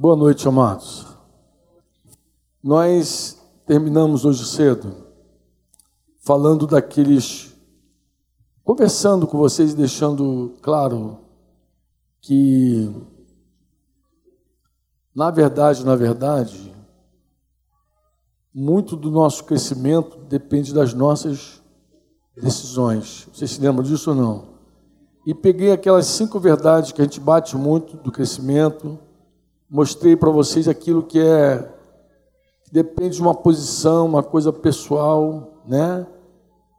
[0.00, 1.08] Boa noite, amados.
[2.62, 4.94] Nós terminamos hoje cedo
[6.20, 7.52] falando daqueles.
[8.62, 11.18] conversando com vocês e deixando claro
[12.20, 12.94] que,
[15.12, 16.72] na verdade, na verdade,
[18.54, 21.60] muito do nosso crescimento depende das nossas
[22.40, 23.28] decisões.
[23.32, 24.44] Vocês se lembram disso ou não?
[25.26, 28.96] E peguei aquelas cinco verdades que a gente bate muito do crescimento,
[29.70, 31.74] mostrei para vocês aquilo que é
[32.64, 36.06] que depende de uma posição, uma coisa pessoal, né?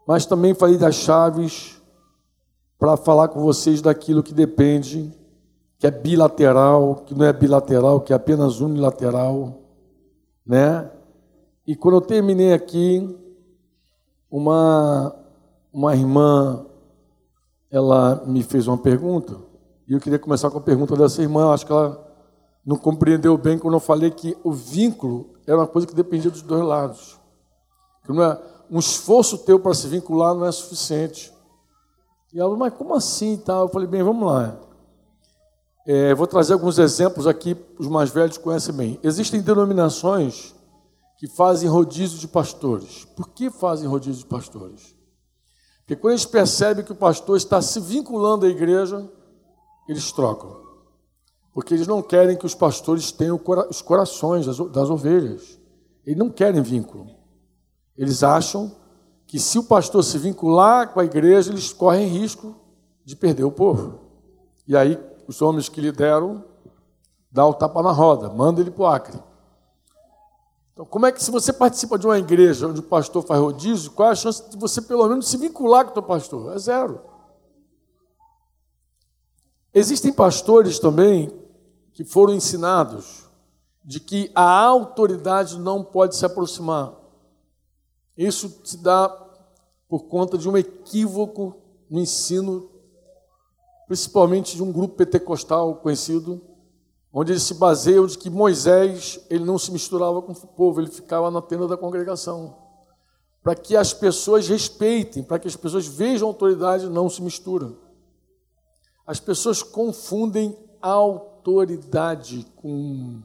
[0.07, 1.81] Mas também falei das chaves
[2.77, 5.11] para falar com vocês daquilo que depende,
[5.77, 9.61] que é bilateral, que não é bilateral, que é apenas unilateral,
[10.45, 10.89] né?
[11.65, 13.17] E quando eu terminei aqui,
[14.29, 15.15] uma
[15.71, 16.65] uma irmã
[17.71, 19.37] ela me fez uma pergunta,
[19.87, 22.08] e eu queria começar com a pergunta dessa irmã, acho que ela
[22.69, 26.43] não compreendeu bem quando eu falei que o vínculo era uma coisa que dependia dos
[26.43, 27.19] dois lados.
[28.05, 31.33] Que não é um esforço teu para se vincular não é suficiente.
[32.31, 33.41] E ela, mas como assim?
[33.47, 34.55] Eu falei, bem, vamos lá.
[35.87, 38.99] É, vou trazer alguns exemplos aqui, os mais velhos conhecem bem.
[39.01, 40.53] Existem denominações
[41.17, 43.03] que fazem rodízio de pastores.
[43.15, 44.95] Por que fazem rodízio de pastores?
[45.79, 49.09] Porque quando eles percebem que o pastor está se vinculando à igreja,
[49.87, 50.68] eles trocam
[51.59, 53.37] porque eles não querem que os pastores tenham
[53.69, 55.59] os corações das ovelhas.
[56.05, 57.07] Eles não querem vínculo.
[57.97, 58.71] Eles acham
[59.27, 62.55] que se o pastor se vincular com a igreja, eles correm risco
[63.03, 63.99] de perder o povo.
[64.65, 66.45] E aí os homens que lideram
[67.29, 69.19] dá o tapa na roda, manda ele para o Acre.
[70.71, 73.91] Então, como é que se você participa de uma igreja onde o pastor faz rodízio,
[73.91, 76.55] qual é a chance de você pelo menos se vincular com o teu pastor?
[76.55, 77.01] É zero.
[79.73, 81.37] Existem pastores também
[81.99, 83.25] que foram ensinados
[83.83, 86.93] de que a autoridade não pode se aproximar.
[88.15, 89.09] Isso se dá
[89.89, 91.57] por conta de um equívoco
[91.89, 92.69] no ensino,
[93.85, 96.41] principalmente de um grupo pentecostal conhecido,
[97.11, 100.89] onde eles se baseiam de que Moisés ele não se misturava com o povo, ele
[100.89, 102.55] ficava na tenda da congregação.
[103.43, 107.75] Para que as pessoas respeitem, para que as pessoas vejam a autoridade, não se misturam.
[109.05, 113.21] As pessoas confundem autoridade autoridade com,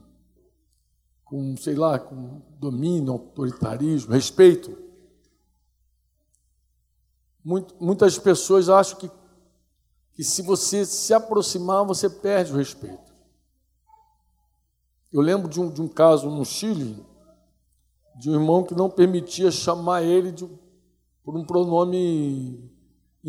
[1.25, 4.77] com, sei lá, com domínio, autoritarismo, respeito.
[7.79, 9.11] muitas pessoas acham que,
[10.13, 13.13] que se você se aproximar, você perde o respeito.
[15.13, 17.05] Eu lembro de um, de um caso no Chile,
[18.17, 20.49] de um irmão que não permitia chamar ele de,
[21.23, 22.71] por um pronome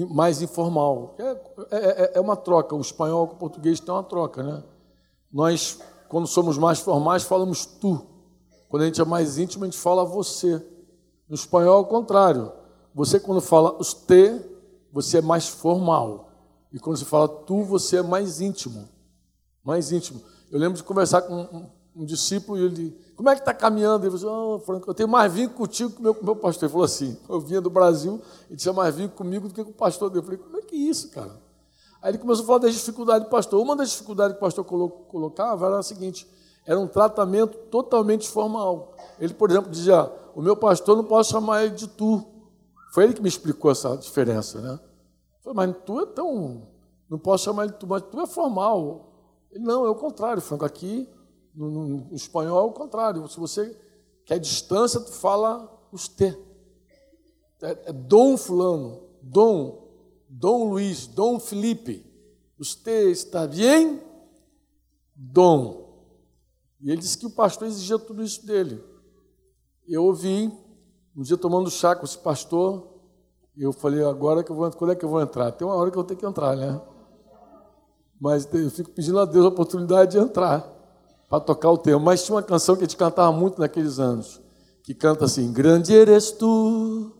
[0.09, 1.15] mais informal.
[1.17, 4.63] É, é, é, é uma troca, o espanhol com o português tem uma troca, né?
[5.35, 8.01] Nós, quando somos mais formais, falamos tu.
[8.69, 10.65] Quando a gente é mais íntimo, a gente fala você.
[11.27, 12.53] No espanhol, ao contrário.
[12.93, 14.39] Você, quando fala os te,
[14.93, 16.31] você é mais formal.
[16.71, 18.87] E quando você fala tu, você é mais íntimo.
[19.61, 20.21] Mais íntimo.
[20.49, 24.05] Eu lembro de conversar com um, um discípulo e ele como é que está caminhando?
[24.05, 26.63] Ele falou, oh, Franco, eu tenho mais vínculo contigo que o meu, meu pastor.
[26.63, 29.71] Ele falou assim, eu vinha do Brasil e tinha mais vínculo comigo do que com
[29.71, 30.19] o pastor dele.
[30.19, 31.44] Eu falei, como é que é isso, cara?
[32.05, 33.59] Aí ele começou a falar das dificuldades do pastor.
[33.59, 36.27] Uma das dificuldades que o pastor colocava era a seguinte:
[36.63, 38.93] era um tratamento totalmente formal.
[39.19, 42.23] Ele, por exemplo, dizia: o meu pastor não posso chamar ele de tu.
[42.93, 44.79] Foi ele que me explicou essa diferença, né?
[45.43, 46.67] Falei, mas tu é tão.
[47.09, 49.11] Não posso chamar ele de tu, mas tu é formal.
[49.51, 50.63] Ele, não, é o contrário, Franco.
[50.63, 51.09] Aqui,
[51.55, 53.27] no, no, no espanhol, é o contrário.
[53.27, 53.75] Se você
[54.27, 56.37] quer distância, tu fala os te.
[57.63, 59.84] É, é dom fulano, dom
[60.37, 62.05] Dom Luiz, Dom Felipe,
[62.57, 64.01] você está bem?
[65.15, 65.85] Dom.
[66.81, 68.83] E ele disse que o pastor exigia tudo isso dele.
[69.87, 70.51] Eu ouvi,
[71.15, 72.85] um dia tomando chá com esse pastor,
[73.57, 75.53] eu falei, agora que eu vou, quando é que eu vou entrar?
[75.53, 76.81] Tem uma hora que eu tenho que entrar, né?
[78.19, 80.69] Mas eu fico pedindo a Deus a oportunidade de entrar
[81.29, 81.99] para tocar o tema.
[81.99, 84.41] Mas tinha uma canção que a gente cantava muito naqueles anos,
[84.83, 87.14] que canta assim: Grande eres tu,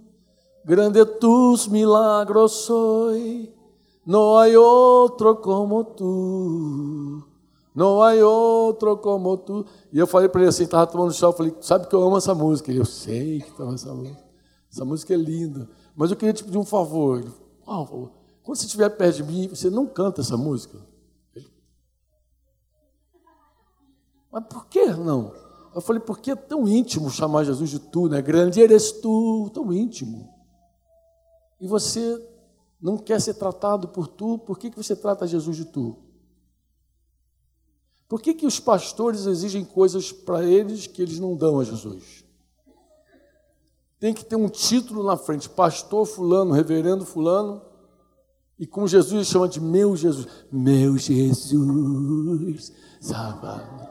[0.66, 3.54] Grande tus milagros soy,
[4.04, 7.24] no hay otro como tu.
[7.76, 9.64] Não há outro como tu.
[9.94, 12.18] E eu falei para ele assim, estava tomando chá, eu falei, sabe que eu amo
[12.18, 12.72] essa música?
[12.72, 14.24] Ele, eu sei que amo essa música.
[14.72, 15.70] Essa música é linda.
[15.96, 17.20] Mas eu queria te pedir um favor.
[17.20, 17.32] Ele,
[17.68, 18.12] ah, um favor.
[18.42, 20.80] Quando você estiver perto de mim, você não canta essa música.
[21.36, 21.46] Ele,
[24.32, 25.32] Mas por que não?
[25.76, 28.20] Eu falei, porque é tão íntimo chamar Jesus de tu, né?
[28.20, 30.35] Grande eres tu, tão íntimo
[31.66, 32.24] e você
[32.80, 35.98] não quer ser tratado por tu, por que, que você trata Jesus de tu?
[38.08, 42.24] Por que, que os pastores exigem coisas para eles que eles não dão a Jesus?
[44.00, 47.64] Tem que ter um título na frente, pastor fulano, reverendo fulano,
[48.60, 52.72] e como Jesus chama de meu Jesus, meu Jesus,
[53.02, 53.90] salva.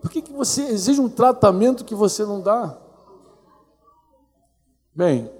[0.00, 2.80] Por que, que você exige um tratamento que você não dá?
[4.94, 5.35] Bem,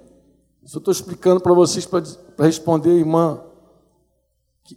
[0.67, 3.39] isso eu estou explicando para vocês para responder, irmã.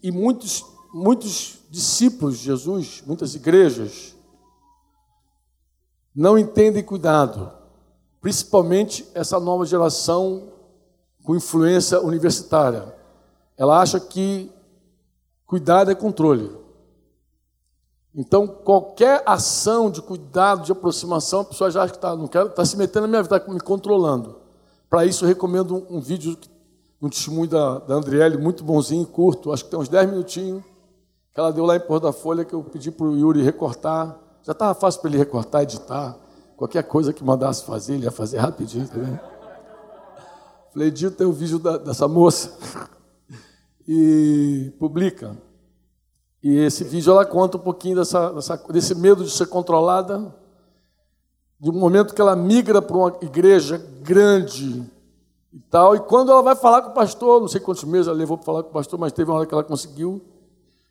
[0.01, 0.65] E muitos,
[0.95, 4.15] muitos discípulos de Jesus, muitas igrejas,
[6.15, 7.51] não entendem cuidado,
[8.21, 10.53] principalmente essa nova geração
[11.25, 12.95] com influência universitária.
[13.57, 14.49] Ela acha que
[15.45, 16.57] cuidado é controle.
[18.15, 22.47] Então, qualquer ação de cuidado, de aproximação, a pessoa já acha que está, não quero,
[22.47, 24.40] está se metendo na minha vida, está me controlando.
[24.91, 26.37] Para isso, eu recomendo um, vídeo,
[27.01, 30.65] um testemunho da, da Andriele, muito bonzinho, curto, acho que tem uns 10 minutinhos,
[31.33, 34.19] que ela deu lá em Porto da Folha, que eu pedi para o Yuri recortar.
[34.43, 36.19] Já estava fácil para ele recortar, editar.
[36.57, 39.21] Qualquer coisa que mandasse fazer, ele ia fazer rapidinho, tá vendo?
[40.73, 42.53] Falei, edita o vídeo da, dessa moça.
[43.93, 45.37] E publica.
[46.41, 50.33] E esse vídeo ela conta um pouquinho dessa, dessa, desse medo de ser controlada,
[51.61, 54.83] de um momento que ela migra para uma igreja grande
[55.53, 58.17] e tal, e quando ela vai falar com o pastor, não sei quantos meses ela
[58.17, 60.23] levou para falar com o pastor, mas teve uma hora que ela conseguiu,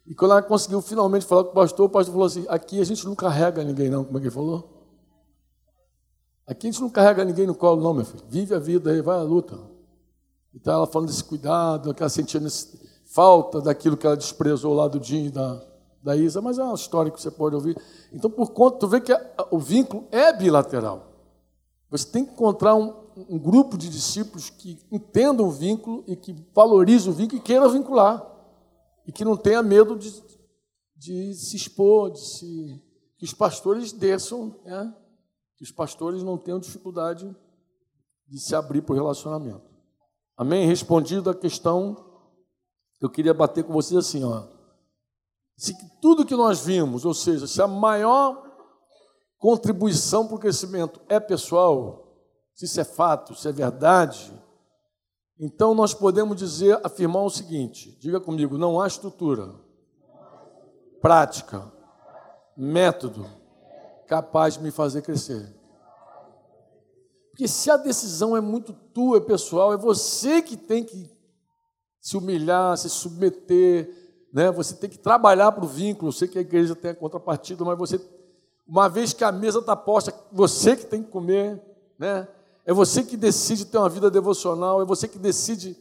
[0.10, 2.83] e quando ela conseguiu finalmente falar com o pastor, o pastor falou assim: aqui a
[2.83, 4.04] gente não carrega ninguém, não.
[4.04, 4.68] Como é que ele falou?
[6.48, 8.24] Aqui a gente não carrega ninguém no colo, não, meu filho.
[8.27, 9.60] Vive a vida aí, vai à luta.
[10.51, 12.42] Então ela falando desse cuidado, que ela sentia
[13.06, 15.62] falta daquilo que ela desprezou lá do e da,
[16.01, 17.78] da Isa, mas é uma história que você pode ouvir.
[18.12, 19.13] Então, por conta, tu vê que
[19.51, 21.07] o vínculo é bilateral.
[21.90, 22.94] Você tem que encontrar um,
[23.30, 27.69] um grupo de discípulos que entendam o vínculo e que valorizem o vínculo e queiram
[27.69, 28.25] vincular.
[29.06, 30.13] E que não tenha medo de,
[30.96, 32.84] de se expor, de se.
[33.18, 34.95] Que os pastores desçam, né?
[35.57, 37.36] que os pastores não tenham dificuldade
[38.25, 39.68] de se abrir para o relacionamento.
[40.38, 40.66] Amém?
[40.66, 41.98] Respondido a questão,
[43.02, 44.58] eu queria bater com vocês assim, ó.
[45.59, 48.50] Se tudo que nós vimos, ou seja, se a maior
[49.38, 52.15] contribuição para o crescimento é pessoal,
[52.56, 54.33] se isso é fato, se é verdade,
[55.38, 59.53] então nós podemos dizer, afirmar o seguinte: diga comigo, não há estrutura,
[61.01, 61.69] prática,
[62.56, 63.29] método
[64.07, 65.53] capaz de me fazer crescer.
[67.31, 71.11] Porque se a decisão é muito tua, é pessoal, é você que tem que
[72.00, 73.99] se humilhar, se submeter,
[74.31, 74.52] né?
[74.52, 76.10] Você tem que trabalhar para o vínculo.
[76.10, 78.00] Eu sei que a igreja tem a contrapartida, mas você,
[78.68, 81.62] uma vez que a mesa está posta, você que tem que comer,
[81.98, 82.28] né?
[82.66, 85.76] É você que decide ter uma vida devocional, é você que decide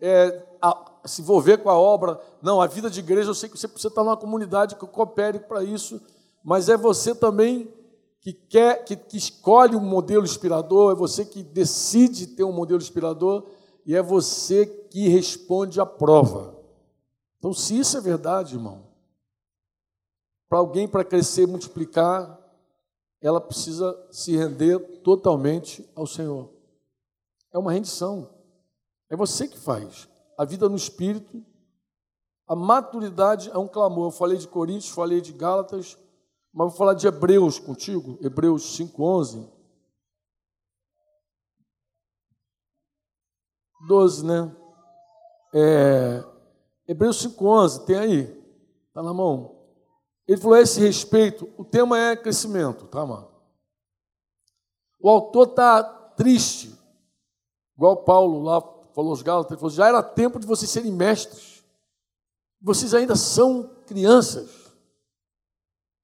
[0.00, 2.20] é, a, se envolver com a obra.
[2.42, 5.38] Não, a vida de igreja, eu sei que você precisa estar numa comunidade que coopere
[5.38, 6.00] para isso,
[6.44, 7.72] mas é você também
[8.20, 12.80] que quer, que, que escolhe um modelo inspirador, é você que decide ter um modelo
[12.80, 13.44] inspirador
[13.86, 16.53] e é você que responde à prova.
[17.44, 18.90] Então, se isso é verdade, irmão,
[20.48, 22.40] para alguém para crescer, multiplicar,
[23.20, 26.50] ela precisa se render totalmente ao Senhor.
[27.52, 28.34] É uma rendição.
[29.10, 30.08] É você que faz.
[30.38, 31.44] A vida no espírito,
[32.48, 34.06] a maturidade é um clamor.
[34.06, 35.98] Eu falei de Coríntios, falei de Gálatas,
[36.50, 39.52] mas vou falar de Hebreus contigo, Hebreus 5:11.
[43.86, 44.56] 12, né?
[45.52, 46.33] É,
[46.86, 48.44] Hebreus 5:11, tem aí?
[48.92, 49.56] Tá na mão.
[50.26, 53.30] Ele falou a esse respeito, o tema é crescimento, tá, mano?
[55.00, 55.82] O autor está
[56.16, 56.74] triste,
[57.76, 58.60] igual Paulo lá
[58.94, 61.64] falou aos Gálatas, ele falou, já era tempo de vocês serem mestres.
[62.62, 64.72] Vocês ainda são crianças.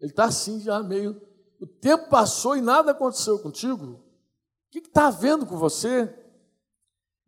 [0.00, 1.20] Ele está assim já meio.
[1.60, 3.92] O tempo passou e nada aconteceu contigo.
[3.92, 4.00] O
[4.70, 6.12] que está havendo com você?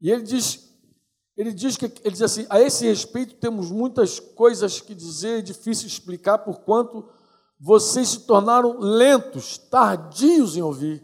[0.01, 0.72] E ele diz,
[1.37, 5.43] ele diz que ele diz assim: a esse respeito temos muitas coisas que dizer, é
[5.43, 7.09] difícil explicar, porquanto
[7.59, 11.03] vocês se tornaram lentos, tardios em ouvir.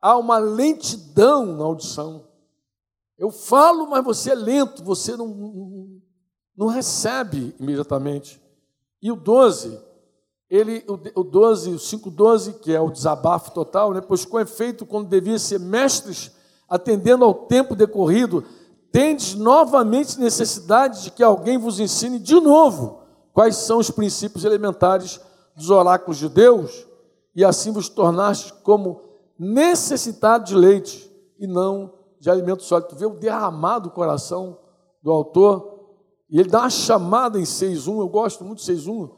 [0.00, 2.28] Há uma lentidão na audição.
[3.18, 6.00] Eu falo, mas você é lento, você não, não,
[6.56, 8.40] não recebe imediatamente.
[9.02, 9.78] E o 12,
[10.48, 14.00] ele, o, o 12, o 5,12, que é o desabafo total, né?
[14.00, 16.30] pois com efeito, quando devia ser mestres,
[16.68, 18.44] atendendo ao tempo decorrido,
[18.92, 23.00] tendes novamente necessidade de que alguém vos ensine de novo
[23.32, 25.20] quais são os princípios elementares
[25.56, 26.86] dos oráculos de Deus,
[27.34, 29.02] e assim vos tornaste como
[29.38, 32.88] necessitado de leite e não de alimento sólido.
[32.88, 34.58] Tu vê o derramado do coração
[35.02, 35.80] do autor,
[36.28, 39.10] e ele dá uma chamada em 6.1, eu gosto muito de 6.1,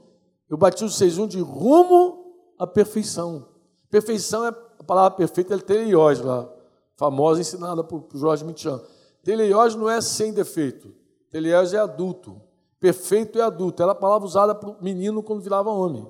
[0.48, 3.48] Eu vocês um de rumo à perfeição.
[3.90, 6.48] Perfeição é a palavra perfeita, é teleios lá,
[6.96, 8.80] famosa, ensinada por Jorge Michan.
[9.22, 10.92] Teleios não é sem defeito.
[11.30, 12.40] Teleios é adulto.
[12.80, 13.82] Perfeito é adulto.
[13.82, 16.06] Era a palavra usada para o menino quando virava homem.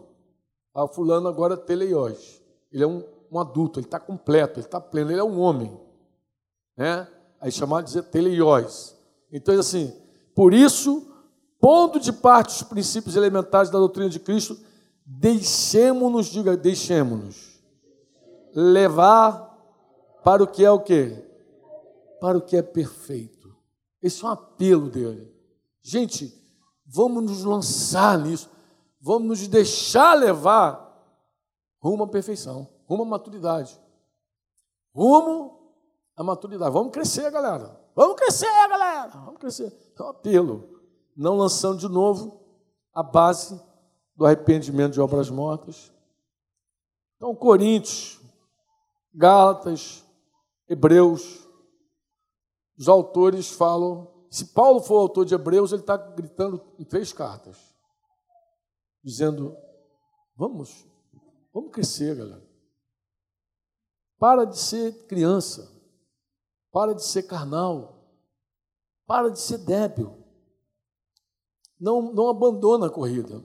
[0.75, 2.41] Ah, fulano agora é teleios.
[2.73, 5.79] Ele é um, um adulto, ele está completo, ele está pleno, ele é um homem.
[6.77, 7.07] Né?
[7.39, 8.97] Aí chamado de teleios.
[9.31, 9.93] Então, assim,
[10.35, 11.07] por isso,
[11.61, 14.59] pondo de parte os princípios elementares da doutrina de Cristo,
[15.05, 17.61] deixemos-nos, diga, deixemos-nos,
[18.55, 19.51] levar
[20.25, 21.23] para o que é o quê?
[22.23, 23.53] Para o que é perfeito.
[24.01, 25.29] Esse é um apelo dele.
[25.83, 26.33] Gente,
[26.87, 28.49] vamos nos lançar nisso,
[29.01, 30.89] vamos nos deixar levar
[31.81, 33.77] rumo à perfeição, rumo à maturidade,
[34.95, 35.75] rumo
[36.15, 36.73] à maturidade.
[36.73, 37.77] Vamos crescer, galera.
[37.93, 39.09] Vamos crescer, galera.
[39.09, 39.77] Vamos crescer.
[39.99, 40.81] É um apelo.
[41.17, 42.41] Não lançando de novo
[42.95, 43.61] a base
[44.15, 45.93] do arrependimento de obras mortas.
[47.17, 48.21] Então, Coríntios,
[49.13, 50.05] Gálatas,
[50.69, 51.42] Hebreus,
[52.83, 54.13] os autores falam.
[54.29, 57.57] Se Paulo for autor de Hebreus, ele está gritando em três cartas,
[59.05, 59.57] dizendo:
[60.35, 60.85] vamos,
[61.55, 62.45] vamos crescer, galera.
[64.19, 65.71] Para de ser criança,
[66.73, 68.05] para de ser carnal,
[69.07, 70.19] para de ser débil.
[71.79, 73.41] Não, não abandona a corrida.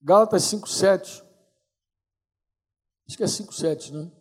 [0.00, 1.24] Gálatas 5,7.
[3.08, 4.12] Acho que é 5,7, né?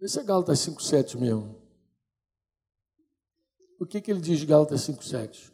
[0.00, 1.65] Esse é Gálatas 5,7 mesmo.
[3.78, 5.52] O que, que ele diz Gálatas 5,7?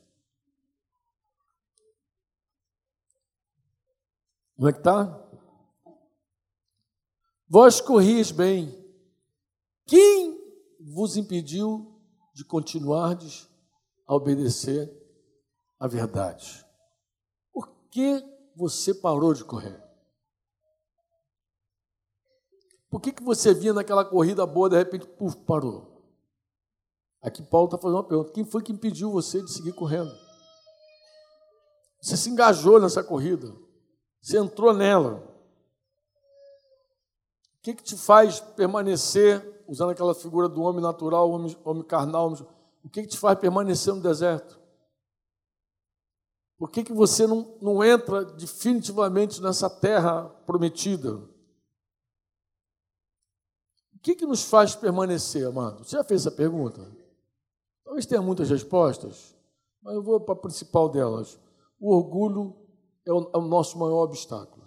[4.56, 5.28] Como é que está?
[7.48, 8.80] Vós corris bem.
[9.86, 10.40] Quem
[10.80, 12.00] vos impediu
[12.32, 13.48] de continuardes
[14.06, 14.90] a obedecer
[15.78, 16.64] a verdade?
[17.52, 18.24] Por que
[18.54, 19.82] você parou de correr?
[22.88, 25.91] Por que, que você vinha naquela corrida boa, de repente, puf, parou?
[27.22, 30.12] Aqui Paulo está fazendo uma pergunta: quem foi que impediu você de seguir correndo?
[32.00, 33.54] Você se engajou nessa corrida,
[34.20, 35.28] você entrou nela.
[37.58, 42.26] O que, que te faz permanecer, usando aquela figura do homem natural, homem, homem carnal,
[42.26, 42.44] homem,
[42.84, 44.60] o que, que te faz permanecer no deserto?
[46.58, 51.22] Por que, que você não, não entra definitivamente nessa terra prometida?
[54.02, 55.84] que, que nos faz permanecer, amado?
[55.84, 56.90] Você já fez essa pergunta?
[57.92, 59.36] Talvez tenha muitas respostas,
[59.82, 61.38] mas eu vou para a principal delas.
[61.78, 62.56] O orgulho
[63.04, 64.66] é o, é o nosso maior obstáculo.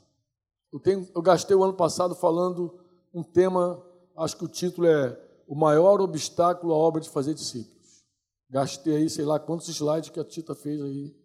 [0.72, 2.78] Eu, tenho, eu gastei o ano passado falando
[3.12, 3.84] um tema,
[4.16, 8.06] acho que o título é O maior obstáculo à obra de fazer discípulos.
[8.48, 11.16] Gastei aí, sei lá, quantos slides que a Tita fez aí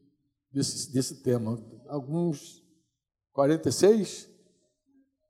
[0.51, 1.63] desse, desse tema.
[1.87, 2.65] Alguns
[3.35, 4.27] 46?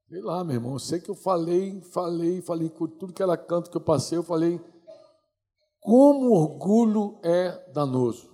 [0.08, 3.36] Sei lá, meu irmão, eu sei que eu falei, falei, falei, com tudo que era
[3.36, 4.60] canto que eu passei, eu falei,
[5.80, 8.30] como o orgulho é danoso,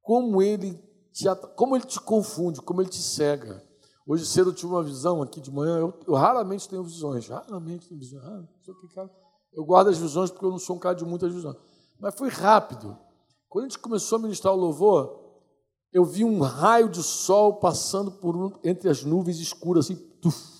[0.00, 0.74] como ele
[1.12, 1.24] te,
[1.56, 3.62] como ele te confunde, como ele te cega.
[4.06, 7.88] Hoje cedo eu tive uma visão aqui de manhã, eu, eu raramente tenho visões, raramente
[7.88, 8.44] tenho visões, ah,
[9.52, 11.56] eu guardo as visões porque eu não sou um cara de muitas visões,
[12.00, 12.98] mas foi rápido.
[13.48, 15.20] Quando a gente começou a ministrar o louvor,
[15.92, 20.52] eu vi um raio de sol passando por entre as nuvens escuras, assim, tuf,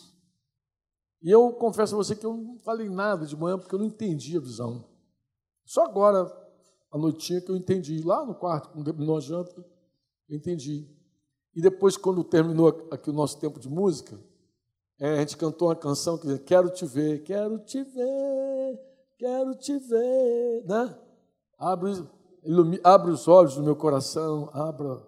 [1.22, 3.86] e eu confesso a você que eu não falei nada de manhã porque eu não
[3.86, 4.84] entendi a visão.
[5.64, 6.30] Só agora,
[6.90, 8.02] à noitinha, que eu entendi.
[8.02, 9.64] Lá no quarto, quando terminou a janta,
[10.28, 10.88] eu entendi.
[11.54, 14.18] E depois, quando terminou aqui o nosso tempo de música,
[14.98, 18.80] é, a gente cantou uma canção que diz, quero te ver, quero te ver,
[19.18, 20.98] quero te ver, né?
[21.58, 21.92] Abre,
[22.44, 25.02] ilumine, abre os olhos do meu coração, abra,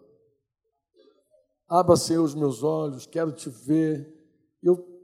[1.69, 4.13] abra, Senhor, os meus olhos, quero te ver.
[4.63, 4.95] Eu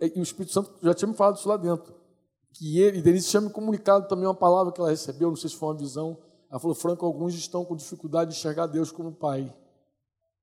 [0.00, 1.94] e o Espírito Santo já tinha me falado isso lá dentro.
[2.54, 5.50] Que ele, e Denise tinha me comunicado também uma palavra que ela recebeu, não sei
[5.50, 6.16] se foi uma visão.
[6.50, 9.52] Ela falou, Franco, alguns estão com dificuldade de enxergar Deus como Pai.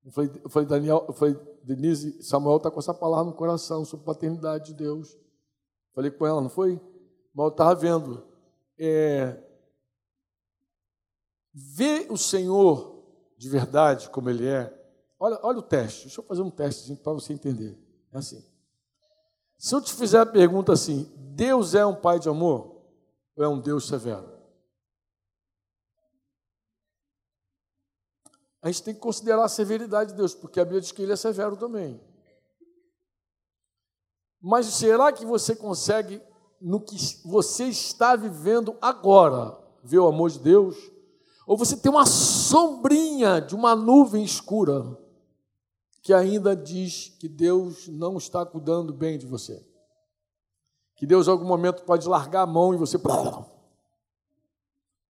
[0.04, 3.86] Eu falei, eu falei Daniel, eu falei, Denise, Samuel está com essa palavra no coração
[3.86, 5.18] sobre paternidade de Deus.
[5.96, 6.80] Falei com ela, não foi?
[7.34, 8.24] Mas eu estava vendo.
[8.78, 9.38] É,
[11.54, 13.04] ver o Senhor
[13.38, 14.74] de verdade como Ele é.
[15.20, 16.04] Olha, olha o teste.
[16.04, 17.78] Deixa eu fazer um teste para você entender.
[18.12, 18.44] É assim.
[19.62, 22.82] Se eu te fizer a pergunta assim: Deus é um pai de amor
[23.36, 24.28] ou é um Deus severo?
[28.60, 31.14] A gente tem que considerar a severidade de Deus, porque a Bíblia diz que ele
[31.14, 32.02] é severo também.
[34.42, 36.20] Mas será que você consegue,
[36.60, 40.76] no que você está vivendo agora, ver o amor de Deus?
[41.46, 44.98] Ou você tem uma sombrinha de uma nuvem escura
[46.12, 49.66] que ainda diz que Deus não está cuidando bem de você.
[50.98, 52.98] Que Deus, em algum momento, pode largar a mão e você.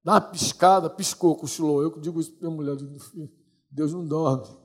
[0.03, 1.81] Dá uma piscada, piscou, cochilou.
[1.81, 2.77] Eu digo isso para minha mulher:
[3.71, 4.55] Deus não dorme.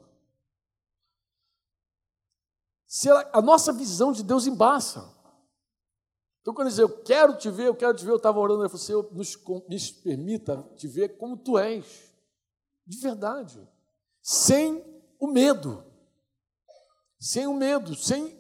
[2.87, 5.11] Se a nossa visão de Deus embaça.
[6.43, 8.69] Então, quando diz, eu quero te ver, eu quero te ver, eu estava orando, ele
[8.69, 12.15] falou, Senhor, nos, nos permita te ver como tu és,
[12.87, 13.67] de verdade,
[14.23, 14.85] sem
[15.19, 15.86] o medo,
[17.27, 18.39] sem o medo, sem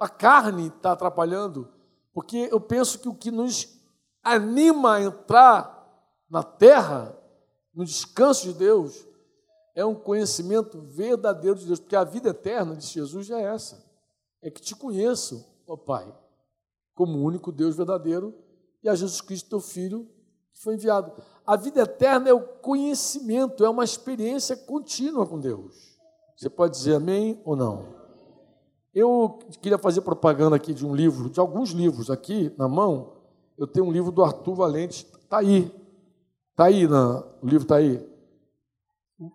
[0.00, 1.68] a carne estar tá atrapalhando,
[2.12, 3.80] porque eu penso que o que nos
[4.22, 5.72] anima a entrar
[6.28, 7.16] na terra,
[7.74, 9.06] no descanso de Deus,
[9.74, 13.84] é um conhecimento verdadeiro de Deus, porque a vida eterna de Jesus é essa,
[14.40, 16.12] é que te conheço, ó Pai
[16.94, 18.34] como o único Deus verdadeiro
[18.82, 20.08] e a Jesus Cristo, teu Filho,
[20.52, 21.12] que foi enviado.
[21.44, 25.93] A vida eterna é o conhecimento, é uma experiência contínua com Deus.
[26.36, 27.94] Você pode dizer amém ou não?
[28.94, 33.12] Eu queria fazer propaganda aqui de um livro, de alguns livros aqui na mão.
[33.58, 35.72] Eu tenho um livro do Arthur Valente, está aí.
[36.50, 38.04] Está aí, na, o livro está aí.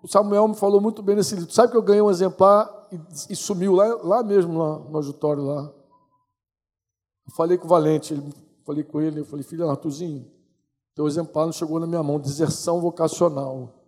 [0.01, 1.51] O Samuel me falou muito bem nesse livro.
[1.51, 5.43] Sabe que eu ganhei um exemplar e, e sumiu lá, lá mesmo, lá no auditório
[5.43, 5.73] lá.
[7.27, 8.33] Eu falei com o Valente, ele,
[8.65, 10.25] falei com ele, eu falei, filho Arthurzinho,
[10.95, 13.78] teu exemplar não chegou na minha mão, deserção vocacional.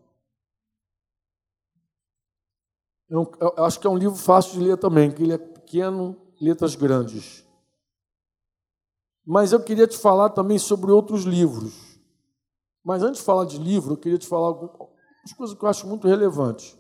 [3.12, 6.15] Eu, eu acho que é um livro fácil de ler também, que ele é pequeno,
[6.39, 7.46] letras grandes.
[9.25, 12.00] Mas eu queria te falar também sobre outros livros.
[12.82, 15.86] Mas antes de falar de livro, eu queria te falar algumas coisas que eu acho
[15.86, 16.77] muito relevantes.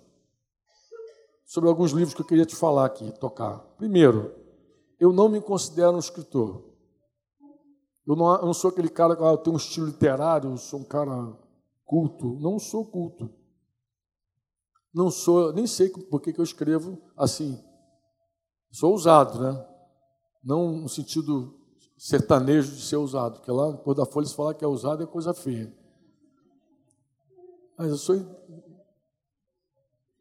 [1.45, 3.59] Sobre alguns livros que eu queria te falar aqui, tocar.
[3.77, 4.33] Primeiro,
[4.97, 6.63] eu não me considero um escritor.
[8.07, 10.79] Eu não, eu não sou aquele cara que ah, tem um estilo literário, eu sou
[10.79, 11.37] um cara
[11.83, 12.39] culto.
[12.39, 13.40] Não sou culto.
[14.93, 17.61] Não sou, nem sei por que, eu escrevo assim.
[18.71, 19.67] Sou ousado, né?
[20.43, 21.57] Não no sentido
[21.97, 25.05] sertanejo de ser ousado, porque lá depois da Folha se falar que é ousado é
[25.05, 25.73] coisa feia.
[27.77, 28.15] Mas eu sou.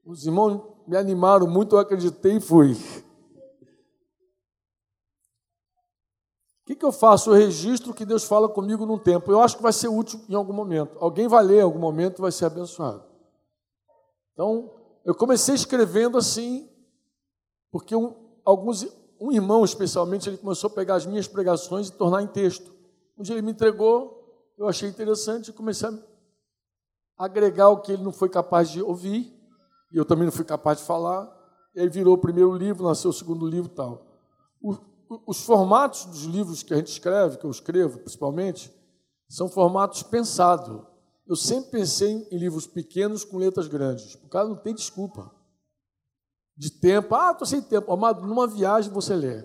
[0.04, 2.76] Os irmãos me animaram muito, eu acreditei e fui.
[6.70, 7.30] que, que eu faço?
[7.30, 9.33] Eu registro o que Deus fala comigo num tempo.
[9.33, 10.96] Eu acho que vai ser útil em algum momento.
[11.00, 13.02] Alguém vai ler em algum momento e vai ser abençoado.
[14.40, 14.70] Então,
[15.05, 16.66] eu comecei escrevendo assim,
[17.70, 18.88] porque um, alguns,
[19.20, 22.72] um irmão, especialmente, ele começou a pegar as minhas pregações e tornar em texto.
[23.18, 25.94] Um dia ele me entregou, eu achei interessante e comecei a
[27.22, 29.31] agregar o que ele não foi capaz de ouvir,
[29.92, 31.31] e eu também não fui capaz de falar.
[31.74, 34.07] E aí virou o primeiro livro, nasceu o segundo livro e tal.
[34.62, 34.74] O,
[35.26, 38.74] os formatos dos livros que a gente escreve, que eu escrevo principalmente,
[39.29, 40.89] são formatos pensados.
[41.31, 44.16] Eu sempre pensei em livros pequenos com letras grandes.
[44.16, 45.31] O cara não tem desculpa.
[46.57, 47.93] De tempo, ah, estou sem tempo.
[47.93, 49.45] Amado, numa viagem você lê.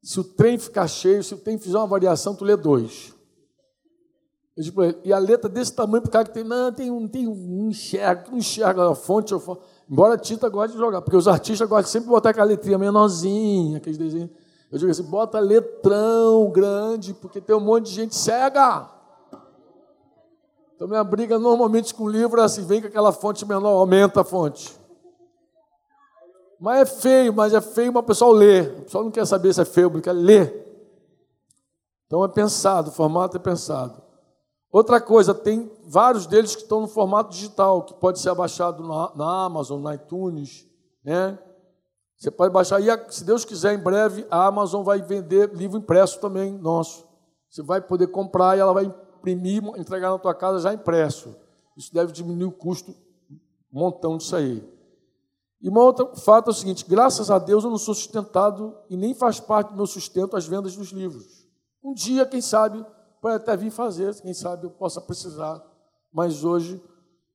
[0.00, 3.12] Se o trem ficar cheio, se o trem fizer uma variação, tu lê dois.
[4.56, 6.88] Eu digo ele, e a letra desse tamanho, para o cara que tem, não, tem
[6.88, 10.78] um, tem um, enxerga, não enxerga a fonte, eu falo, embora a Tita goste de
[10.80, 14.30] jogar, porque os artistas gostam sempre de botar aquela letrinha menorzinha, aqueles desenhos.
[14.70, 18.99] Eu digo assim, bota letrão grande, porque tem um monte de gente cega.
[20.80, 24.22] Então minha briga normalmente com o livro é assim, vem com aquela fonte menor, aumenta
[24.22, 24.74] a fonte.
[26.58, 28.62] Mas é feio, mas é feio, mas o pessoal lê.
[28.62, 30.88] O pessoal não quer saber se é feio, ele quer ler.
[32.06, 34.00] Então é pensado, o formato é pensado.
[34.72, 39.12] Outra coisa, tem vários deles que estão no formato digital, que pode ser abaixado na,
[39.14, 40.66] na Amazon, na iTunes,
[41.04, 41.38] né?
[42.16, 42.80] Você pode baixar.
[42.80, 47.04] E se Deus quiser, em breve, a Amazon vai vender livro impresso também, nosso.
[47.50, 48.90] Você vai poder comprar e ela vai
[49.20, 51.36] imprimir, entregar na tua casa já impresso.
[51.76, 52.94] Isso deve diminuir o custo,
[53.72, 54.66] um montão disso aí.
[55.60, 58.96] E um outro fato é o seguinte: graças a Deus eu não sou sustentado e
[58.96, 61.46] nem faz parte do meu sustento as vendas dos livros.
[61.82, 62.84] Um dia, quem sabe,
[63.20, 65.62] pode até vir fazer, quem sabe eu possa precisar.
[66.12, 66.82] Mas hoje,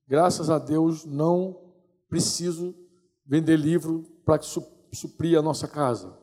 [0.06, 1.56] graças a Deus, não
[2.08, 2.74] preciso
[3.24, 4.46] vender livro para que
[4.92, 6.16] suprir a nossa casa.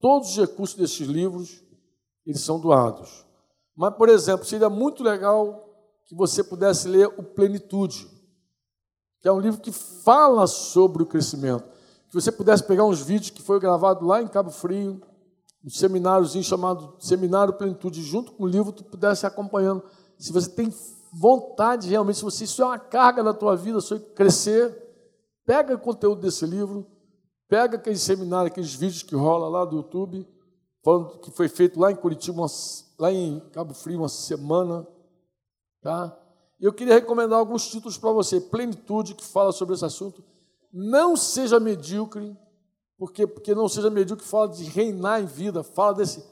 [0.00, 1.62] Todos os recursos desses livros,
[2.24, 3.27] eles são doados.
[3.78, 5.64] Mas, por exemplo, seria muito legal
[6.04, 8.08] que você pudesse ler o Plenitude,
[9.20, 11.64] que é um livro que fala sobre o crescimento.
[12.08, 15.00] Que você pudesse pegar uns vídeos que foi gravado lá em Cabo Frio,
[15.64, 19.84] um semináriozinho chamado Seminário Plenitude, junto com o livro, tu pudesse acompanhando.
[20.18, 20.74] Se você tem
[21.12, 24.76] vontade realmente, se você, isso é uma carga na tua vida, se crescer,
[25.46, 26.86] pega o conteúdo desse livro,
[27.48, 30.28] Pega aquele seminário, aqueles vídeos que rola lá do YouTube,
[30.84, 32.42] falando que foi feito lá em Curitiba,
[32.98, 34.86] lá em Cabo Frio, uma semana.
[35.80, 36.18] Tá?
[36.60, 38.40] Eu queria recomendar alguns títulos para você.
[38.40, 40.24] Plenitude, que fala sobre esse assunto.
[40.72, 42.36] não seja medíocre,
[42.98, 46.22] porque, porque não seja medíocre fala de reinar em vida, fala desse.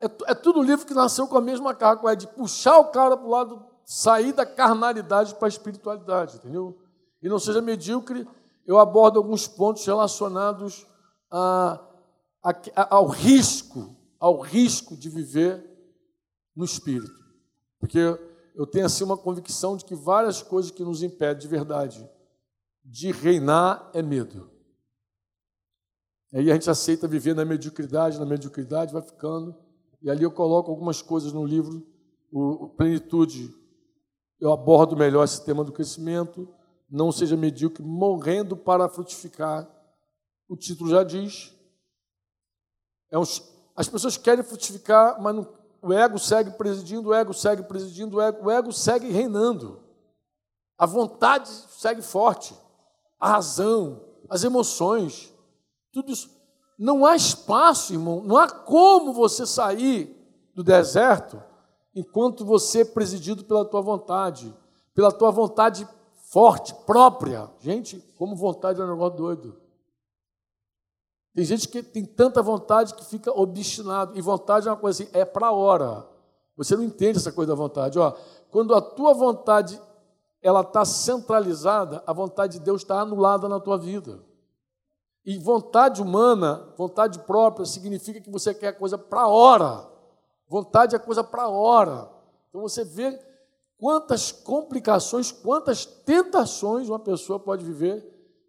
[0.00, 3.16] É, é tudo livro que nasceu com a mesma carga, é de puxar o cara
[3.16, 6.76] para o lado, sair da carnalidade para a espiritualidade, entendeu?
[7.22, 8.28] E não seja medíocre,
[8.66, 10.84] eu abordo alguns pontos relacionados
[11.30, 11.80] a,
[12.42, 15.71] a, ao risco, ao risco de viver
[16.54, 17.12] no espírito.
[17.78, 17.98] Porque
[18.54, 22.08] eu tenho assim uma convicção de que várias coisas que nos impedem de verdade
[22.84, 24.50] de reinar é medo.
[26.32, 29.54] Aí a gente aceita viver na mediocridade, na mediocridade vai ficando.
[30.00, 31.86] E ali eu coloco algumas coisas no livro,
[32.30, 33.54] o, o Plenitude.
[34.40, 36.48] Eu abordo melhor esse tema do crescimento.
[36.90, 39.68] Não seja medíocre, morrendo para frutificar.
[40.48, 41.54] O título já diz.
[43.10, 43.22] É um,
[43.76, 45.48] as pessoas querem frutificar, mas não,
[45.82, 49.80] o ego segue presidindo, o ego segue presidindo, o ego, o ego segue reinando.
[50.78, 52.54] A vontade segue forte
[53.18, 55.32] a razão, as emoções,
[55.92, 56.30] tudo isso.
[56.78, 60.16] Não há espaço, irmão, não há como você sair
[60.54, 61.42] do deserto
[61.94, 64.52] enquanto você é presidido pela tua vontade,
[64.94, 65.86] pela tua vontade
[66.30, 67.50] forte, própria.
[67.60, 69.61] Gente, como vontade é um negócio doido.
[71.34, 74.16] Tem gente que tem tanta vontade que fica obstinado.
[74.16, 76.06] E vontade é uma coisa assim, é para a hora.
[76.56, 77.98] Você não entende essa coisa da vontade.
[77.98, 78.12] Ó,
[78.50, 79.80] quando a tua vontade
[80.42, 84.20] ela está centralizada, a vontade de Deus está anulada na tua vida.
[85.24, 89.88] E vontade humana, vontade própria, significa que você quer coisa para a hora.
[90.48, 92.10] Vontade é coisa para a hora.
[92.48, 93.18] Então você vê
[93.78, 98.04] quantas complicações, quantas tentações uma pessoa pode viver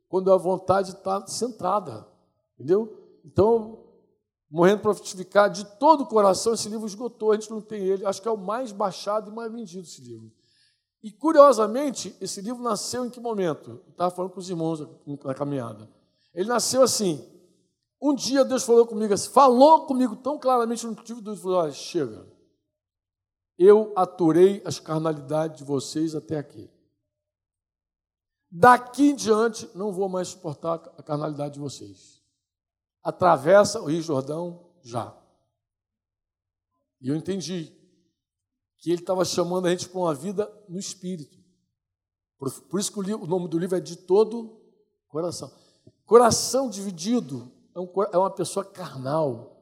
[0.09, 2.12] quando a vontade está centrada.
[2.55, 3.19] Entendeu?
[3.25, 3.83] Então,
[4.49, 8.05] morrendo para frutificar de todo o coração, esse livro esgotou, a gente não tem ele.
[8.05, 10.31] Acho que é o mais baixado e mais vendido esse livro.
[11.01, 13.71] E curiosamente, esse livro nasceu em que momento?
[13.71, 14.87] Eu estava falando com os irmãos
[15.23, 15.89] na caminhada.
[16.33, 17.27] Ele nasceu assim.
[18.01, 21.71] Um dia Deus falou comigo assim, falou comigo tão claramente, não tive dúvida, falou: olha,
[21.71, 22.25] chega.
[23.57, 26.69] Eu aturei as carnalidades de vocês até aqui.
[28.49, 32.12] Daqui em diante, não vou mais suportar a carnalidade de vocês.
[33.03, 35.15] Atravessa o Rio Jordão já.
[37.01, 37.71] E eu entendi
[38.77, 41.37] que ele estava chamando a gente para uma vida no espírito.
[42.37, 44.59] Por, por isso que o, o, nome do livro é de todo
[45.07, 45.51] coração.
[46.05, 49.53] Coração dividido é, um, é uma pessoa carnal.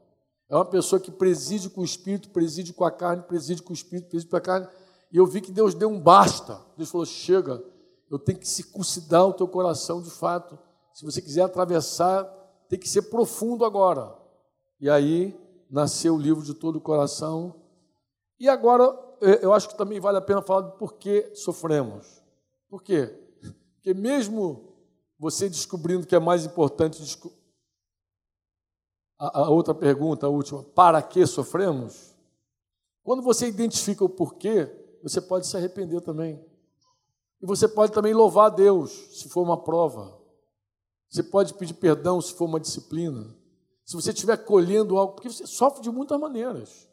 [0.49, 3.75] É uma pessoa que preside com o espírito, preside com a carne, preside com o
[3.75, 4.67] espírito, preside com a carne.
[5.11, 6.59] E eu vi que Deus deu um basta.
[6.75, 7.63] Deus falou: chega,
[8.09, 10.59] eu tenho que circuncidar o teu coração de fato.
[10.93, 12.23] Se você quiser atravessar,
[12.71, 14.17] tem que ser profundo agora.
[14.79, 15.37] E aí
[15.69, 17.53] nasceu o livro de todo o coração.
[18.39, 18.97] E agora
[19.41, 22.23] eu acho que também vale a pena falar do porquê sofremos.
[22.69, 23.07] Por quê?
[23.73, 24.73] Porque mesmo
[25.19, 27.03] você descobrindo que é mais importante
[29.19, 32.15] a, a outra pergunta, a última, para que sofremos?
[33.03, 34.71] Quando você identifica o porquê,
[35.03, 36.41] você pode se arrepender também.
[37.41, 40.20] E você pode também louvar a Deus, se for uma prova.
[41.11, 43.35] Você pode pedir perdão se for uma disciplina.
[43.85, 46.87] Se você estiver colhendo algo, porque você sofre de muitas maneiras.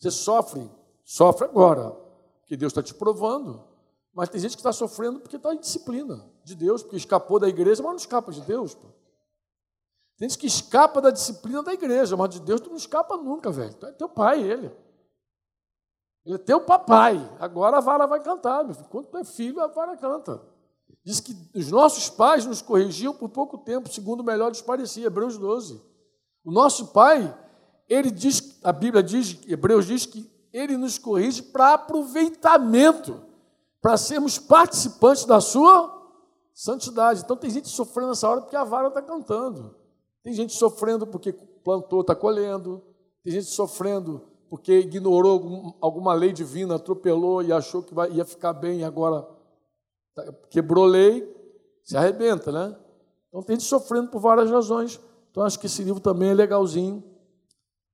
[0.00, 0.68] Você sofre
[1.10, 1.90] Sofre agora,
[2.40, 3.64] porque Deus está te provando.
[4.14, 7.48] Mas tem gente que está sofrendo porque está em disciplina de Deus, porque escapou da
[7.48, 8.76] igreja, mas não escapa de Deus.
[8.76, 8.86] Pô.
[10.16, 13.50] Tem gente que escapa da disciplina da igreja, mas de Deus tu não escapa nunca,
[13.50, 13.74] velho.
[13.74, 14.70] Tu é teu pai, ele.
[16.24, 17.16] Ele é teu papai.
[17.40, 18.88] Agora a vara vai cantar, meu filho.
[18.88, 20.40] Quando tu é filho, a vara canta.
[21.04, 25.06] Diz que os nossos pais nos corrigiam por pouco tempo, segundo o melhor lhes parecia,
[25.06, 25.80] Hebreus 12.
[26.44, 27.34] O nosso pai,
[27.88, 33.22] ele diz, a Bíblia diz, Hebreus diz que ele nos corrige para aproveitamento,
[33.80, 35.98] para sermos participantes da sua
[36.52, 37.22] santidade.
[37.24, 39.74] Então tem gente sofrendo nessa hora porque a vara está cantando.
[40.22, 42.82] Tem gente sofrendo porque plantou, está colhendo.
[43.22, 48.80] Tem gente sofrendo porque ignorou alguma lei divina, atropelou e achou que ia ficar bem
[48.80, 49.26] e agora
[50.50, 51.28] quebrou lei,
[51.82, 52.76] se arrebenta, né?
[53.28, 55.00] Então tem gente sofrendo por várias razões.
[55.30, 57.04] Então acho que esse livro também é legalzinho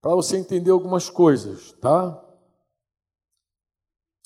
[0.00, 2.22] para você entender algumas coisas, tá?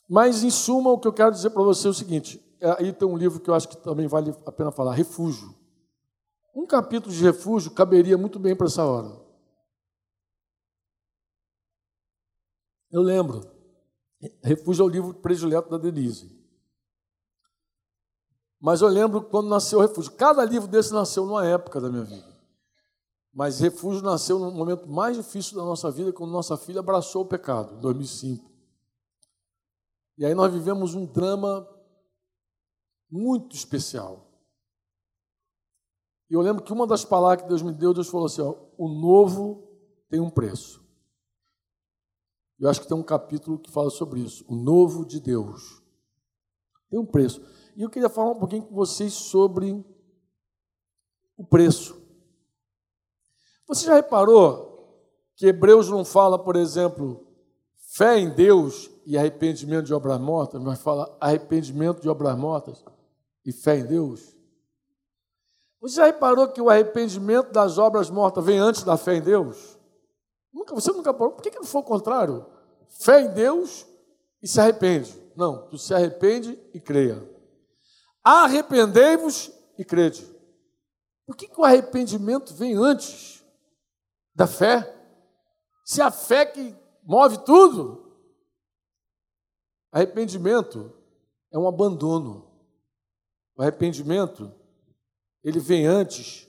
[0.08, 2.92] Mas, em suma, o que eu quero dizer para você é o seguinte: é, aí
[2.92, 5.54] tem um livro que eu acho que também vale a pena falar: Refúgio.
[6.54, 9.16] Um capítulo de refúgio caberia muito bem para essa hora.
[12.90, 13.40] Eu lembro.
[14.42, 16.39] Refúgio é o livro predileto da Denise.
[18.60, 20.12] Mas eu lembro quando nasceu o Refúgio.
[20.12, 22.28] Cada livro desse nasceu numa época da minha vida.
[23.32, 27.26] Mas Refúgio nasceu no momento mais difícil da nossa vida, quando nossa filha abraçou o
[27.26, 28.50] pecado, em 2005.
[30.18, 31.66] E aí nós vivemos um drama
[33.10, 34.26] muito especial.
[36.28, 38.54] E eu lembro que uma das palavras que Deus me deu, Deus falou assim: ó,
[38.76, 39.66] o novo
[40.08, 40.84] tem um preço.
[42.58, 44.44] Eu acho que tem um capítulo que fala sobre isso.
[44.46, 45.82] O novo de Deus
[46.90, 47.40] tem um preço.
[47.80, 49.82] E eu queria falar um pouquinho com vocês sobre
[51.34, 51.98] o preço.
[53.66, 55.02] Você já reparou
[55.34, 57.26] que Hebreus não fala, por exemplo,
[57.94, 62.84] fé em Deus e arrependimento de obras mortas, mas fala arrependimento de obras mortas
[63.46, 64.36] e fé em Deus?
[65.80, 69.78] Você já reparou que o arrependimento das obras mortas vem antes da fé em Deus?
[70.52, 71.32] Nunca, você nunca parou?
[71.32, 72.44] Por que, que não foi o contrário?
[72.90, 73.86] Fé em Deus
[74.42, 75.18] e se arrepende.
[75.34, 77.39] Não, tu se arrepende e creia.
[78.22, 80.24] Arrependei-vos e crede.
[81.26, 83.44] Por que, que o arrependimento vem antes
[84.34, 84.96] da fé?
[85.84, 88.16] Se a fé que move tudo,
[89.92, 90.92] arrependimento
[91.52, 92.50] é um abandono.
[93.56, 94.52] O arrependimento,
[95.42, 96.48] ele vem antes,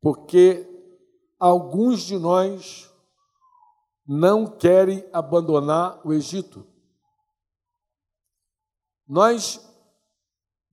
[0.00, 0.66] porque
[1.38, 2.92] alguns de nós
[4.06, 6.66] não querem abandonar o Egito.
[9.06, 9.67] Nós,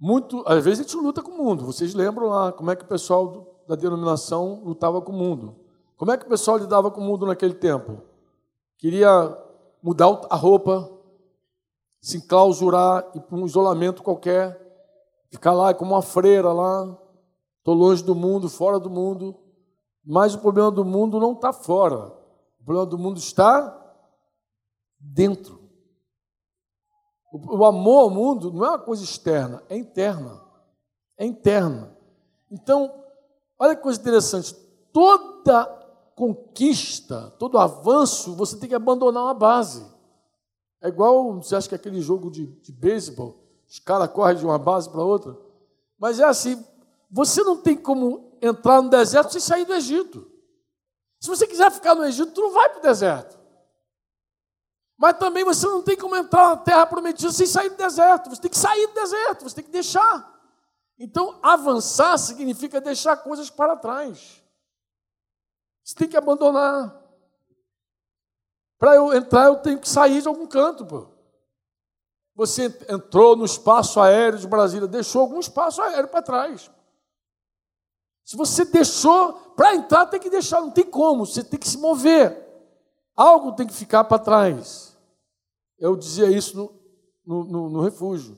[0.05, 1.65] muito, às vezes a gente luta com o mundo.
[1.65, 5.55] Vocês lembram lá como é que o pessoal da denominação lutava com o mundo?
[5.97, 8.03] Como é que o pessoal lidava com o mundo naquele tempo?
[8.77, 9.35] Queria
[9.81, 10.91] mudar a roupa,
[11.99, 14.61] se enclausurar e para um isolamento qualquer,
[15.31, 16.95] ficar lá como uma freira lá,
[17.57, 19.35] estou longe do mundo, fora do mundo.
[20.05, 22.13] Mas o problema do mundo não está fora.
[22.59, 23.75] O problema do mundo está
[24.99, 25.64] dentro.
[27.47, 30.41] O amor ao mundo não é uma coisa externa, é interna.
[31.17, 31.95] É interna.
[32.49, 32.93] Então,
[33.59, 34.55] olha que coisa interessante.
[34.93, 35.65] Toda
[36.15, 39.85] conquista, todo avanço, você tem que abandonar uma base.
[40.81, 43.35] É igual, você acha que é aquele jogo de, de beisebol,
[43.67, 45.37] os caras correm de uma base para outra.
[45.97, 46.63] Mas é assim,
[47.09, 50.29] você não tem como entrar no deserto sem sair do Egito.
[51.19, 53.37] Se você quiser ficar no Egito, tu não vai para o deserto.
[54.97, 58.29] Mas também você não tem como entrar na terra prometida sem sair do deserto.
[58.29, 60.33] Você tem que sair do deserto, você tem que deixar.
[60.97, 64.41] Então, avançar significa deixar coisas para trás.
[65.83, 66.95] Você tem que abandonar.
[68.79, 70.85] Para eu entrar, eu tenho que sair de algum canto.
[70.85, 71.07] Pô.
[72.35, 76.71] Você entrou no espaço aéreo de Brasília, deixou algum espaço aéreo para trás.
[78.23, 81.77] Se você deixou, para entrar tem que deixar, não tem como, você tem que se
[81.77, 82.44] mover.
[83.15, 84.97] Algo tem que ficar para trás.
[85.79, 86.73] Eu dizia isso
[87.25, 88.37] no, no, no, refúgio.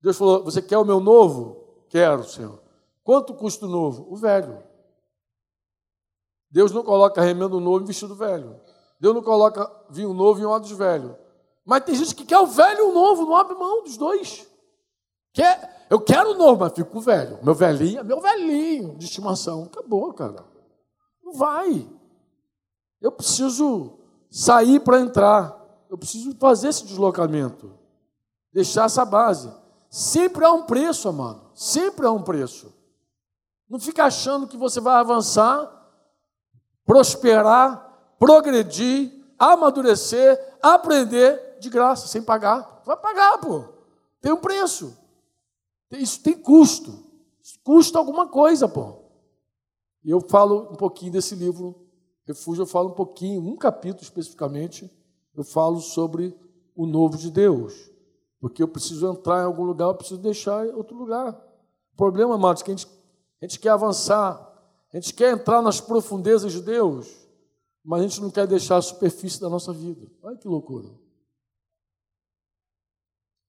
[0.00, 1.84] Deus falou: Você quer o meu novo?
[1.88, 2.62] Quero, Senhor.
[3.02, 4.06] Quanto custa o novo?
[4.10, 4.62] O velho.
[6.50, 8.60] Deus não coloca remendo novo em vestido velho.
[9.00, 11.18] Deus não coloca vinho novo em odres velho.
[11.64, 14.46] Mas tem gente que quer o velho e o novo, não abre mão dos dois.
[15.32, 17.40] Quer, eu quero o novo, mas fico com o velho.
[17.42, 19.64] Meu velhinho, meu velhinho de estimação.
[19.64, 20.44] Acabou, cara.
[21.22, 21.88] Não vai.
[23.00, 23.98] Eu preciso
[24.34, 25.56] sair para entrar.
[25.88, 27.72] Eu preciso fazer esse deslocamento.
[28.52, 29.52] Deixar essa base.
[29.88, 31.52] Sempre há um preço, amado.
[31.54, 32.74] Sempre há um preço.
[33.68, 35.70] Não fica achando que você vai avançar,
[36.84, 42.82] prosperar, progredir, amadurecer, aprender de graça, sem pagar.
[42.84, 43.64] Vai pagar, pô.
[44.20, 44.98] Tem um preço.
[45.92, 47.04] Isso tem custo.
[47.40, 48.96] Isso custa alguma coisa, pô.
[50.04, 51.83] E eu falo um pouquinho desse livro,
[52.26, 54.90] Refúgio, eu falo um pouquinho, um capítulo especificamente,
[55.34, 56.34] eu falo sobre
[56.74, 57.90] o novo de Deus.
[58.40, 61.32] Porque eu preciso entrar em algum lugar, eu preciso deixar em outro lugar.
[61.92, 62.88] O problema, amados, é que a gente,
[63.40, 64.52] a gente quer avançar,
[64.92, 67.10] a gente quer entrar nas profundezas de Deus,
[67.84, 70.10] mas a gente não quer deixar a superfície da nossa vida.
[70.22, 70.88] Olha que loucura.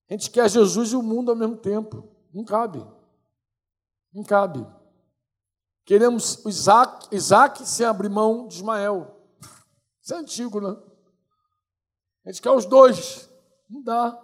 [0.09, 2.07] A gente quer Jesus e o mundo ao mesmo tempo.
[2.33, 2.85] Não cabe.
[4.13, 4.65] Não cabe.
[5.85, 9.15] Queremos Isaac, Isaac sem abrir mão de Ismael.
[10.01, 10.75] Isso é antigo, né?
[12.25, 13.29] A gente quer os dois.
[13.69, 14.19] Não dá.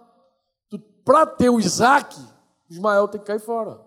[1.04, 2.16] Para ter o Isaac,
[2.68, 3.80] Ismael tem que cair fora.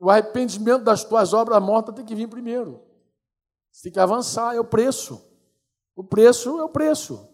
[0.00, 2.80] O arrependimento das tuas obras mortas tem que vir primeiro.
[3.70, 5.24] Você tem que avançar, é o preço.
[5.94, 7.28] O preço é o preço.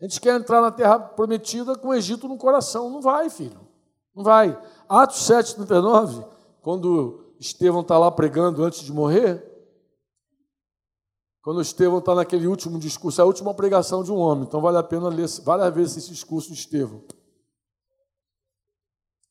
[0.00, 2.90] A gente quer entrar na terra prometida com o Egito no coração.
[2.90, 3.66] Não vai, filho.
[4.14, 4.58] Não vai.
[4.88, 6.24] Atos 7, 39,
[6.62, 9.44] quando Estevão está lá pregando antes de morrer,
[11.42, 14.78] quando Estevão está naquele último discurso, é a última pregação de um homem, então vale
[14.78, 17.04] a pena ler várias vezes esse discurso de Estevão.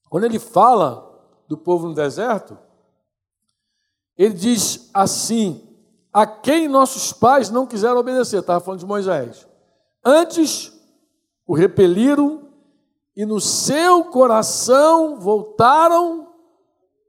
[0.09, 1.11] Quando ele fala
[1.47, 2.57] do povo no deserto,
[4.17, 5.67] ele diz assim:
[6.13, 9.45] a quem nossos pais não quiseram obedecer, estava falando de Moisés.
[10.03, 10.71] Antes
[11.45, 12.49] o repeliram
[13.15, 16.33] e no seu coração voltaram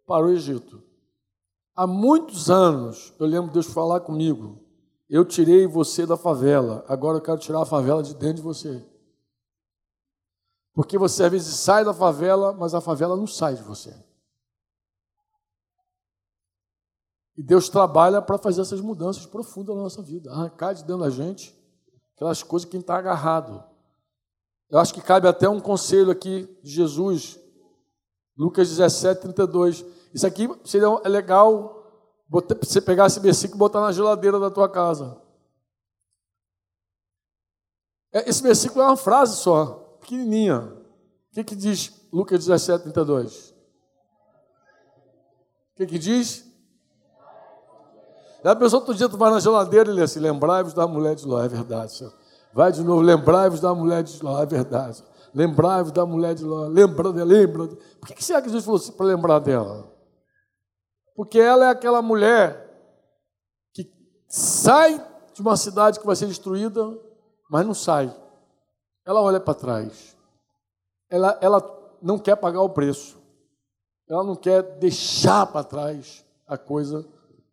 [0.07, 0.83] para o Egito.
[1.77, 4.65] Há muitos anos, eu lembro Deus falar comigo,
[5.11, 8.83] eu tirei você da favela, agora eu quero tirar a favela de dentro de você.
[10.73, 13.95] Porque você às vezes sai da favela, mas a favela não sai de você.
[17.37, 21.11] E Deus trabalha para fazer essas mudanças profundas na nossa vida, arrancar de dentro da
[21.11, 21.55] gente
[22.15, 23.63] aquelas coisas que está agarrado.
[24.71, 27.39] Eu acho que cabe até um conselho aqui de Jesus,
[28.35, 29.96] Lucas 17, 32.
[30.17, 31.77] Isso aqui seria é legal
[32.27, 35.21] você pegar esse versículo e botar na geladeira da tua casa.
[38.11, 40.73] É, esse versículo é uma frase só, pequenininha.
[41.31, 43.51] O que, que diz Lucas 17, 32?
[43.51, 43.55] O
[45.77, 46.47] que, que diz?
[48.43, 51.27] Já pensou outro dia tu vai na geladeira e lê assim, lembrai-vos da mulher de
[51.27, 52.15] Ló, é verdade, senhor.
[52.55, 55.05] Vai de novo, lembrai-vos da mulher de Ló, é verdade.
[55.35, 57.67] Lembrai-vos da mulher de Ló, lembra dela, lembra.
[58.01, 59.95] Por que, que será que Jesus falou assim para lembrar dela?
[61.17, 62.65] Porque ela é aquela mulher
[63.73, 63.91] que
[64.29, 66.97] sai de uma cidade que vai ser destruída,
[67.51, 68.15] mas não sai.
[69.05, 70.15] Ela olha para trás.
[71.09, 73.17] Ela, ela não quer pagar o preço.
[74.09, 77.07] Ela não quer deixar para trás a coisa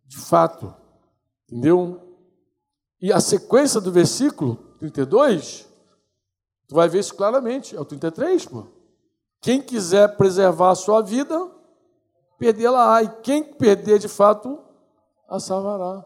[0.06, 0.74] de fato.
[1.48, 2.00] Entendeu?
[3.00, 5.68] E a sequência do versículo 32,
[6.68, 8.66] tu vai ver isso claramente, é o 33, pô.
[9.40, 11.53] Quem quiser preservar a sua vida,
[12.38, 13.02] perdê-la-á.
[13.02, 14.58] E quem perder de fato,
[15.28, 16.04] a salvará.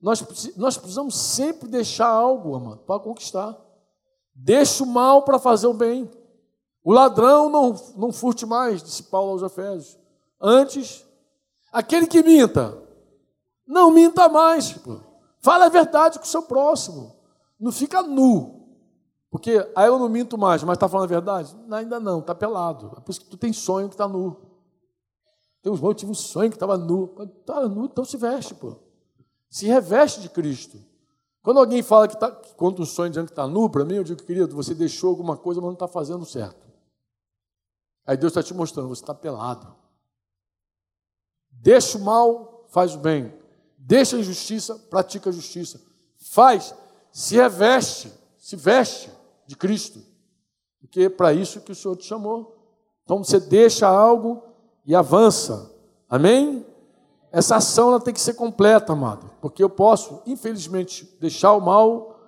[0.00, 0.24] Nós,
[0.56, 3.56] nós precisamos sempre deixar algo, amado, para conquistar.
[4.34, 6.10] Deixa o mal para fazer o bem.
[6.84, 9.98] O ladrão não, não furte mais, disse Paulo aos Efésios.
[10.40, 11.04] Antes,
[11.72, 12.80] aquele que minta,
[13.66, 14.72] não minta mais.
[14.72, 15.00] Pô.
[15.40, 17.16] Fala a verdade com o seu próximo.
[17.58, 18.56] Não fica nu.
[19.30, 21.56] Porque aí ah, eu não minto mais, mas está falando a verdade?
[21.70, 22.92] Ainda não, está pelado.
[22.96, 24.36] É por isso que tu tem sonho que está nu.
[25.66, 27.12] Tem uns eu tive um sonho que estava nu.
[27.40, 28.76] Está nu, então se veste, pô.
[29.50, 30.78] Se reveste de Cristo.
[31.42, 33.96] Quando alguém fala que, tá, que conta um sonho dizendo que está nu, para mim,
[33.96, 36.64] eu digo, querido, você deixou alguma coisa, mas não está fazendo certo.
[38.06, 39.74] Aí Deus está te mostrando, você está pelado.
[41.50, 43.34] Deixa o mal, faz o bem.
[43.76, 45.82] Deixa a injustiça, pratica a justiça.
[46.30, 46.72] Faz,
[47.10, 49.10] se reveste, se veste
[49.48, 50.00] de Cristo.
[50.80, 52.56] Porque é para isso que o Senhor te chamou.
[53.02, 54.46] Então você deixa algo
[54.86, 55.74] e avança.
[56.08, 56.64] Amém?
[57.32, 59.30] Essa ação ela tem que ser completa, amado.
[59.40, 62.18] Porque eu posso, infelizmente, deixar o mal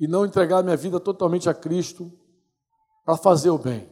[0.00, 2.10] e não entregar minha vida totalmente a Cristo
[3.04, 3.88] para fazer o bem.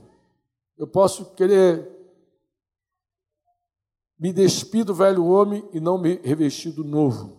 [0.77, 1.89] Eu posso querer
[4.19, 7.39] me despir do velho homem e não me revestir do novo.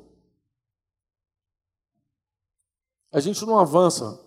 [3.12, 4.20] A gente não avança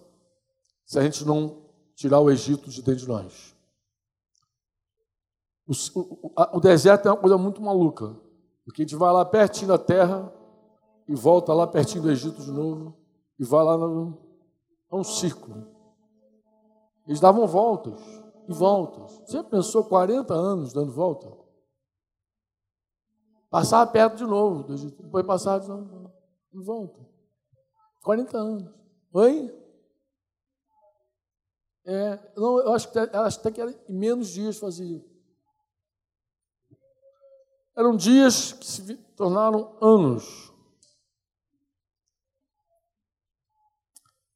[0.84, 3.53] se a gente não tirar o Egito de dentro de nós.
[5.66, 8.14] O, o, o, deserto é uma coisa muito maluca,
[8.64, 10.32] porque a gente vai lá pertinho da terra
[11.08, 12.96] e volta lá pertinho do Egito de novo
[13.38, 14.18] e vai lá no,
[14.90, 15.66] é um círculo.
[17.06, 18.00] Eles davam voltas
[18.48, 19.12] e voltas.
[19.26, 21.32] Você pensou 40 anos dando volta?
[23.50, 26.12] Passava perto de novo, depois passava de novo,
[26.52, 27.00] e volta.
[28.02, 28.74] 40 anos.
[29.12, 29.64] Oi?
[31.86, 35.04] É, não, eu acho que, acho até que era em menos dias fazia.
[37.76, 40.52] Eram dias que se tornaram anos.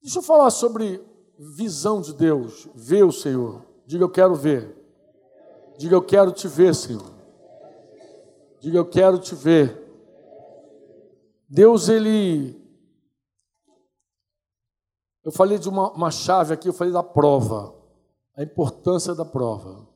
[0.02, 1.04] Deixa eu falar sobre
[1.38, 3.64] visão de Deus, ver o Senhor.
[3.86, 4.76] Diga eu quero ver.
[5.78, 7.18] Diga eu quero te ver, Senhor.
[8.60, 9.86] Diga, eu quero te ver.
[11.48, 12.60] Deus, ele.
[15.24, 17.74] Eu falei de uma, uma chave aqui, eu falei da prova,
[18.36, 19.86] a importância da prova.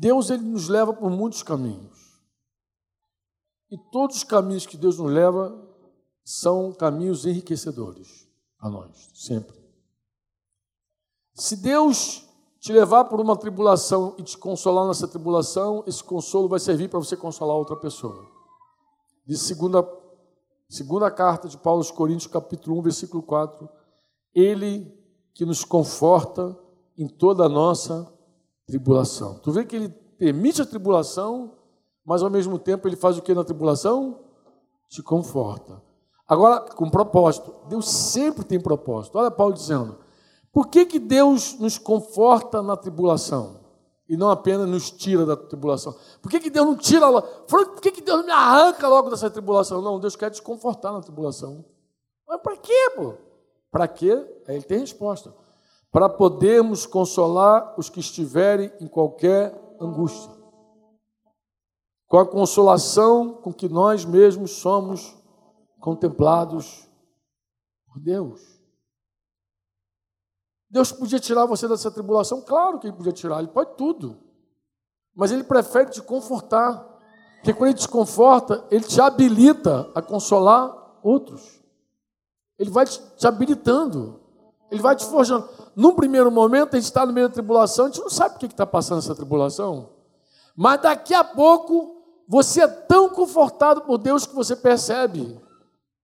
[0.00, 1.98] Deus, ele nos leva por muitos caminhos.
[3.68, 5.52] E todos os caminhos que Deus nos leva
[6.24, 8.28] são caminhos enriquecedores
[8.60, 9.58] a nós, sempre.
[11.34, 12.24] Se Deus
[12.60, 17.00] te levar por uma tribulação e te consolar nessa tribulação, esse consolo vai servir para
[17.00, 18.24] você consolar outra pessoa.
[19.26, 19.84] De segunda,
[20.68, 23.68] segunda carta de Paulo aos Coríntios, capítulo 1, versículo 4,
[24.32, 24.96] ele
[25.34, 26.56] que nos conforta
[26.96, 28.16] em toda a nossa
[28.68, 29.38] tribulação.
[29.38, 31.54] Tu vê que ele permite a tribulação,
[32.04, 34.20] mas ao mesmo tempo ele faz o que na tribulação?
[34.88, 35.82] Te conforta.
[36.28, 37.54] Agora, com propósito.
[37.68, 39.18] Deus sempre tem propósito.
[39.18, 39.98] Olha Paulo dizendo:
[40.52, 43.60] por que, que Deus nos conforta na tribulação
[44.06, 45.94] e não apenas nos tira da tribulação?
[46.20, 49.80] Por que, que Deus não tira Por que, que Deus me arranca logo dessa tribulação?
[49.80, 51.64] Não, Deus quer te confortar na tribulação.
[52.26, 53.14] Mas para quê, pô?
[53.70, 54.12] Para quê?
[54.46, 55.32] Aí ele tem resposta.
[55.90, 60.36] Para podermos consolar os que estiverem em qualquer angústia.
[62.06, 65.14] com a consolação com que nós mesmos somos
[65.78, 66.88] contemplados
[67.86, 68.40] por Deus.
[70.70, 72.40] Deus podia tirar você dessa tribulação?
[72.42, 74.18] Claro que ele podia tirar, ele pode tudo.
[75.14, 76.82] Mas ele prefere te confortar.
[77.36, 81.62] Porque quando ele te conforta, ele te habilita a consolar outros.
[82.58, 84.20] Ele vai te habilitando.
[84.70, 85.48] Ele vai te forjando.
[85.74, 88.38] Num primeiro momento, a gente está no meio da tribulação, a gente não sabe o
[88.38, 89.90] que está passando essa tribulação.
[90.56, 95.40] Mas daqui a pouco, você é tão confortado por Deus que você percebe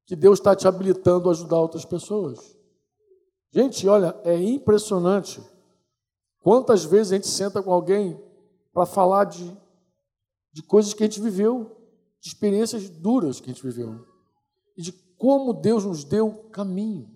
[0.07, 2.57] que Deus está te habilitando a ajudar outras pessoas.
[3.51, 5.43] Gente, olha, é impressionante
[6.41, 8.21] quantas vezes a gente senta com alguém
[8.73, 9.57] para falar de,
[10.53, 11.77] de coisas que a gente viveu,
[12.21, 14.05] de experiências duras que a gente viveu,
[14.77, 17.14] e de como Deus nos deu caminho.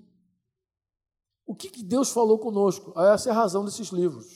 [1.48, 2.92] O que, que Deus falou conosco?
[3.00, 4.26] Essa é a razão desses livros.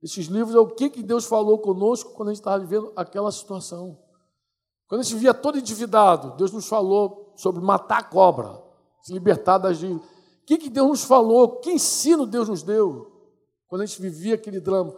[0.00, 3.32] Esses livros é o que, que Deus falou conosco quando a gente estava vivendo aquela
[3.32, 3.98] situação.
[4.86, 8.62] Quando a gente via todo endividado, Deus nos falou sobre matar a cobra,
[9.02, 10.06] se libertar das dívidas.
[10.06, 11.56] O que, que Deus nos falou?
[11.56, 13.10] Que ensino Deus nos deu
[13.66, 14.94] quando a gente vivia aquele drama?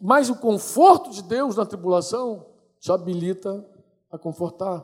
[0.00, 2.46] Mas o conforto de Deus na tribulação
[2.80, 3.62] te habilita
[4.10, 4.82] a confortar.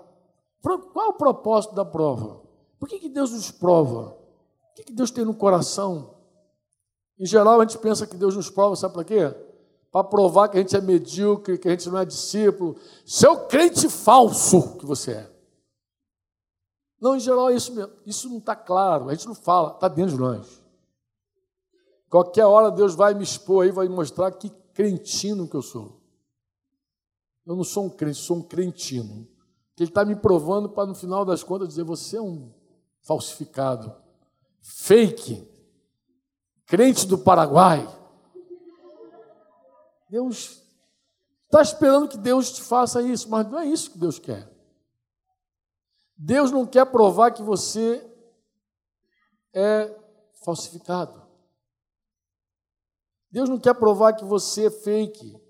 [0.60, 2.42] Qual é o propósito da prova?
[2.78, 4.27] Por que, que Deus nos prova?
[4.78, 6.14] O que, Deus tem no coração?
[7.18, 9.34] Em geral, a gente pensa que Deus nos prova, sabe para quê?
[9.90, 12.76] Para provar que a gente é medíocre, que a gente não é discípulo.
[13.04, 15.38] Seu crente falso que você é.
[17.00, 17.92] Não, em geral é isso mesmo.
[18.06, 20.62] Isso não está claro, a gente não fala, está dentro de nós.
[22.08, 26.00] Qualquer hora Deus vai me expor aí, vai mostrar que cretino que eu sou.
[27.44, 29.26] Eu não sou um crente, sou um crentino.
[29.76, 32.52] Ele está me provando para, no final das contas, dizer: você é um
[33.00, 33.94] falsificado,
[34.68, 35.48] fake,
[36.66, 37.86] crente do Paraguai.
[40.10, 40.62] Deus
[41.44, 44.48] está esperando que Deus te faça isso, mas não é isso que Deus quer.
[46.16, 48.04] Deus não quer provar que você
[49.54, 49.94] é
[50.44, 51.26] falsificado.
[53.30, 55.40] Deus não quer provar que você é fake.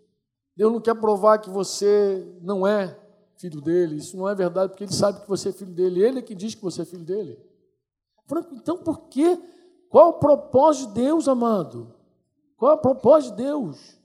[0.56, 2.98] Deus não quer provar que você não é
[3.36, 3.96] filho dele.
[3.96, 6.02] Isso não é verdade, porque ele sabe que você é filho dele.
[6.02, 7.47] Ele é que diz que você é filho dele.
[8.52, 9.36] Então, por quê?
[9.88, 11.94] Qual o propósito de Deus, amado?
[12.56, 13.98] Qual o propósito de Deus?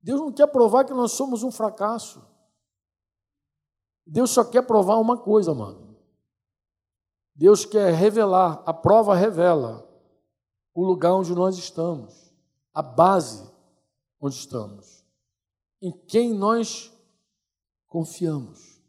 [0.00, 2.22] Deus não quer provar que nós somos um fracasso.
[4.06, 5.96] Deus só quer provar uma coisa, amado.
[7.34, 9.88] Deus quer revelar, a prova revela
[10.74, 12.28] o lugar onde nós estamos
[12.78, 13.50] a base
[14.20, 15.04] onde estamos,
[15.82, 16.92] em quem nós
[17.88, 18.80] confiamos.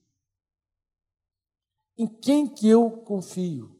[1.97, 3.78] Em quem que eu confio?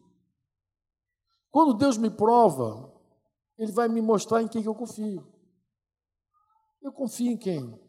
[1.51, 2.93] Quando Deus me prova,
[3.57, 5.27] Ele vai me mostrar em quem que eu confio.
[6.81, 7.79] Eu confio em quem?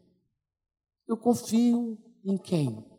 [1.07, 2.91] Eu confio em quem?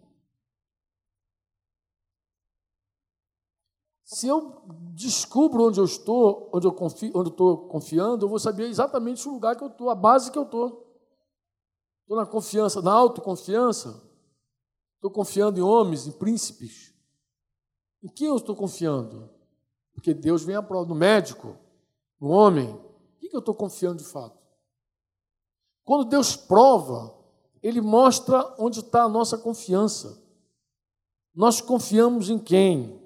[4.05, 4.63] Se eu
[4.95, 9.27] descubro onde eu estou, onde eu confio, onde eu estou confiando, eu vou saber exatamente
[9.27, 10.87] o lugar que eu estou, a base que eu estou.
[12.03, 14.03] Estou na confiança, na autoconfiança.
[14.97, 16.95] Estou confiando em homens, em príncipes.
[18.03, 19.31] Em quem eu estou confiando?
[19.95, 21.57] Porque Deus vem à prova, no médico,
[22.21, 22.69] no homem.
[23.23, 24.39] Em que eu estou confiando de fato?
[25.85, 27.15] Quando Deus prova,
[27.63, 30.23] Ele mostra onde está a nossa confiança.
[31.35, 33.01] Nós confiamos em quem?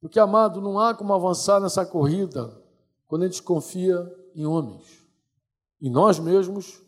[0.00, 2.58] Porque, amado, não há como avançar nessa corrida
[3.06, 3.98] quando a gente confia
[4.34, 5.04] em homens,
[5.80, 6.80] em nós mesmos,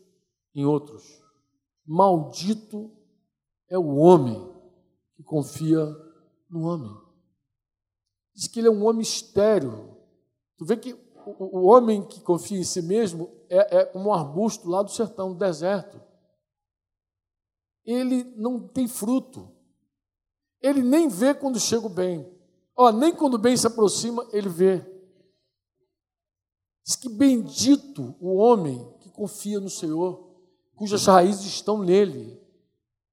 [0.55, 1.21] em outros.
[1.85, 2.91] Maldito
[3.67, 4.49] é o homem
[5.15, 5.85] que confia
[6.49, 7.02] no homem.
[8.33, 9.97] Diz que ele é um homem estéreo.
[10.57, 10.93] Tu vê que
[11.25, 14.91] o, o homem que confia em si mesmo é, é como um arbusto lá do
[14.91, 16.01] sertão, do deserto.
[17.85, 19.51] Ele não tem fruto.
[20.61, 22.31] Ele nem vê quando chega o bem.
[22.75, 24.83] Ó, nem quando o bem se aproxima, ele vê.
[26.83, 30.27] Diz que bendito o homem que confia no Senhor,
[30.75, 32.41] cujas raízes estão nele.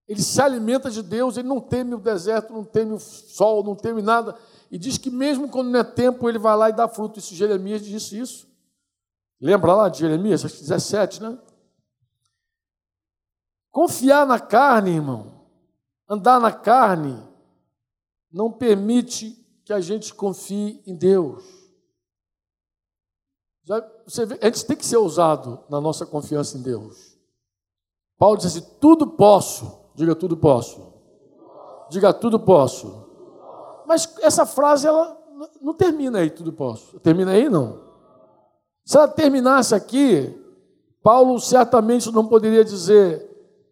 [0.08, 3.76] Ele se alimenta de Deus, ele não teme o deserto, não teme o sol, não
[3.76, 4.36] teme nada.
[4.70, 7.18] E diz que mesmo quando não é tempo, ele vai lá e dá fruto.
[7.18, 8.48] Isso Jeremias disse isso.
[9.40, 11.38] Lembra lá de Jeremias, 17, né?
[13.70, 15.46] Confiar na carne, irmão,
[16.08, 17.16] andar na carne,
[18.30, 21.44] não permite que a gente confie em Deus.
[23.64, 27.16] Já, você vê, a gente tem que ser ousado na nossa confiança em Deus.
[28.18, 29.80] Paulo diz assim: tudo posso.
[29.94, 30.92] Diga tudo posso.
[31.88, 33.09] Diga tudo posso.
[33.91, 35.20] Mas essa frase ela
[35.61, 37.01] não termina aí, tudo posso.
[37.01, 37.80] Termina aí não.
[38.84, 40.32] Se ela terminasse aqui,
[41.03, 43.28] Paulo certamente não poderia dizer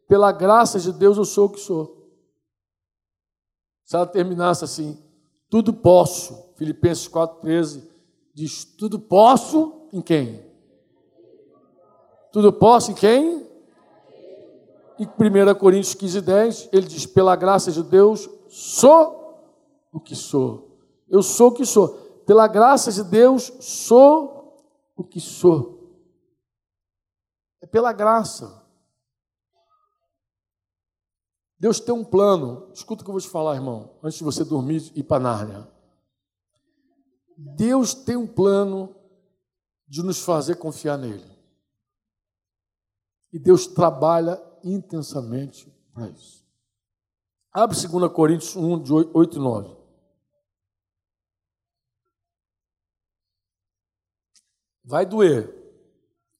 [0.08, 2.10] pela graça de Deus eu sou o que sou.
[3.84, 5.00] Se ela terminasse assim,
[5.48, 7.84] tudo posso, Filipenses 4,13
[8.34, 10.44] diz: tudo posso em quem?
[12.32, 13.46] Tudo posso em quem?
[14.98, 19.17] Em 1 Coríntios 15, 10, ele diz: pela graça de Deus, sou
[19.92, 20.78] o que sou.
[21.08, 21.88] Eu sou o que sou.
[22.26, 24.56] Pela graça de Deus, sou
[24.96, 25.78] o que sou.
[27.60, 28.62] É pela graça.
[31.58, 32.70] Deus tem um plano.
[32.72, 35.22] Escuta o que eu vou te falar, irmão, antes de você dormir e ir para
[35.22, 35.68] Nárnia.
[37.36, 38.94] Deus tem um plano
[39.86, 41.24] de nos fazer confiar nele.
[43.32, 46.44] E Deus trabalha intensamente para isso.
[47.52, 49.77] Abre 2 Coríntios 1, de 8 e 9.
[54.88, 55.54] Vai doer,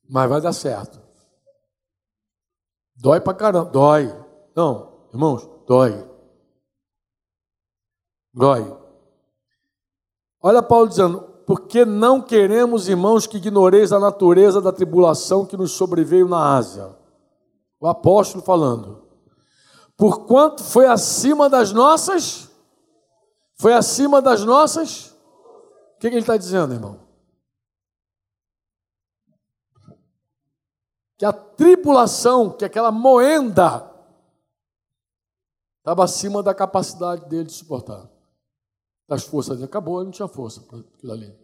[0.08, 0.98] mas vai dar certo.
[2.96, 4.06] Dói pra caramba, dói.
[4.56, 6.06] Não, Irmãos, dói.
[8.32, 8.76] Dói.
[10.40, 15.72] Olha Paulo dizendo: porque não queremos, irmãos, que ignoreis a natureza da tribulação que nos
[15.72, 16.96] sobreveio na Ásia.
[17.80, 19.02] O apóstolo falando.
[19.96, 22.48] Porquanto foi acima das nossas,
[23.56, 25.10] foi acima das nossas.
[25.96, 27.07] O que, que ele está dizendo, irmão?
[31.18, 33.88] Que a tribulação, que aquela moenda
[35.88, 38.06] Estava acima da capacidade dele de suportar.
[39.08, 39.70] Das forças dele.
[39.70, 41.34] Acabou, ele não tinha força para aquilo ali.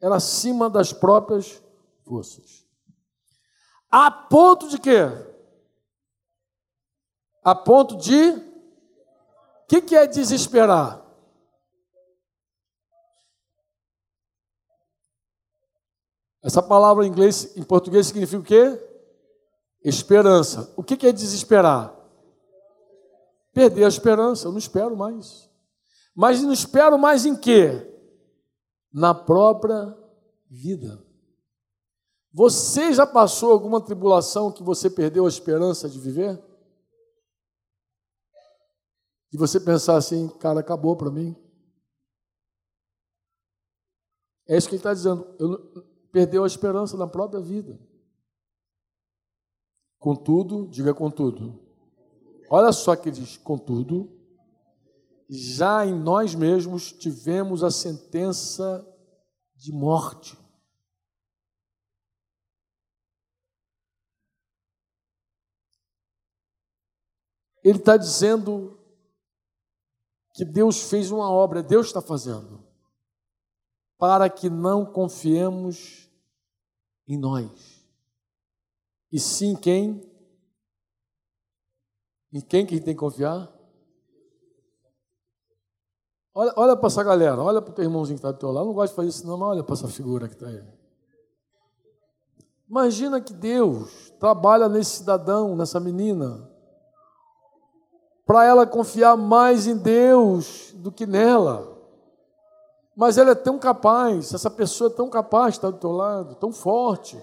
[0.00, 1.60] Era acima das próprias
[2.04, 2.64] forças.
[3.90, 5.00] A ponto de quê?
[7.42, 8.30] A ponto de.
[8.30, 11.04] O que, que é desesperar?
[16.44, 18.89] Essa palavra em inglês, em português, significa o quê?
[19.82, 20.72] Esperança.
[20.76, 22.00] O que, é desesperar?
[23.52, 25.50] perder a esperança, eu não espero mais.
[26.14, 27.86] Mas não espero mais em quê?
[28.92, 29.96] Na própria
[30.48, 31.04] vida.
[32.32, 36.42] Você já passou alguma tribulação que você perdeu a esperança de viver?
[39.32, 41.36] E você pensar assim, cara, acabou para mim.
[44.48, 45.26] É isso que ele está dizendo.
[45.38, 47.78] Eu, perdeu a esperança na própria vida.
[50.00, 51.70] Contudo, diga contudo,
[52.52, 54.10] Olha só que diz: contudo,
[55.28, 58.84] já em nós mesmos tivemos a sentença
[59.54, 60.36] de morte.
[67.62, 68.76] Ele está dizendo
[70.34, 72.66] que Deus fez uma obra, Deus está fazendo,
[73.96, 76.10] para que não confiemos
[77.06, 77.69] em nós,
[79.12, 80.08] e sim quem?
[82.32, 83.52] Em quem que a gente tem que confiar?
[86.32, 88.64] Olha, olha para essa galera, olha para o teu irmãozinho que está do teu lado.
[88.64, 90.62] Eu não gosto de fazer isso, não, mas olha para essa figura que está aí.
[92.68, 96.48] Imagina que Deus trabalha nesse cidadão, nessa menina,
[98.24, 101.76] para ela confiar mais em Deus do que nela.
[102.94, 106.52] Mas ela é tão capaz, essa pessoa é tão capaz estar do teu lado, tão
[106.52, 107.20] forte.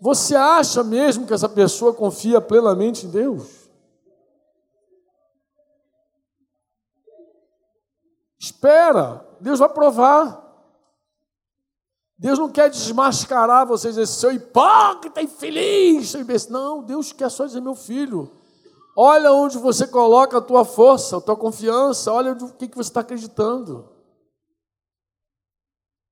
[0.00, 3.68] Você acha mesmo que essa pessoa confia plenamente em Deus?
[8.38, 10.46] Espera, Deus vai provar.
[12.16, 16.52] Deus não quer desmascarar vocês, esse seu hipócrita, infeliz, seu imbecil.
[16.52, 18.30] Não, Deus quer só dizer, meu filho,
[18.96, 22.90] olha onde você coloca a tua força, a tua confiança, olha o que, que você
[22.90, 23.88] está acreditando.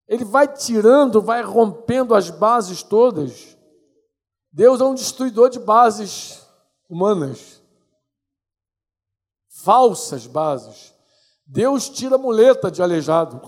[0.08, 3.55] Ele vai tirando, vai rompendo as bases todas
[4.56, 6.42] Deus é um destruidor de bases
[6.88, 7.60] humanas,
[9.50, 10.94] falsas bases.
[11.44, 13.38] Deus tira a muleta de aleijado.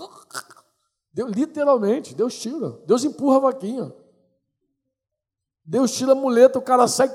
[1.10, 2.72] Deus, literalmente, Deus tira.
[2.84, 3.90] Deus empurra a vaquinha.
[5.64, 7.08] Deus tira a muleta, o cara sai,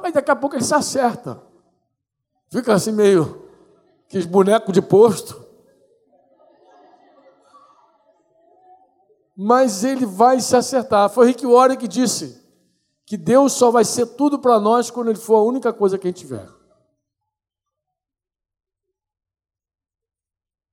[0.00, 1.38] mas daqui a pouco ele se acerta.
[2.48, 3.46] Fica assim meio
[4.08, 5.41] que boneco de posto.
[9.36, 11.08] Mas ele vai se acertar.
[11.10, 12.42] Foi Rick Warren que disse
[13.04, 16.06] que Deus só vai ser tudo para nós quando Ele for a única coisa que
[16.06, 16.48] a gente tiver.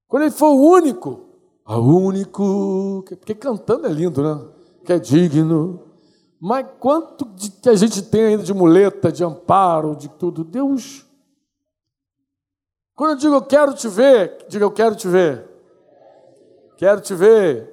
[0.08, 1.30] Quando Ele for o único,
[1.66, 4.52] a único, porque cantando é lindo, né?
[4.86, 5.86] Que é digno.
[6.40, 10.44] Mas quanto de, que a gente tem ainda de muleta, de amparo, de tudo?
[10.44, 11.06] Deus.
[12.96, 15.46] Quando eu digo eu quero te ver, diga eu quero te ver.
[16.78, 17.69] Quero te ver.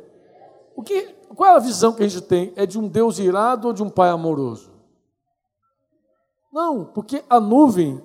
[0.77, 2.53] O que, qual é a visão que a gente tem?
[2.55, 4.71] É de um Deus irado ou de um Pai amoroso?
[6.53, 8.01] Não, porque a nuvem,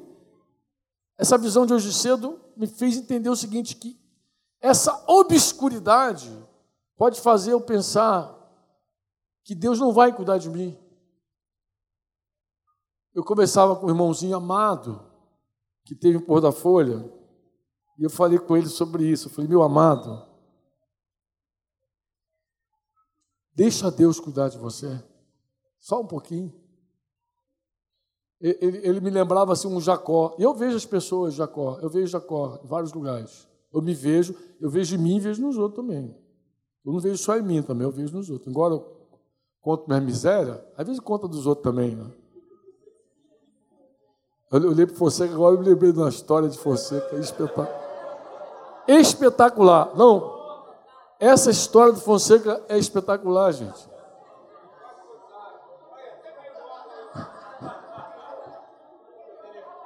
[1.17, 3.99] essa visão de hoje cedo, me fez entender o seguinte: que
[4.61, 6.31] essa obscuridade
[6.95, 8.37] pode fazer eu pensar
[9.43, 10.77] que Deus não vai cuidar de mim.
[13.13, 15.05] Eu conversava com um irmãozinho amado,
[15.83, 17.03] que teve o pôr da folha,
[17.99, 19.27] e eu falei com ele sobre isso.
[19.27, 20.30] Eu falei, meu amado,
[23.53, 25.01] deixa Deus cuidar de você,
[25.79, 26.53] só um pouquinho.
[28.39, 30.35] Ele, ele, me lembrava assim um Jacó.
[30.39, 33.47] Eu vejo as pessoas Jacó, eu vejo Jacó em vários lugares.
[33.71, 36.15] Eu me vejo, eu vejo em mim e vejo nos outros também.
[36.83, 38.47] Eu não vejo só em mim também, eu vejo nos outros.
[38.47, 38.97] Embora eu
[39.61, 41.95] conto minha miséria, às vezes conta dos outros também.
[41.95, 42.11] Né?
[44.51, 47.69] Eu olhei para Fonseca, agora eu me lembrei de uma história de Fonseca espetacular.
[48.87, 49.95] Espetacular.
[49.95, 50.40] Não,
[51.21, 53.87] essa história do Fonseca é espetacular, gente.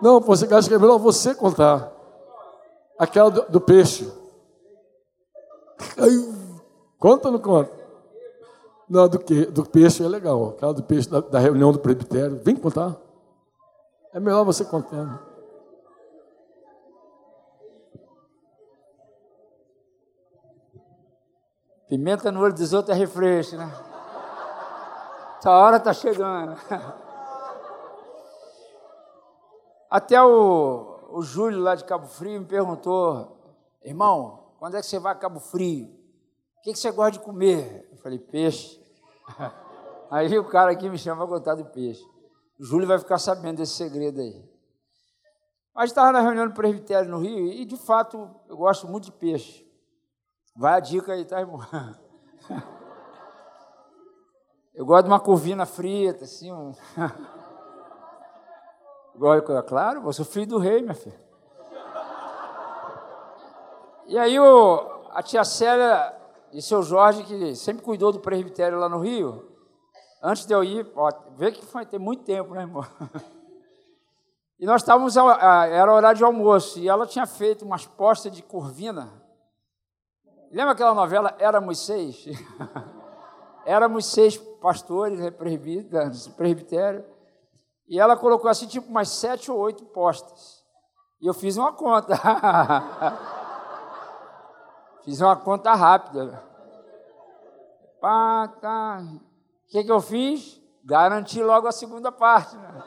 [0.02, 1.92] Não, você acha que é melhor você contar.
[2.98, 4.10] Aquela do, do peixe.
[6.98, 7.72] conta ou não conta?
[8.88, 10.52] Não, do, que, do peixe é legal.
[10.52, 12.40] Aquela do peixe da, da reunião do presbitério.
[12.46, 12.96] Vem contar.
[14.14, 15.20] É melhor você contando.
[21.88, 23.72] Pimenta no olho dos outros é refresco, né?
[25.38, 26.58] Essa hora está chegando.
[29.90, 33.38] Até o, o Júlio lá de Cabo Frio me perguntou,
[33.84, 35.86] irmão, quando é que você vai a Cabo Frio?
[36.58, 37.88] O que, que você gosta de comer?
[37.92, 38.82] Eu falei, peixe.
[40.10, 42.04] Aí o cara aqui me chama para contar do peixe.
[42.60, 44.44] O Júlio vai ficar sabendo desse segredo aí.
[45.74, 49.12] Mas estava na reunião do presbitério no Rio e, de fato, eu gosto muito de
[49.12, 49.65] peixe.
[50.56, 51.60] Vai a dica aí, tá, irmão?
[54.74, 56.52] Eu gosto de uma corvina frita, assim.
[56.52, 56.74] Um...
[59.66, 61.18] claro, eu sou filho do rei, minha filha.
[64.06, 66.14] E aí o, a tia Célia
[66.52, 69.50] e seu Jorge, que sempre cuidou do presbitério lá no Rio,
[70.22, 72.86] antes de eu ir, ó, vê que foi tem muito tempo, né, irmão?
[74.58, 79.12] E nós estávamos, era horário de almoço, e ela tinha feito umas postas de corvina.
[80.56, 82.26] Lembra aquela novela Éramos Seis?
[83.68, 87.04] Éramos seis pastores, né, presbitério,
[87.90, 90.64] e ela colocou assim, tipo, umas sete ou oito postas.
[91.20, 92.16] E eu fiz uma conta.
[95.04, 96.42] fiz uma conta rápida.
[98.00, 99.02] Pá, tá.
[99.02, 100.62] O que, que eu fiz?
[100.86, 102.56] Garanti logo a segunda parte.
[102.56, 102.84] Né?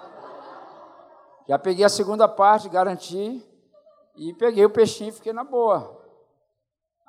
[1.48, 3.44] Já peguei a segunda parte, garanti,
[4.16, 5.97] e peguei o peixinho e fiquei na boa.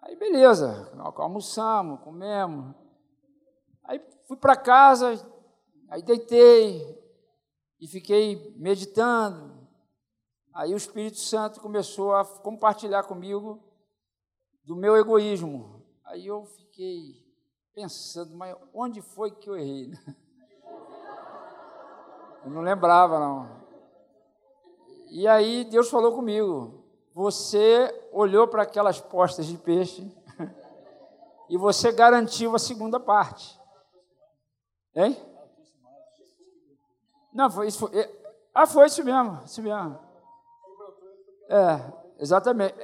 [0.01, 2.73] Aí beleza, almoçamos, comemos.
[3.83, 5.13] Aí fui para casa,
[5.89, 6.97] aí deitei
[7.79, 9.67] e fiquei meditando.
[10.53, 13.63] Aí o Espírito Santo começou a compartilhar comigo
[14.63, 15.85] do meu egoísmo.
[16.05, 17.13] Aí eu fiquei
[17.73, 19.91] pensando, mas onde foi que eu errei?
[22.43, 23.59] Eu não lembrava, não.
[25.11, 26.78] E aí Deus falou comigo:
[27.19, 30.09] você olhou para aquelas postas de peixe
[31.49, 33.59] e você garantiu a segunda parte.
[34.95, 35.17] Hein?
[37.33, 37.79] Não, foi isso.
[37.79, 38.09] Foi,
[38.55, 39.99] ah, foi isso mesmo, isso mesmo.
[41.49, 42.75] É, exatamente.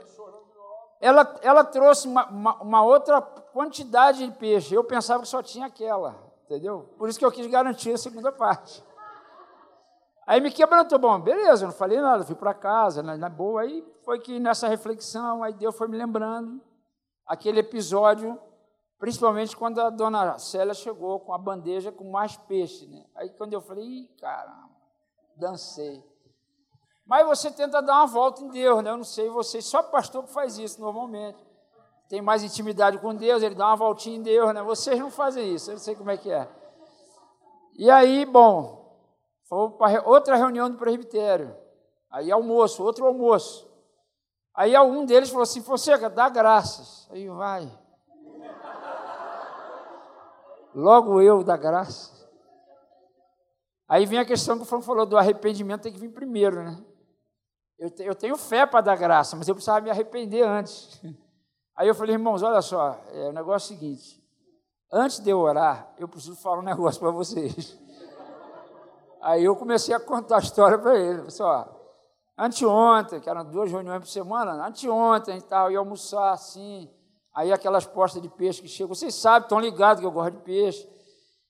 [0.99, 4.75] Ela, ela trouxe uma, uma, uma outra quantidade de peixe.
[4.75, 6.13] Eu pensava que só tinha aquela,
[6.43, 6.93] entendeu?
[6.97, 8.83] Por isso que eu quis garantir a segunda parte.
[10.25, 13.61] Aí me quebrantou, bom, beleza, eu não falei nada, fui para casa, na, na, boa.
[13.61, 16.59] Aí foi que nessa reflexão, aí Deus foi me lembrando
[17.27, 18.39] aquele episódio,
[18.97, 23.05] principalmente quando a dona Célia chegou com a bandeja com mais peixe, né?
[23.13, 24.69] Aí quando eu falei, Ih, caramba,
[25.35, 26.03] dancei.
[27.05, 28.89] Mas você tenta dar uma volta em Deus, né?
[28.89, 31.37] Eu não sei vocês, só pastor que faz isso normalmente.
[32.09, 34.63] Tem mais intimidade com Deus, ele dá uma voltinha em Deus, né?
[34.63, 36.47] Vocês não fazem isso, eu não sei como é que é.
[37.77, 38.84] E aí, bom,
[39.47, 41.55] Fomos para outra reunião do presbitério.
[42.09, 43.69] Aí almoço, outro almoço.
[44.53, 47.07] Aí um deles falou assim, Fonseca, dá graças.
[47.11, 47.71] Aí vai.
[50.73, 52.15] Logo eu dá graças.
[53.87, 56.83] Aí vem a questão que o Franco falou do arrependimento, tem que vir primeiro, né?
[57.77, 60.99] Eu, te, eu tenho fé para dar graça, mas eu precisava me arrepender antes.
[61.77, 64.23] Aí eu falei, irmãos, olha só, é, o negócio é o seguinte:
[64.91, 67.77] antes de eu orar, eu preciso falar um negócio para vocês.
[69.25, 71.23] Aí eu comecei a contar a história para ele.
[71.23, 71.81] Pessoal,
[72.37, 76.87] anteontem, que eram duas reuniões por semana, anteontem e tal, ia almoçar assim.
[77.33, 80.43] Aí aquelas postas de peixe que chegam, vocês sabem, estão ligados que eu gosto de
[80.43, 80.87] peixe.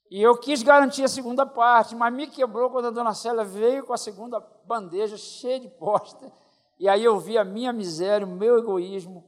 [0.09, 3.85] E eu quis garantir a segunda parte, mas me quebrou quando a dona Célia veio
[3.85, 6.31] com a segunda bandeja cheia de posta.
[6.79, 9.21] E aí eu vi a minha miséria, o meu egoísmo,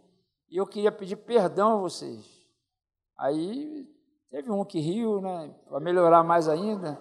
[0.50, 2.26] e eu queria pedir perdão a vocês.
[3.18, 3.86] Aí
[4.32, 6.98] teve um que riu, né, para melhorar mais ainda.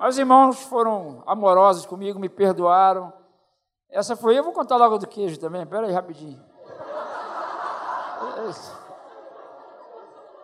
[0.00, 3.12] Mas os irmãos foram amorosos comigo, me perdoaram.
[3.90, 6.42] Essa foi, eu vou contar logo do queijo também, espera aí rapidinho.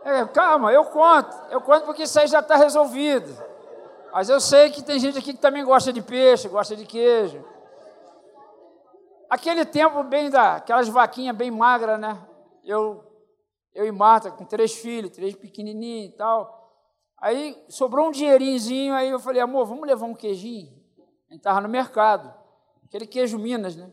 [0.04, 1.34] É, calma, eu conto.
[1.48, 3.34] Eu conto porque isso aí já está resolvido.
[4.12, 7.42] Mas eu sei que tem gente aqui que também gosta de peixe, gosta de queijo.
[9.30, 12.18] Aquele tempo bem da, aquelas vaquinhas bem magras, né?
[12.62, 13.02] Eu,
[13.74, 16.65] eu e Marta, com três filhos, três pequenininhos e tal.
[17.18, 20.72] Aí sobrou um dinheirinho, aí eu falei, amor, vamos levar um queijinho?
[21.28, 22.32] A gente estava no mercado,
[22.84, 23.92] aquele queijo Minas, né?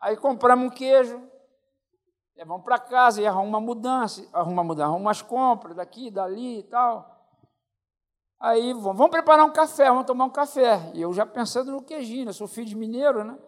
[0.00, 1.20] Aí compramos um queijo,
[2.36, 6.58] Levamos para casa e arruma uma mudança, arruma uma mudança, arruma umas compras daqui, dali
[6.58, 7.10] e tal.
[8.40, 10.90] Aí vamos, vamos preparar um café, vamos tomar um café.
[10.94, 13.38] E eu já pensando no queijinho, eu sou filho de mineiro, né?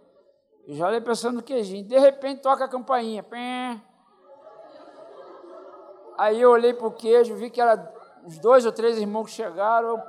[0.66, 1.86] Eu já ia pensando no queijinho.
[1.86, 3.24] De repente toca a campainha.
[3.24, 3.82] Pém.
[6.16, 7.76] Aí eu olhei para o queijo, vi que era
[8.26, 10.02] os dois ou três irmãos que chegaram.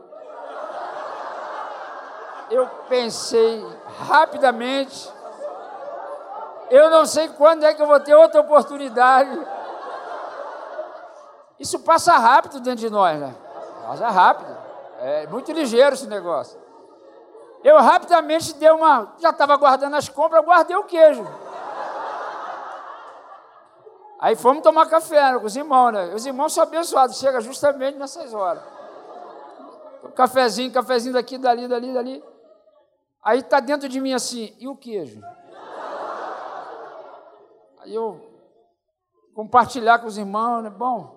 [2.49, 3.65] Eu, pensei
[4.07, 5.17] rapidamente
[6.69, 9.47] eu não sei quando é que eu vou ter outra oportunidade.
[11.59, 13.33] Isso passa rápido dentro de nós, né?
[13.85, 14.55] Passa rápido.
[14.99, 16.59] É muito ligeiro esse negócio.
[17.63, 19.13] Eu rapidamente dei uma.
[19.19, 21.25] Já estava guardando as compras, guardei o queijo.
[24.19, 26.13] Aí fomos tomar café né, com os irmãos, né?
[26.13, 28.63] Os irmãos são abençoados, chega justamente nessas horas.
[30.15, 32.23] Cafezinho, cafezinho daqui, dali, dali, dali.
[33.23, 35.21] Aí está dentro de mim assim, e o queijo?
[37.79, 38.19] Aí eu
[39.35, 40.69] compartilhar com os irmãos, né?
[40.71, 41.15] Bom,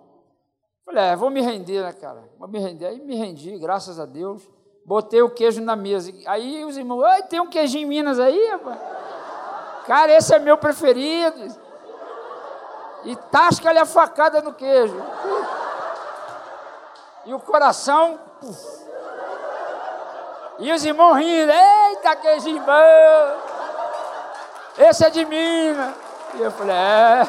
[0.84, 2.28] falei, é, vou me render, né, cara?
[2.38, 2.86] Vou me render.
[2.86, 4.46] Aí me rendi, graças a Deus.
[4.84, 6.12] Botei o queijo na mesa.
[6.26, 8.78] Aí os irmãos, ai, tem um queijinho em Minas aí, rapaz.
[9.86, 11.59] Cara, esse é meu preferido.
[13.04, 15.00] E tasca-lhe a facada no queijo.
[17.24, 18.18] E o coração.
[18.40, 18.80] Puf.
[20.58, 22.72] E os irmãos rindo, eita, queijinho bom.
[24.78, 25.94] Esse é de Minas.
[26.34, 27.28] E eu falei, é.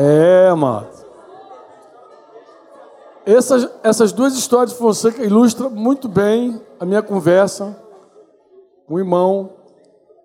[0.00, 0.86] É, mano.
[3.26, 7.76] Essas, essas duas histórias de Fonseca ilustram muito bem a minha conversa
[8.88, 9.56] o irmão,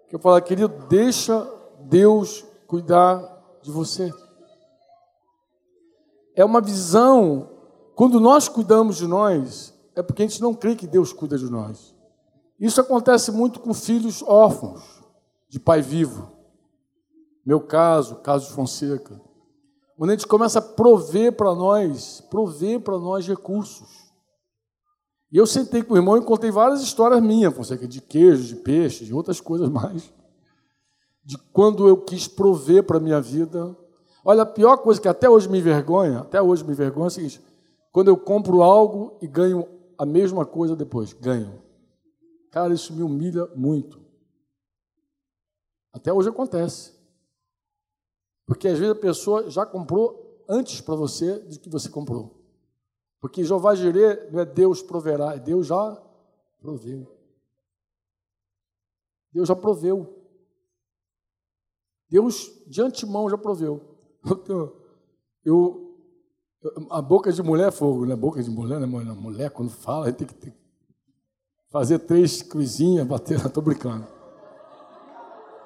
[0.08, 1.48] que eu falo, querido, deixa
[1.82, 4.12] Deus cuidar de você.
[6.36, 7.50] É uma visão,
[7.96, 11.50] quando nós cuidamos de nós, é porque a gente não crê que Deus cuida de
[11.50, 11.94] nós.
[12.60, 15.04] Isso acontece muito com filhos órfãos,
[15.50, 16.32] de pai vivo.
[17.46, 19.20] Meu caso, caso de Fonseca.
[19.98, 24.03] Quando a gente começa a prover para nós, prover para nós recursos.
[25.34, 28.56] E eu sentei com o irmão e contei várias histórias minhas, Fonseca, de queijo, de
[28.58, 30.14] peixe, de outras coisas mais.
[31.26, 33.76] De quando eu quis prover para a minha vida.
[34.24, 37.10] Olha, a pior coisa que até hoje me envergonha, até hoje me envergonha é o
[37.10, 37.42] seguinte:
[37.92, 39.68] quando eu compro algo e ganho
[39.98, 41.64] a mesma coisa depois, ganho.
[42.52, 44.00] Cara, isso me humilha muito.
[45.92, 46.94] Até hoje acontece.
[48.46, 52.43] Porque às vezes a pessoa já comprou antes para você do que você comprou.
[53.24, 55.98] Porque Jeová Jirê não é Deus proverá, é Deus já
[56.60, 57.08] proveu.
[59.32, 60.14] Deus já proveu.
[62.10, 63.80] Deus de antemão já proveu.
[65.46, 65.98] Eu,
[66.90, 68.14] a boca de mulher é fogo, né?
[68.14, 68.86] Boca de mulher, né?
[68.86, 70.54] Mulher, quando fala, tem que
[71.70, 73.40] fazer três cruzinhas, bater.
[73.48, 74.06] Estou brincando.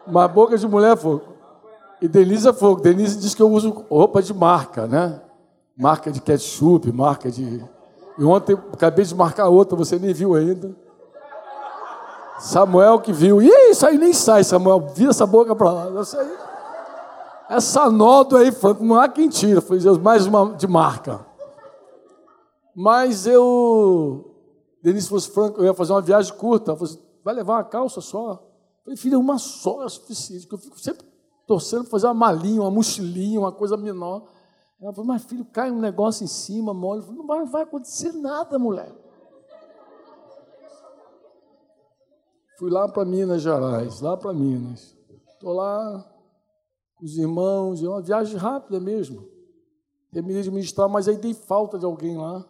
[0.05, 1.25] Mas boca de mulher é fogo.
[2.03, 2.81] E Denise é fogo.
[2.81, 5.26] Denise diz que eu uso roupa de marca, né?
[5.77, 7.63] Marca de ketchup, marca de.
[8.17, 10.75] E ontem acabei de marcar outra, você nem viu ainda.
[12.39, 13.41] Samuel que viu.
[13.41, 14.87] Ih, isso aí nem sai, Samuel.
[14.95, 16.01] Vira essa boca para lá.
[16.01, 16.37] Isso aí.
[17.49, 18.51] Essa nota aí,
[18.81, 19.61] não há quem tira.
[19.61, 21.25] Foi mais uma de marca.
[22.75, 24.35] Mas eu.
[24.83, 26.71] Denise fosse Franco, eu ia fazer uma viagem curta.
[26.71, 28.31] Ela falou assim, vai levar uma calça só?
[28.31, 28.39] Eu
[28.83, 30.47] falei, filha, uma só é suficiente.
[30.51, 31.05] Eu fico sempre
[31.45, 34.23] torcendo para fazer uma malinha, uma mochilinha, uma coisa menor.
[34.79, 37.01] Ela falou, mas filho, cai um negócio em cima, mole.
[37.01, 38.93] Falei, não vai, acontecer nada, mulher.
[42.59, 44.95] Fui lá para Minas Gerais, lá para Minas.
[45.33, 46.11] Estou lá,
[47.01, 49.27] os irmãos, é uma viagem rápida mesmo.
[50.11, 52.45] Terminei de ministrar, mas aí dei falta de alguém lá.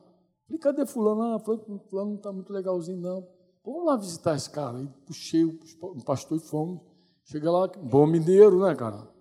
[0.45, 1.35] Falei, cadê fulano?
[1.35, 3.27] Ah, fulano, não está muito legalzinho, não.
[3.65, 4.77] Vamos lá visitar esse cara.
[4.77, 6.81] Aí puxei o pastor e fomos.
[7.25, 9.16] Chega lá, bom mineiro, né, cara?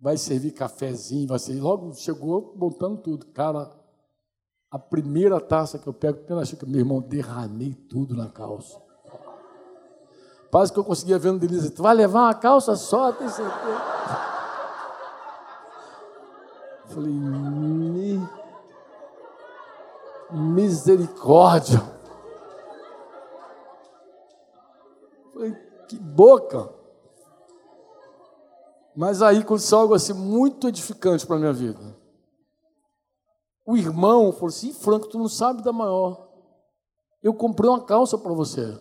[0.00, 1.60] Vai servir cafezinho, vai servir.
[1.60, 3.26] Logo chegou montando tudo.
[3.26, 3.70] Cara,
[4.70, 8.82] a primeira taça que eu pego, pela xícara, meu irmão, derramei tudo na calça.
[10.50, 13.80] Quase que eu conseguia ver no Denise, tu vai levar uma calça só, tem certeza?
[16.86, 18.20] Falei, Mi...
[20.30, 21.82] misericórdia.
[25.32, 25.52] Falei,
[25.88, 26.72] que boca.
[28.96, 31.80] Mas aí aconteceu algo assim muito edificante para a minha vida.
[33.66, 36.28] O irmão falou assim: Franco, tu não sabe da maior.
[37.22, 38.78] Eu comprei uma calça para você.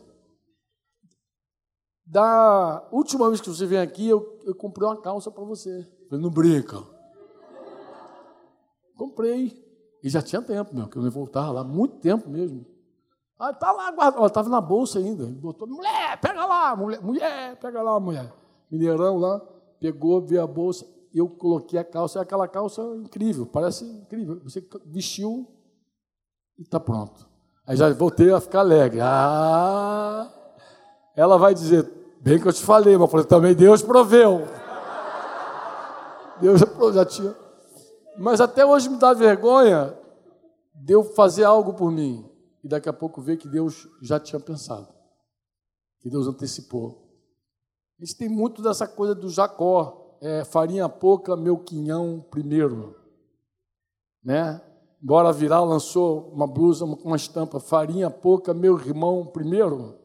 [2.05, 5.89] Da última vez que você vem aqui, eu, eu comprei uma calça para você.
[6.09, 6.83] falei, não brinca.
[8.95, 9.63] Comprei.
[10.03, 12.65] E já tinha tempo, meu, que eu ia voltar lá, muito tempo mesmo.
[13.39, 14.25] Ah, tá lá, guarda.
[14.25, 15.25] estava na bolsa ainda.
[15.25, 18.31] Botou, mulher, pega lá, mulher, mulher, pega lá, mulher.
[18.69, 19.52] Mineirão lá
[19.83, 24.39] pegou, viu a bolsa, eu coloquei a calça, é aquela calça incrível, parece incrível.
[24.45, 25.45] Você vestiu
[26.57, 27.27] e está pronto.
[27.67, 29.01] Aí já voltei a ficar alegre.
[29.01, 30.31] Ah!
[31.17, 31.83] Ela vai dizer,
[32.21, 34.47] bem que eu te falei, mas eu falei, também Deus proveu.
[36.39, 36.61] Deus
[36.93, 37.35] já tinha.
[38.17, 39.93] Mas até hoje me dá vergonha
[40.73, 42.25] de eu fazer algo por mim.
[42.63, 44.87] E daqui a pouco ver que Deus já tinha pensado.
[45.99, 47.02] Que Deus antecipou.
[48.03, 52.97] Gente tem muito dessa coisa do Jacó, é, farinha pouca, meu quinhão primeiro.
[54.21, 54.61] Né?
[55.01, 59.97] Embora Viral lançou uma blusa com uma estampa, farinha pouca, meu irmão primeiro.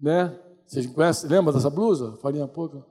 [0.00, 0.34] Né?
[0.66, 2.16] Vocês conhecem, lembra dessa blusa?
[2.22, 2.82] Farinha pouca?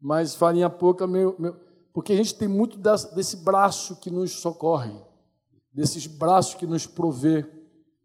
[0.00, 1.56] Mas farinha pouca, meu, meu
[1.92, 4.94] porque a gente tem muito dessa, desse braço que nos socorre,
[5.72, 7.44] desses braços que nos provê,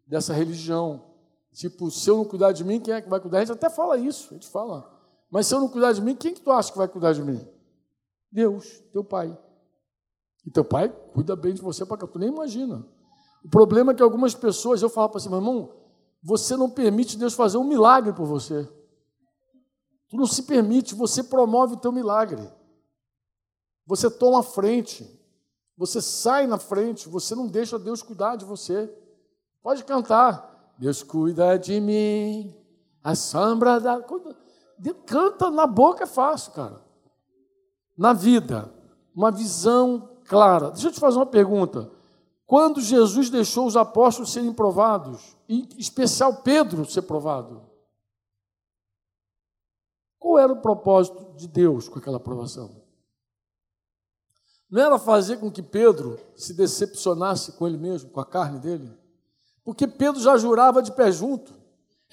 [0.08, 1.04] dessa religião.
[1.52, 3.38] Tipo, se eu não cuidar de mim, quem é que vai cuidar?
[3.38, 4.93] A gente até fala isso, a gente fala.
[5.34, 7.20] Mas se eu não cuidar de mim, quem que tu acha que vai cuidar de
[7.20, 7.44] mim?
[8.30, 9.36] Deus, teu pai.
[10.46, 12.86] E teu pai cuida bem de você para que tu nem imagina.
[13.44, 15.74] O problema é que algumas pessoas, eu falo para você, meu irmão,
[16.22, 18.62] você não permite Deus fazer um milagre por você.
[20.08, 22.48] Tu não se permite, você promove o teu milagre.
[23.88, 25.04] Você toma a frente,
[25.76, 28.88] você sai na frente, você não deixa Deus cuidar de você.
[29.60, 30.72] Pode cantar.
[30.78, 32.54] Deus cuida de mim,
[33.02, 34.00] a sombra da.
[35.06, 36.82] Canta na boca é fácil, cara.
[37.96, 38.72] Na vida,
[39.14, 40.70] uma visão clara.
[40.70, 41.90] Deixa eu te fazer uma pergunta.
[42.46, 47.62] Quando Jesus deixou os apóstolos serem provados, em especial Pedro ser provado,
[50.18, 52.82] qual era o propósito de Deus com aquela aprovação?
[54.70, 58.92] Não era fazer com que Pedro se decepcionasse com ele mesmo, com a carne dele?
[59.64, 61.54] Porque Pedro já jurava de pé junto.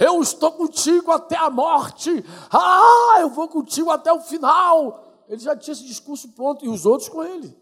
[0.04, 2.10] Eu estou contigo até a morte.
[2.50, 5.24] Ah, eu vou contigo até o final.
[5.28, 7.56] Ele já tinha esse discurso pronto e os outros com ele.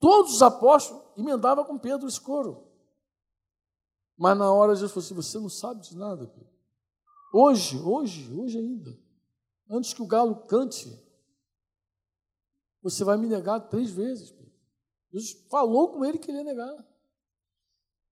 [0.00, 2.66] Todos os apóstolos emendavam com Pedro esse coro.
[4.16, 6.50] Mas na hora Jesus falou assim: Você não sabe de nada, Pedro.
[7.32, 8.98] Hoje, hoje, hoje ainda,
[9.70, 10.90] antes que o galo cante,
[12.82, 14.32] você vai me negar três vezes.
[14.32, 14.52] Pedro.
[15.12, 16.84] Jesus falou com ele que ele ia negar.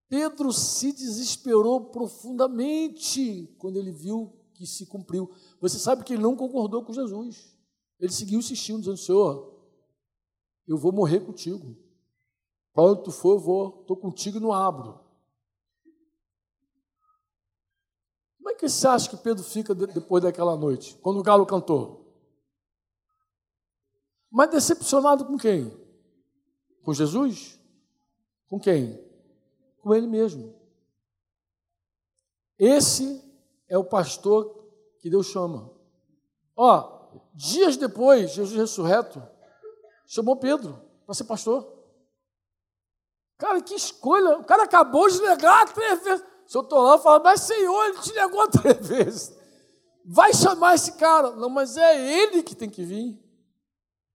[0.09, 5.31] Pedro se desesperou profundamente quando ele viu que se cumpriu.
[5.61, 7.57] Você sabe que ele não concordou com Jesus.
[7.99, 9.53] Ele seguiu insistindo, dizendo: Senhor,
[10.67, 11.77] eu vou morrer contigo.
[12.73, 13.81] Para onde tu for, eu vou.
[13.81, 15.01] Estou contigo e não abro.
[18.37, 22.07] Como é que você acha que Pedro fica depois daquela noite, quando o galo cantou?
[24.31, 25.73] Mas decepcionado com quem?
[26.83, 27.59] Com Jesus?
[28.47, 29.06] Com quem?
[29.87, 30.53] Com ele mesmo.
[32.59, 33.23] Esse
[33.69, 34.69] é o pastor
[34.99, 35.71] que Deus chama.
[36.57, 39.23] Ó, dias depois, Jesus ressurreto
[40.05, 41.73] chamou Pedro para ser pastor.
[43.39, 44.39] Cara, que escolha!
[44.39, 46.27] O cara acabou de negar três vezes.
[46.49, 49.39] Se eu estou lá, eu falo, mas Senhor, ele te negou três vezes.
[50.05, 51.31] Vai chamar esse cara.
[51.31, 53.17] Não, mas é ele que tem que vir.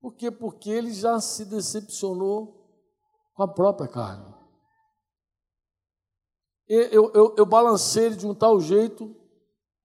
[0.01, 0.30] Por quê?
[0.30, 2.61] Porque ele já se decepcionou
[3.34, 4.31] com a própria carne
[6.74, 9.13] eu, eu, eu balancei ele de um tal jeito,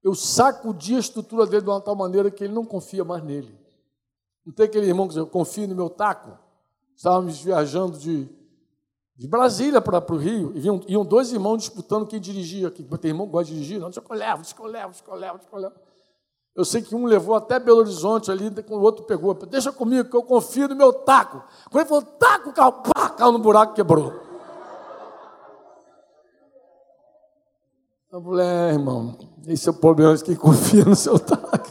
[0.04, 3.52] eu sacudi a estrutura dele de uma tal maneira que ele não confia mais nele.
[4.44, 6.38] Não tem aquele irmão que diz, eu confio no meu taco?
[6.94, 8.28] Estávamos viajando de,
[9.16, 12.84] de Brasília para o Rio, e iam, iam, dois irmãos disputando quem dirigia aqui.
[12.84, 13.80] Tem irmão que gosta de dirigir?
[13.80, 15.74] Não, que eu levo, que eu levo, que eu levo, que eu levo.
[16.54, 19.34] Eu sei que um levou até Belo Horizonte ali, o outro pegou.
[19.34, 21.42] Deixa comigo, que eu confio no meu taco.
[21.68, 24.25] Quando ele falou, taco, o carro, pá, caiu no buraco quebrou.
[28.10, 31.66] Eu falei, é, irmão, esse é o problema de quem confia no seu taco.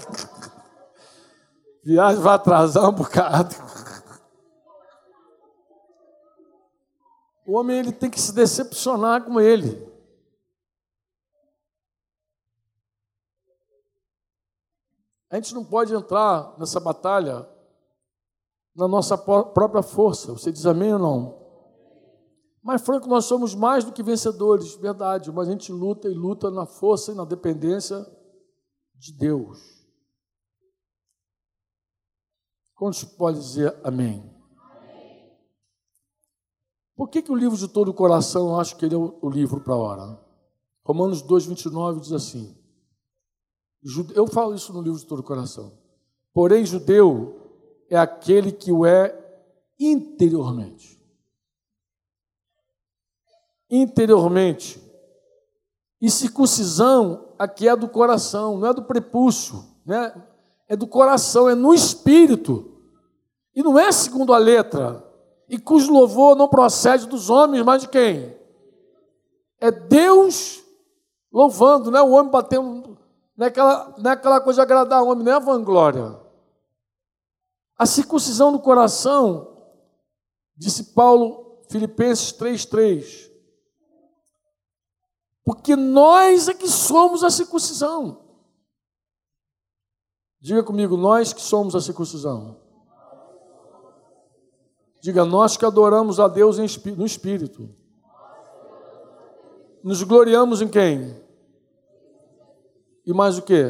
[1.83, 3.55] Viagem vai atrasar um bocado.
[7.45, 9.85] O homem ele tem que se decepcionar com ele.
[15.29, 17.47] A gente não pode entrar nessa batalha
[18.75, 20.33] na nossa própria força.
[20.33, 21.44] Você diz amém ou não?
[22.65, 26.49] Mas, Franco, nós somos mais do que vencedores, verdade, mas a gente luta e luta
[26.49, 28.03] na força e na dependência
[28.95, 29.59] de Deus.
[32.73, 34.33] Quantos podem dizer amém?
[36.95, 39.29] Por que, que o livro de todo o coração eu acho que ele é o
[39.29, 40.25] livro para a hora?
[40.83, 42.57] Romanos 2, 29 diz assim:
[44.15, 45.71] eu falo isso no livro de todo o coração.
[46.33, 47.39] Porém, judeu
[47.91, 49.15] é aquele que o é
[49.79, 50.94] interiormente.
[53.69, 54.81] Interiormente.
[56.01, 60.13] E circuncisão aqui é do coração, não é do prepúcio, né?
[60.67, 62.71] é do coração, é no espírito.
[63.55, 65.03] E não é segundo a letra,
[65.47, 68.35] e cujo louvor não procede dos homens, mas de quem?
[69.59, 70.63] É Deus
[71.31, 72.97] louvando, não é o homem batendo,
[73.37, 76.19] não é aquela, não é aquela coisa de agradar o homem, não é a vanglória.
[77.77, 79.55] A circuncisão do coração,
[80.57, 83.34] disse Paulo, Filipenses 3,3.
[85.45, 88.25] Porque nós é que somos a circuncisão.
[90.41, 92.59] Diga comigo, nós que somos a circuncisão.
[95.01, 97.69] Diga, nós que adoramos a Deus no Espírito.
[99.83, 101.23] Nos gloriamos em quem?
[103.05, 103.63] E mais o que?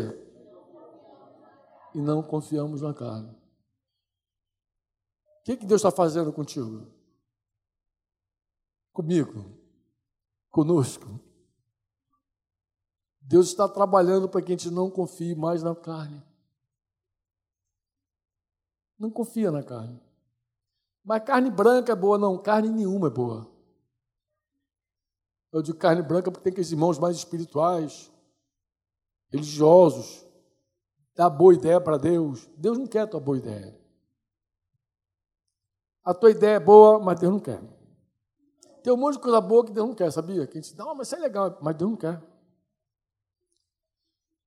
[1.93, 3.31] E não confiamos na carne.
[5.41, 6.87] O que, que Deus está fazendo contigo?
[8.93, 9.59] Comigo?
[10.49, 11.24] Conosco?
[13.27, 16.23] Deus está trabalhando para que a gente não confie mais na carne.
[18.99, 19.99] Não confia na carne.
[21.03, 23.49] Mas carne branca é boa, não, carne nenhuma é boa.
[25.51, 28.11] Eu digo carne branca porque tem aqueles irmãos mais espirituais,
[29.29, 30.23] religiosos,
[31.15, 32.47] dá boa ideia para Deus.
[32.57, 33.75] Deus não quer a tua boa ideia.
[36.03, 37.61] A tua ideia é boa, mas Deus não quer.
[38.83, 40.45] Tem um monte de coisa boa que Deus não quer, sabia?
[40.45, 42.34] Que a gente diz, não, mas isso é legal, mas Deus não quer.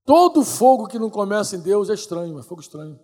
[0.09, 2.99] Todo fogo que não começa em Deus é estranho, é fogo estranho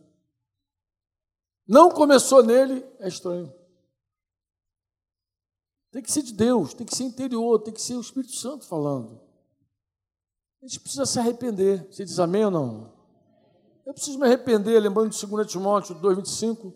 [1.67, 3.53] não começou nele, é estranho.
[5.91, 8.67] Tem que ser de Deus, tem que ser interior, tem que ser o Espírito Santo
[8.67, 9.21] falando.
[10.63, 11.87] A gente precisa se arrepender.
[11.91, 12.93] Você diz amém ou não?
[13.87, 16.75] Eu preciso me arrepender, lembrando de 2 Timóteo 2,25.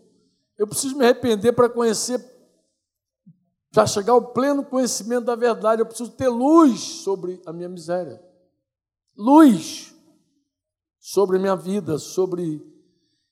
[0.57, 2.23] Eu preciso me arrepender para conhecer,
[3.71, 5.81] para chegar ao pleno conhecimento da verdade.
[5.81, 8.23] Eu preciso ter luz sobre a minha miséria.
[9.17, 9.93] Luz
[10.99, 12.61] sobre minha vida, sobre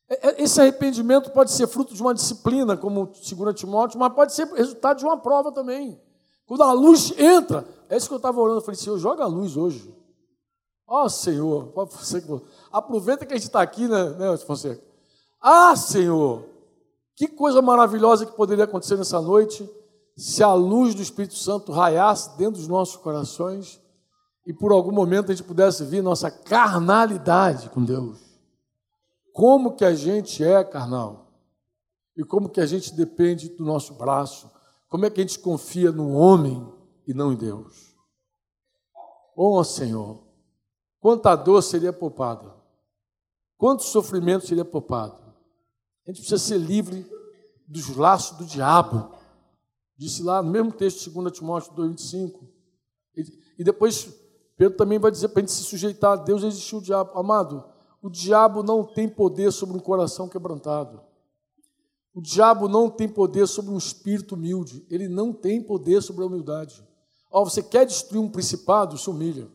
[0.09, 4.33] é, é, esse arrependimento pode ser fruto de uma disciplina, como 2 Timóteo, mas pode
[4.33, 5.99] ser resultado de uma prova também.
[6.45, 8.59] Quando a luz entra, é isso que eu estava orando.
[8.59, 9.93] Eu falei, Senhor, joga a luz hoje.
[10.87, 11.73] Ó oh, Senhor,
[12.71, 14.81] aproveita que a gente está aqui, né, né Fonseca?
[15.41, 16.45] Ah, Senhor,
[17.13, 19.69] que coisa maravilhosa que poderia acontecer nessa noite
[20.15, 23.81] se a luz do Espírito Santo raiasse dentro dos nossos corações
[24.47, 28.27] e por algum momento a gente pudesse vir nossa carnalidade com Deus
[29.37, 31.31] como que a gente é carnal
[32.15, 34.49] e como que a gente depende do nosso braço,
[34.89, 36.67] como é que a gente confia no homem
[37.05, 37.95] e não em Deus.
[39.35, 40.23] Oh Senhor,
[40.99, 42.51] quanta dor seria poupada,
[43.59, 45.21] quanto sofrimento seria poupado.
[46.07, 47.05] A gente precisa ser livre
[47.67, 49.15] dos laços do diabo.
[49.95, 52.39] Disse lá no mesmo texto, 2 Timóteo 2,25.
[53.59, 54.11] E depois
[54.57, 57.17] Pedro também vai dizer para a gente se sujeitar a Deus, existiu o diabo.
[57.17, 57.63] Amado,
[58.01, 60.99] o diabo não tem poder sobre um coração quebrantado.
[62.13, 64.83] O diabo não tem poder sobre um espírito humilde.
[64.89, 66.83] Ele não tem poder sobre a humildade.
[67.29, 69.47] Ó, você quer destruir um principado, se humilha.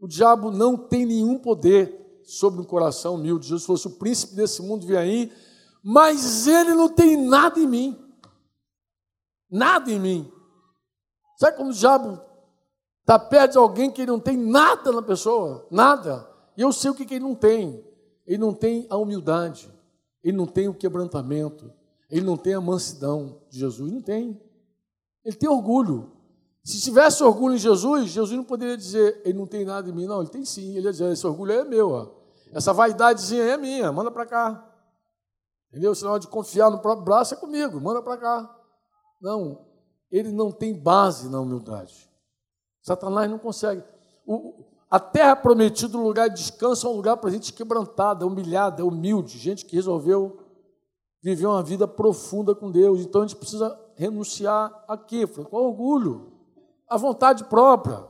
[0.00, 3.46] O diabo não tem nenhum poder sobre um coração humilde.
[3.46, 5.32] Jesus falou: se o príncipe desse mundo vier aí,
[5.80, 7.96] mas ele não tem nada em mim.
[9.48, 10.32] Nada em mim.
[11.36, 12.20] Sabe quando o diabo
[13.02, 15.66] está perto de alguém que não tem nada na pessoa?
[15.70, 16.26] Nada.
[16.56, 17.84] E eu sei o que, ele não tem.
[18.26, 19.70] Ele não tem a humildade,
[20.22, 21.72] ele não tem o quebrantamento,
[22.08, 24.40] ele não tem a mansidão de Jesus, não tem.
[25.24, 26.12] Ele tem orgulho.
[26.64, 30.06] Se tivesse orgulho em Jesus, Jesus não poderia dizer, ele não tem nada em mim,
[30.06, 30.76] não, ele tem sim.
[30.76, 32.08] Ele ia dizer, esse orgulho é meu, ó.
[32.52, 34.68] essa vaidadezinha é minha, manda para cá.
[35.70, 35.94] Entendeu?
[35.94, 38.56] Sinal de confiar no próprio braço é comigo, manda para cá.
[39.20, 39.66] Não,
[40.10, 42.11] ele não tem base na humildade.
[42.82, 43.82] Satanás não consegue.
[44.26, 48.84] O, A terra prometida, o lugar de descanso, é um lugar para gente quebrantada, humilhada,
[48.84, 50.38] humilde, gente que resolveu
[51.22, 53.00] viver uma vida profunda com Deus.
[53.00, 55.26] Então a gente precisa renunciar a quê?
[55.26, 56.32] Com orgulho,
[56.88, 58.04] à vontade própria,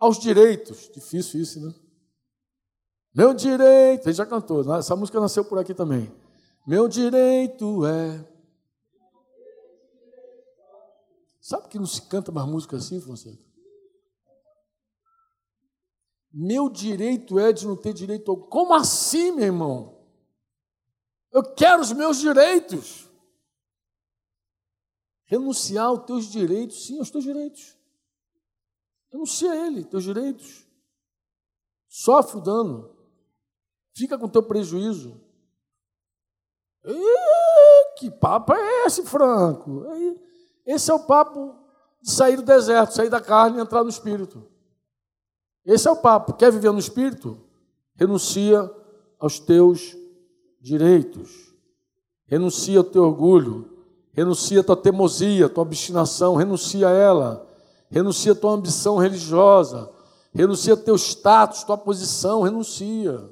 [0.00, 0.90] aos direitos.
[0.92, 1.72] Difícil isso, né?
[3.14, 6.10] Meu direito, ele já cantou, essa música nasceu por aqui também.
[6.66, 8.31] Meu direito é.
[11.42, 13.44] Sabe que não se canta mais música assim, Fonseca?
[16.32, 18.36] Meu direito é de não ter direito.
[18.46, 20.06] Como assim, meu irmão?
[21.32, 23.10] Eu quero os meus direitos.
[25.24, 27.76] Renunciar aos teus direitos, sim, aos teus direitos.
[29.10, 30.64] Renuncia a ele, teus direitos.
[31.88, 32.96] Sofre o dano.
[33.96, 35.20] Fica com teu prejuízo.
[37.98, 39.84] Que papo é esse, Franco?
[40.66, 41.54] Esse é o papo
[42.00, 44.46] de sair do deserto, sair da carne e entrar no espírito.
[45.64, 46.32] Esse é o papo.
[46.34, 47.38] Quer viver no espírito?
[47.94, 48.70] Renuncia
[49.18, 49.96] aos teus
[50.60, 51.54] direitos.
[52.26, 53.70] Renuncia ao teu orgulho.
[54.12, 56.34] Renuncia a tua teimosia, tua obstinação.
[56.34, 57.46] Renuncia a ela.
[57.88, 59.90] Renuncia a tua ambição religiosa.
[60.32, 62.42] Renuncia teu status, tua posição.
[62.42, 63.30] Renuncia.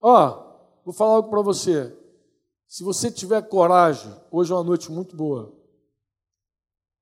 [0.00, 0.42] Ó,
[0.84, 1.94] vou falar algo para você.
[2.66, 5.52] Se você tiver coragem, hoje é uma noite muito boa,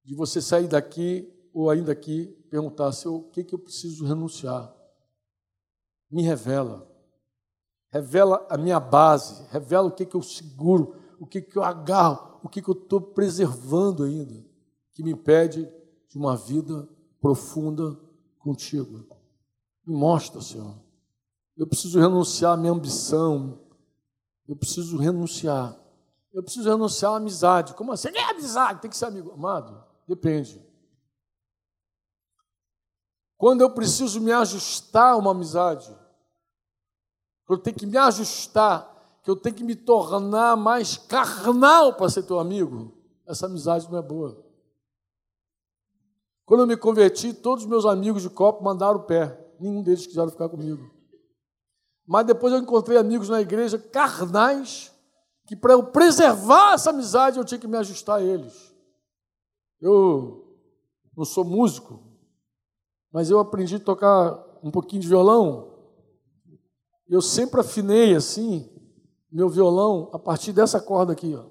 [0.09, 4.75] de você sair daqui ou ainda aqui perguntar se o que, que eu preciso renunciar.
[6.11, 6.91] Me revela.
[7.93, 12.41] Revela a minha base, revela o que, que eu seguro, o que, que eu agarro,
[12.43, 14.43] o que, que eu estou preservando ainda,
[14.95, 15.71] que me impede
[16.09, 16.89] de uma vida
[17.21, 18.01] profunda
[18.39, 19.07] contigo.
[19.87, 20.75] Me mostra, Senhor.
[21.55, 23.61] Eu preciso renunciar à minha ambição.
[24.49, 25.79] Eu preciso renunciar.
[26.33, 27.75] Eu preciso renunciar à amizade.
[27.75, 28.09] Como assim?
[28.09, 29.33] É amizade, tem que ser amigo.
[29.33, 30.67] Amado, depende.
[33.37, 35.95] Quando eu preciso me ajustar a uma amizade,
[37.49, 42.25] eu tenho que me ajustar, que eu tenho que me tornar mais carnal para ser
[42.25, 42.93] teu amigo,
[43.27, 44.45] essa amizade não é boa.
[46.45, 49.39] Quando eu me converti, todos os meus amigos de copo mandaram o pé.
[49.61, 50.91] Nenhum deles quiseram ficar comigo.
[52.07, 54.91] Mas depois eu encontrei amigos na igreja carnais,
[55.47, 58.68] que para eu preservar essa amizade eu tinha que me ajustar a eles.
[59.81, 60.57] Eu
[61.17, 62.03] não sou músico,
[63.13, 65.75] mas eu aprendi a tocar um pouquinho de violão.
[67.09, 68.69] Eu sempre afinei assim
[69.31, 71.45] meu violão a partir dessa corda aqui, ó,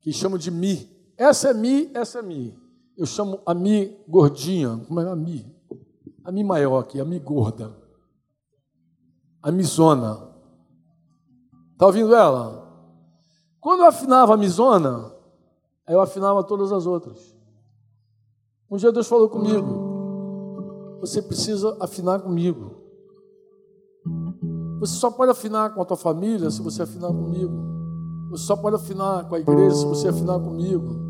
[0.00, 0.90] que chamo de mi.
[1.16, 2.58] Essa é mi, essa é mi.
[2.96, 5.54] Eu chamo a mi gordinha, como é a mi?
[6.24, 7.82] A mi maior aqui, a mi gorda
[9.42, 10.30] a misona.
[11.72, 12.62] Está ouvindo ela?
[13.60, 14.36] Quando eu afinava a
[15.86, 17.34] misona, eu afinava todas as outras.
[18.70, 22.82] Um dia Deus falou comigo: Você precisa afinar comigo.
[24.80, 27.52] Você só pode afinar com a tua família se você afinar comigo.
[28.30, 31.00] Você só pode afinar com a igreja se você afinar comigo.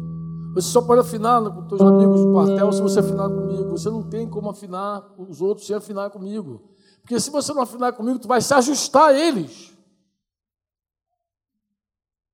[0.55, 3.71] Você só pode afinar com os teus amigos do quartel se você afinar comigo.
[3.71, 6.61] Você não tem como afinar os outros sem afinar comigo.
[7.01, 9.72] Porque se você não afinar comigo, tu vai se ajustar a eles.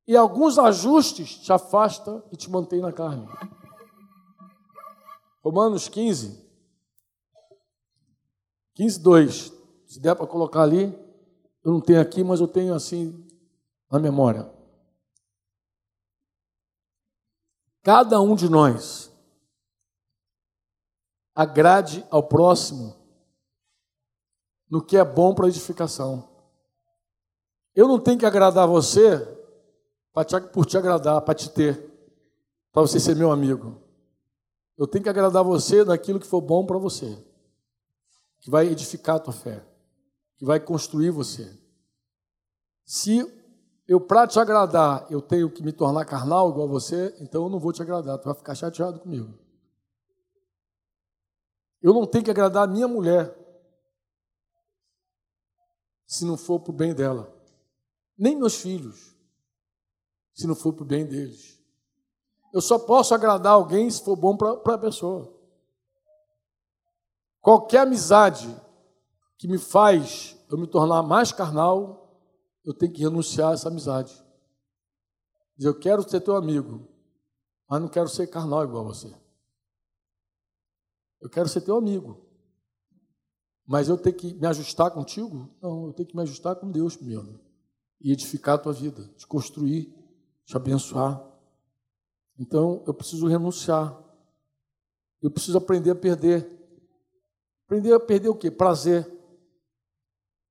[0.09, 3.29] E alguns ajustes te afasta e te mantém na carne.
[5.45, 6.43] Romanos 15,
[8.75, 9.53] 15, 2.
[9.87, 10.87] Se der para colocar ali,
[11.63, 13.23] eu não tenho aqui, mas eu tenho assim
[13.91, 14.51] na memória.
[17.83, 19.13] Cada um de nós
[21.35, 22.97] agrade ao próximo
[24.71, 26.27] no que é bom para edificação.
[27.75, 29.38] Eu não tenho que agradar você
[30.25, 31.77] te, por te agradar, para te ter,
[32.73, 33.81] para você ser meu amigo.
[34.77, 37.19] Eu tenho que agradar você naquilo que for bom para você,
[38.41, 39.67] que vai edificar a tua fé,
[40.37, 41.59] que vai construir você.
[42.85, 43.21] Se
[43.87, 47.49] eu, para te agradar, eu tenho que me tornar carnal igual a você, então eu
[47.49, 49.33] não vou te agradar, tu vai ficar chateado comigo.
[51.81, 53.35] Eu não tenho que agradar a minha mulher,
[56.07, 57.35] se não for para o bem dela.
[58.17, 59.08] Nem meus filhos,
[60.39, 61.59] se não for para o bem deles.
[62.53, 65.37] Eu só posso agradar alguém se for bom para a pessoa.
[67.41, 68.49] Qualquer amizade
[69.37, 72.17] que me faz eu me tornar mais carnal,
[72.65, 74.15] eu tenho que renunciar a essa amizade.
[75.57, 76.87] Dizer, eu quero ser teu amigo,
[77.69, 79.13] mas não quero ser carnal igual a você.
[81.21, 82.25] Eu quero ser teu amigo.
[83.67, 85.51] Mas eu tenho que me ajustar contigo?
[85.61, 87.41] Não, eu tenho que me ajustar com Deus primeiro.
[88.01, 89.98] E edificar a tua vida, te construir,
[90.49, 91.23] te abençoar.
[92.39, 94.03] Então, eu preciso renunciar.
[95.21, 96.51] Eu preciso aprender a perder.
[97.67, 98.51] Aprender a perder o quê?
[98.51, 99.07] Prazer.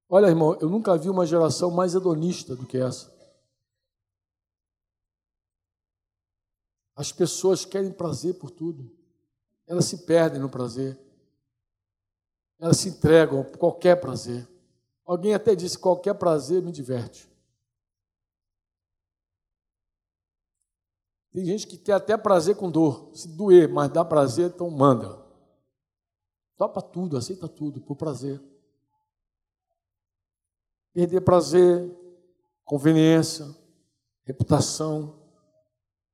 [0.07, 3.11] Olha, irmão, eu nunca vi uma geração mais hedonista do que essa.
[6.95, 8.95] As pessoas querem prazer por tudo.
[9.65, 10.95] Elas se perdem no prazer.
[12.59, 14.47] Elas se entregam por qualquer prazer.
[15.03, 17.27] Alguém até disse: qualquer prazer me diverte.
[21.37, 23.11] Tem gente que tem até prazer com dor.
[23.13, 25.23] Se doer, mas dá prazer, então manda.
[26.55, 28.41] Topa tudo, aceita tudo, por prazer.
[30.91, 31.95] Perder prazer,
[32.65, 33.55] conveniência,
[34.23, 35.15] reputação,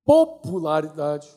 [0.03, 1.33] popularidade.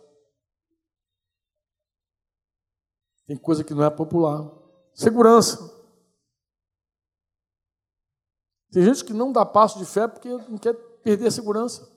[3.25, 4.51] Tem coisa que não é popular.
[4.95, 5.73] Segurança.
[8.73, 11.96] Tem gente que não dá passo de fé porque não quer perder a segurança.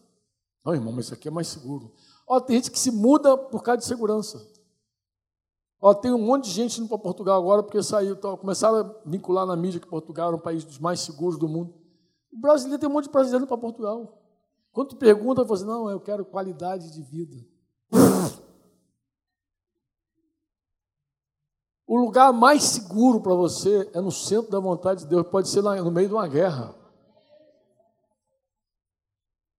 [0.64, 1.94] Não, irmão, mas isso aqui é mais seguro.
[2.28, 4.40] Ó, tem gente que se muda por causa de segurança.
[5.82, 9.10] Ó, tem um monte de gente indo para Portugal agora porque saiu, então, começaram a
[9.10, 11.74] vincular na mídia que Portugal era um país dos mais seguros do mundo.
[12.32, 14.22] O brasileiro tem um monte de brasileiro para Portugal.
[14.72, 17.38] Quando tu pergunta, você não, eu quero qualidade de vida.
[21.88, 25.64] O lugar mais seguro para você é no centro da vontade de Deus, pode ser
[25.64, 26.76] no meio de uma guerra.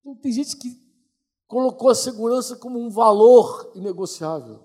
[0.01, 0.90] Então, tem gente que
[1.51, 4.63] colocou a segurança como um valor inegociável.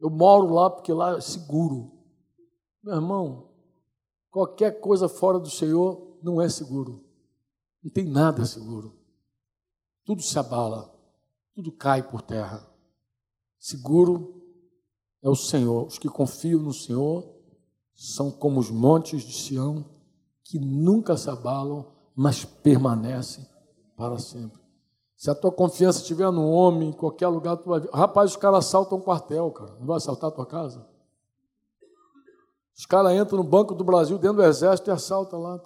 [0.00, 1.92] Eu moro lá porque lá é seguro.
[2.82, 3.50] Meu irmão,
[4.30, 7.04] qualquer coisa fora do Senhor não é seguro.
[7.82, 8.98] Não tem nada seguro.
[10.02, 10.90] Tudo se abala,
[11.54, 12.66] tudo cai por terra.
[13.58, 14.42] Seguro
[15.20, 15.86] é o Senhor.
[15.88, 17.22] Os que confiam no Senhor
[17.94, 19.84] são como os montes de Sião,
[20.42, 23.46] que nunca se abalam, mas permanecem
[23.94, 24.63] para sempre.
[25.24, 27.88] Se a tua confiança estiver no homem, em qualquer lugar, tu vai ver.
[27.94, 29.74] Rapaz, os caras assaltam um quartel, cara.
[29.80, 30.86] Não vai assaltar a tua casa?
[32.76, 35.58] Os caras entram no Banco do Brasil, dentro do exército, e assaltam lá.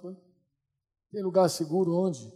[1.11, 2.33] Tem lugar seguro onde?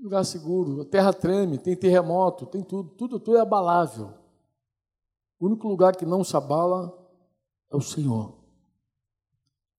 [0.00, 0.80] Lugar seguro.
[0.80, 2.94] A terra treme, tem terremoto, tem tudo.
[2.94, 4.14] Tudo, tudo é abalável.
[5.38, 6.98] O único lugar que não se abala
[7.70, 8.41] é o Senhor.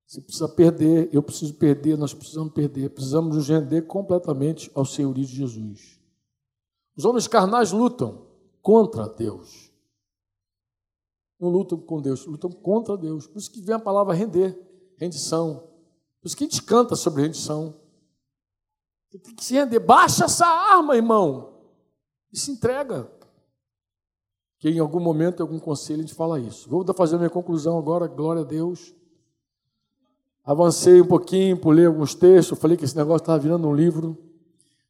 [0.06, 5.26] Você precisa perder, eu preciso perder, nós precisamos perder, precisamos nos render completamente ao senhorio
[5.26, 6.00] de Jesus.
[6.96, 8.28] Os homens carnais lutam
[8.62, 9.72] contra Deus.
[11.40, 13.28] Não lutam com Deus, lutam contra Deus.
[13.28, 14.58] Por isso que vem a palavra render,
[14.98, 15.68] rendição.
[16.22, 17.76] Por isso que a gente canta sobre rendição.
[19.10, 19.80] Você tem que se render.
[19.80, 21.54] Baixa essa arma, irmão.
[22.32, 23.12] E se entrega
[24.60, 26.70] que em algum momento, em algum conselho, a gente fala isso.
[26.70, 28.96] Vou fazer a minha conclusão agora, glória a Deus.
[30.44, 34.18] Avancei um pouquinho, pulei alguns textos, falei que esse negócio estava virando um livro.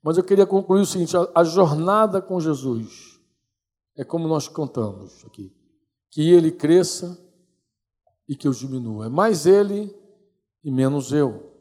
[0.01, 3.19] Mas eu queria concluir o seguinte: a jornada com Jesus
[3.95, 5.53] é como nós contamos aqui:
[6.09, 7.17] que ele cresça
[8.27, 9.05] e que eu diminua.
[9.05, 9.95] É mais ele
[10.63, 11.51] e menos eu.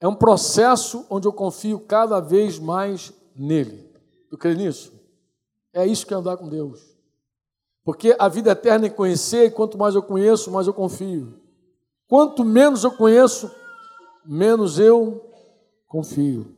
[0.00, 3.90] É um processo onde eu confio cada vez mais nele.
[4.30, 4.92] Tu crê nisso?
[5.72, 6.80] É isso que é andar com Deus.
[7.84, 11.43] Porque a vida eterna é conhecer, e quanto mais eu conheço, mais eu confio.
[12.08, 13.50] Quanto menos eu conheço,
[14.24, 15.30] menos eu
[15.88, 16.54] confio.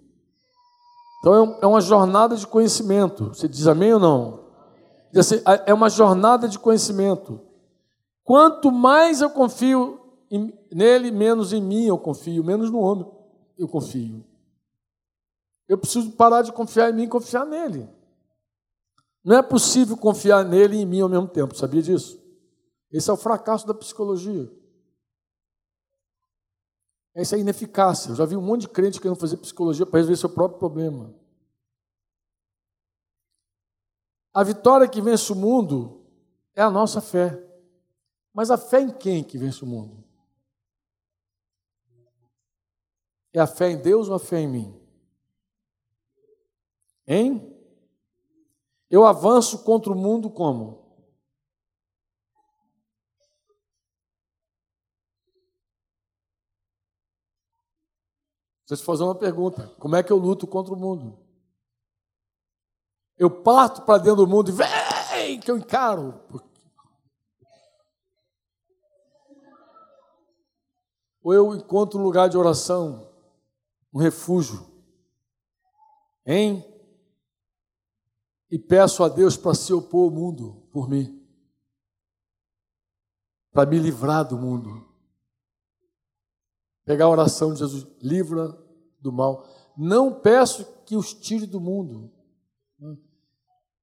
[1.21, 3.29] Então é, é uma jornada de conhecimento.
[3.29, 4.47] Você diz amém ou não?
[5.17, 7.41] Assim, é uma jornada de conhecimento.
[8.23, 10.01] Quanto mais eu confio
[10.73, 13.07] nele, menos em mim eu confio, menos no homem
[13.59, 14.25] eu confio.
[15.69, 17.89] Eu preciso parar de confiar em mim e confiar nele.
[19.25, 22.21] Não é possível confiar nele e em mim ao mesmo tempo, sabia disso?
[22.93, 24.49] Esse é o fracasso da psicologia.
[27.17, 28.11] Essa é ineficácia.
[28.11, 31.15] Eu já vi um monte de crente querendo fazer psicologia para resolver seu próprio problema.
[34.35, 36.05] A vitória que vence o mundo
[36.55, 37.43] é a nossa fé.
[38.35, 40.05] Mas a fé em quem que vence o mundo?
[43.33, 44.81] É a fé em Deus ou a fé em mim?
[47.07, 47.51] Hein?
[48.91, 50.86] Eu avanço contra o mundo como?
[58.69, 61.19] Deixa eu te fazer uma pergunta: como é que eu luto contra o mundo?
[63.17, 66.21] Eu parto para dentro do mundo e vem que eu encaro.
[71.23, 73.11] Ou eu encontro um lugar de oração,
[73.93, 74.65] um refúgio.
[76.25, 76.77] Hein?
[78.51, 81.23] e peço a Deus para se opor ao mundo por mim,
[83.53, 84.86] para me livrar do mundo.
[86.87, 88.57] Pegar a oração de Jesus, livra
[89.01, 89.45] do mal.
[89.77, 92.11] Não peço que os tire do mundo.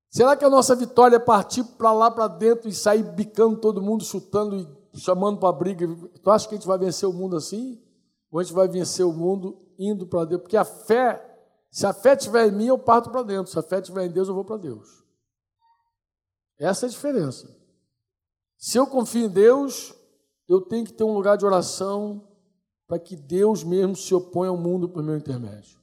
[0.10, 3.82] Será que a nossa vitória é partir para lá para dentro e sair bicando todo
[3.82, 4.56] mundo, chutando
[4.94, 5.86] e chamando para briga?
[6.22, 7.84] Tu acha que a gente vai vencer o mundo assim?
[8.32, 10.44] Ou a gente vai vencer o mundo indo para dentro?
[10.44, 11.22] Porque a fé,
[11.70, 13.52] se a fé estiver em mim, eu parto para dentro.
[13.52, 15.04] Se a fé estiver em Deus, eu vou para Deus.
[16.58, 17.54] Essa é a diferença.
[18.56, 19.94] Se eu confio em Deus,
[20.48, 22.26] eu tenho que ter um lugar de oração
[22.94, 25.80] para que Deus mesmo se oponha ao mundo por meu intermédio.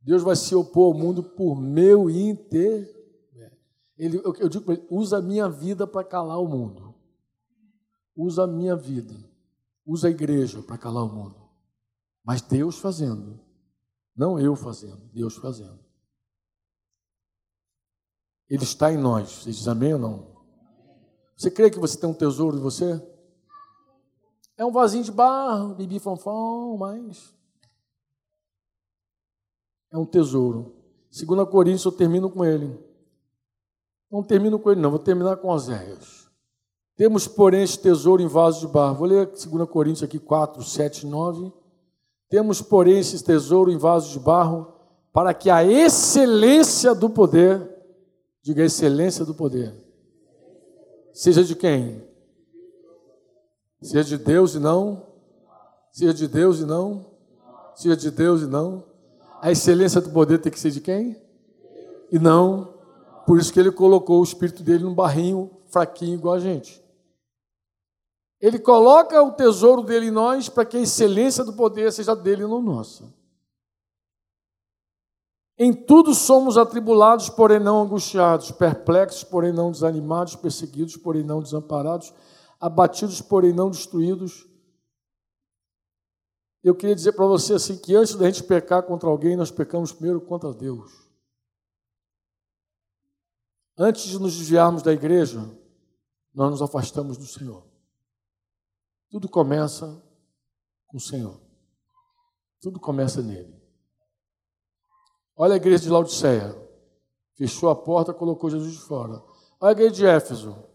[0.00, 2.92] Deus vai se opor ao mundo por meu intermédio.
[3.96, 6.92] Ele, eu, eu digo para ele: usa a minha vida para calar o mundo.
[8.16, 9.14] Usa a minha vida.
[9.86, 11.36] Usa a igreja para calar o mundo.
[12.24, 13.38] Mas Deus fazendo.
[14.16, 15.78] Não eu fazendo, Deus fazendo.
[18.48, 19.30] Ele está em nós.
[19.30, 20.36] Você diz amém ou não?
[21.36, 23.00] Você crê que você tem um tesouro em você?
[24.60, 27.34] É um vasinho de barro, bibi fonfon, mas
[29.90, 30.74] é um tesouro.
[31.10, 32.78] Segundo Coríntios, eu termino com ele.
[34.12, 36.30] Não termino com ele, não, vou terminar com Oséias.
[36.94, 38.96] Temos, porém, este tesouro em vaso de barro.
[38.96, 41.50] Vou ler 2 Coríntios aqui 4, 7 e 9.
[42.28, 44.74] Temos, porém, esse tesouro em vaso de barro,
[45.10, 47.66] para que a excelência do poder,
[48.42, 49.74] diga a excelência do poder,
[51.14, 52.09] seja de quem?
[53.82, 55.06] Seja de Deus e não?
[55.92, 57.06] Seja de Deus e não?
[57.74, 58.84] Seja de Deus e não?
[59.40, 61.20] A excelência do poder tem que ser de quem?
[62.10, 62.80] E não
[63.30, 66.82] por isso que ele colocou o espírito dele num barrinho fraquinho igual a gente.
[68.40, 72.42] Ele coloca o tesouro dele em nós para que a excelência do poder seja dele
[72.42, 73.04] e não nossa.
[75.56, 82.12] Em tudo somos atribulados, porém não angustiados, perplexos, porém não desanimados, perseguidos, porém não desamparados,
[82.60, 84.46] abatidos, porém não destruídos.
[86.62, 89.92] Eu queria dizer para você assim que antes da gente pecar contra alguém, nós pecamos
[89.92, 90.92] primeiro contra Deus.
[93.78, 95.40] Antes de nos desviarmos da igreja,
[96.34, 97.66] nós nos afastamos do Senhor.
[99.08, 100.00] Tudo começa
[100.86, 101.40] com o Senhor.
[102.60, 103.58] Tudo começa nele.
[105.34, 106.54] Olha a igreja de Laodiceia.
[107.34, 109.24] Fechou a porta, colocou Jesus de fora.
[109.58, 110.69] Olha a igreja de Éfeso.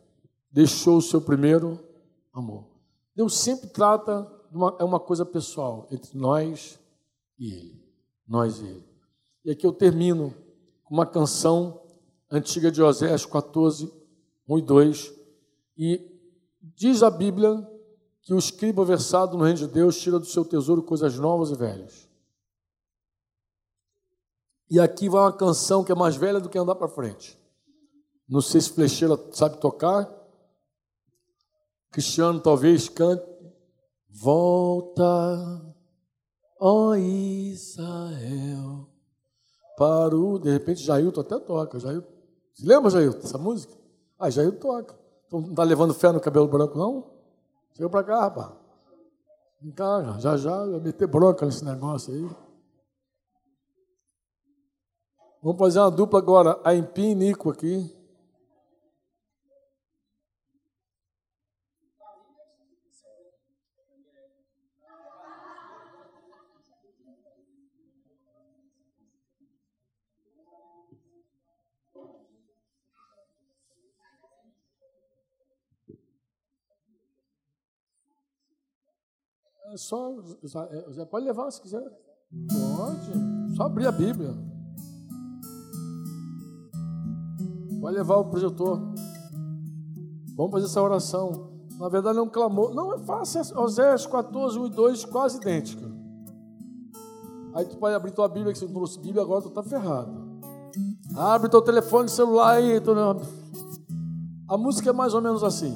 [0.55, 1.77] Deixou o seu primeiro
[2.31, 2.63] amor.
[3.13, 6.79] Deus sempre trata uma, é uma coisa pessoal entre nós
[7.37, 7.83] e Ele.
[8.25, 8.85] Nós e Ele.
[9.43, 10.33] E aqui eu termino
[10.85, 11.81] com uma canção
[12.31, 13.91] antiga de Oséias 14,
[14.47, 15.13] 1 e 2.
[15.77, 16.19] E
[16.61, 17.69] diz a Bíblia
[18.21, 21.55] que o escriba versado no reino de Deus tira do seu tesouro coisas novas e
[21.55, 22.07] velhas.
[24.71, 27.37] E aqui vai uma canção que é mais velha do que andar para frente.
[28.25, 30.23] Não sei se Flecheira sabe tocar.
[31.95, 33.23] Cristiano talvez cante.
[34.09, 35.65] Volta,
[36.59, 38.89] ó Israel,
[39.77, 40.37] para o.
[40.37, 41.79] De repente, Jailton até toca.
[41.79, 42.07] Jailton
[42.53, 43.73] você lembra, Jair, dessa música?
[44.19, 44.99] Ah, Jair toca.
[45.25, 47.13] Então não está levando fé no cabelo branco, não?
[47.73, 48.51] Chega para cá, rapaz.
[49.61, 52.29] Vem cá, já já vai meter bronca nesse negócio aí.
[55.41, 57.94] Vamos fazer uma dupla agora, a Empim e Nico aqui.
[79.73, 80.15] É só,
[80.93, 81.83] Zé pode levar se quiser.
[82.77, 83.55] Pode.
[83.55, 84.33] Só abrir a Bíblia.
[87.81, 88.79] Pode levar o projetor.
[90.35, 91.49] Vamos fazer essa oração.
[91.79, 92.73] Na verdade, é um clamor.
[92.73, 93.41] Não é fácil.
[93.59, 95.85] Oséias 14, 1 e 2, quase idêntica.
[97.53, 100.11] Aí tu pode abrir tua Bíblia, que você não trouxe Bíblia, agora tu está ferrado.
[101.15, 102.79] Abre teu telefone celular aí.
[102.81, 102.91] Tu...
[104.47, 105.75] A música é mais ou menos assim.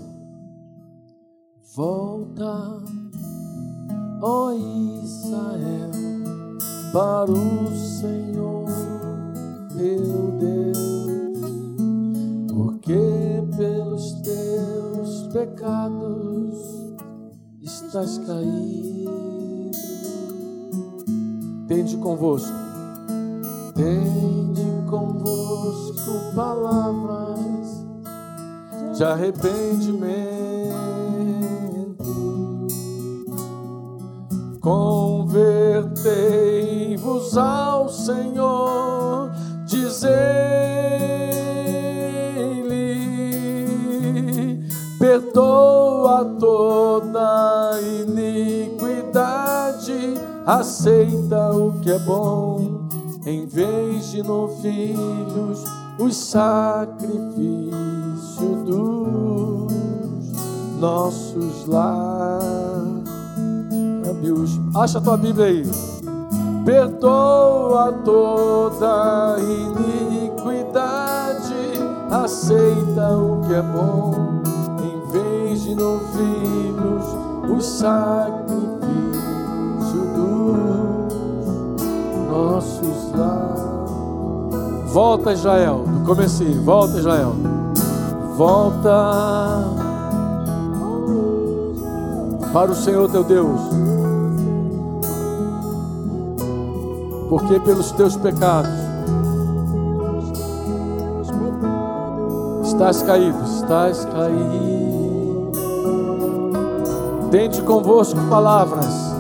[1.76, 2.84] Volta
[4.22, 5.92] ó Israel,
[6.92, 8.66] para o Senhor
[9.76, 11.40] teu Deus,
[12.52, 16.58] porque pelos teus pecados
[17.62, 19.10] estás caído.
[21.68, 22.52] Tende convosco,
[23.76, 27.86] tende convosco palavras
[28.98, 30.69] de arrependimento
[34.62, 39.32] Convertei-vos ao Senhor,
[39.66, 40.10] dizei-lhe,
[45.00, 50.16] perdoa toda iniquidade,
[50.46, 52.82] aceita o que é bom,
[53.26, 55.64] em vez de novilhos,
[55.98, 57.70] os sacrifícios
[58.66, 59.72] dos
[60.80, 61.66] nossos
[64.20, 64.60] lábios.
[64.76, 65.64] Acha a tua Bíblia aí.
[66.66, 70.76] Perdoa toda iniquidade,
[72.12, 74.42] aceita o que é bom,
[74.84, 77.06] em vez de novilhos,
[77.58, 78.70] os sacrifícios
[80.16, 80.58] dos
[82.30, 84.92] nossos lábios.
[84.92, 87.34] Volta, Israel, do comecinho, volta, Israel.
[88.36, 89.64] Volta
[92.54, 93.60] para o Senhor teu Deus.
[97.30, 98.72] Porque pelos teus pecados
[102.64, 105.52] estás caído, estás caído.
[107.30, 109.14] Tente convosco palavras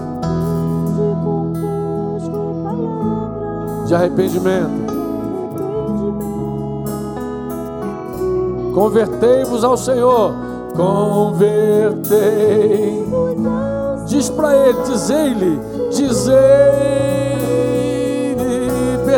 [3.85, 4.89] de arrependimento.
[8.73, 10.33] Convertei-vos ao Senhor,
[10.75, 12.09] convertei.
[14.07, 15.59] Diz para ele, dizei-lhe,
[15.89, 16.68] dizei-lhe,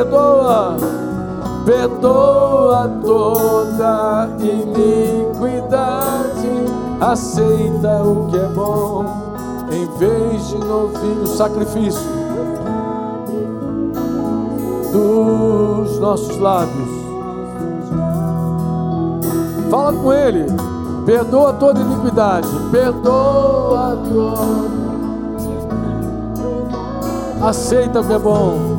[0.02, 0.76] perdoa,
[1.64, 5.86] perdoa toda iniquidade,
[7.00, 9.06] aceita o que é bom,
[9.72, 12.02] em vez de novinho sacrifício
[14.92, 16.90] dos nossos lábios.
[19.70, 20.48] Fala com Ele.
[21.06, 22.50] Perdoa toda iniquidade.
[22.72, 24.42] Perdoa toda.
[27.48, 28.71] Aceita o que é bom.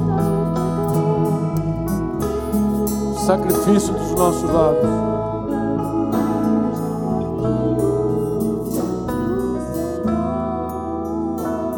[3.27, 5.12] Sacrifício dos nossos lábios.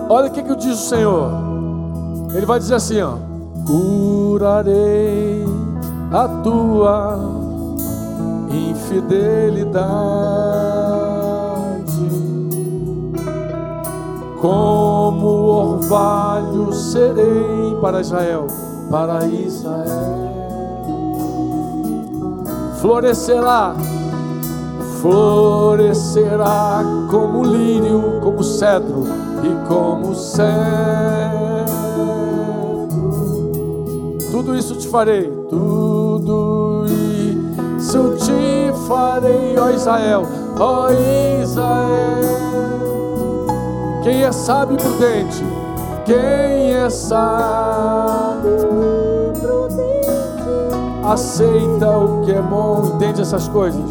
[0.09, 1.31] Olha o que, que diz o Senhor.
[2.35, 3.35] Ele vai dizer assim, ó
[3.65, 5.45] curarei
[6.13, 7.19] a tua
[8.51, 9.75] infidelidade.
[14.41, 18.47] Como orvalho serei para Israel,
[18.91, 19.54] para Israel.
[22.85, 23.75] Florescerá,
[25.01, 29.05] florescerá como lírio, como cedro
[29.43, 30.45] e como cedro.
[34.31, 36.85] Tudo isso te farei, tudo
[37.79, 40.27] isso te farei, ó Israel,
[40.61, 40.91] ó
[41.43, 42.21] Israel.
[44.03, 45.43] Quem é sábio e prudente,
[46.05, 48.55] quem é sábio
[51.07, 53.83] aceita o que é bom, entende essas coisas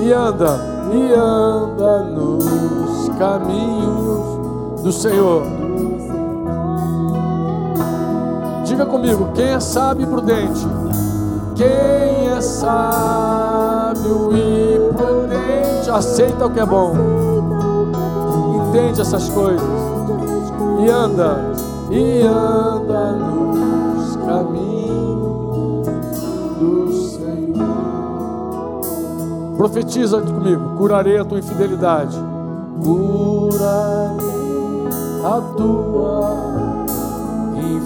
[0.00, 0.58] e anda,
[0.92, 5.42] e anda nos caminhos do Senhor.
[8.64, 10.66] Diga comigo, quem é sábio e prudente?
[11.54, 16.94] Quem é sábio e prudente aceita o que é bom,
[18.68, 19.62] entende essas coisas
[20.80, 21.52] e anda,
[21.90, 23.41] e anda nos
[29.62, 32.18] Profetiza comigo, curarei a tua infidelidade,
[32.82, 34.26] curarei
[35.24, 36.84] a tua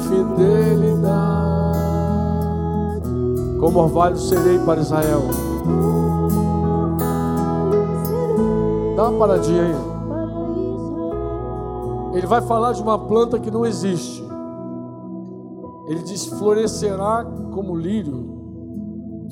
[0.09, 1.77] fidelidade.
[3.61, 5.20] Como orvalho serei para Israel.
[8.97, 9.77] Dá uma paradinha aí.
[12.16, 14.24] Ele vai falar de uma planta que não existe.
[15.89, 17.23] Ele diz: florescerá
[17.53, 18.35] como lírio.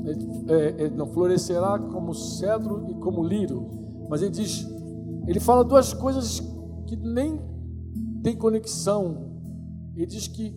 [0.05, 3.68] Ele, é, ele não florescerá como cedro e como lírio.
[4.09, 4.66] Mas ele diz:
[5.26, 6.40] ele fala duas coisas
[6.86, 7.40] que nem
[8.22, 9.32] tem conexão.
[9.97, 10.55] Ele diz que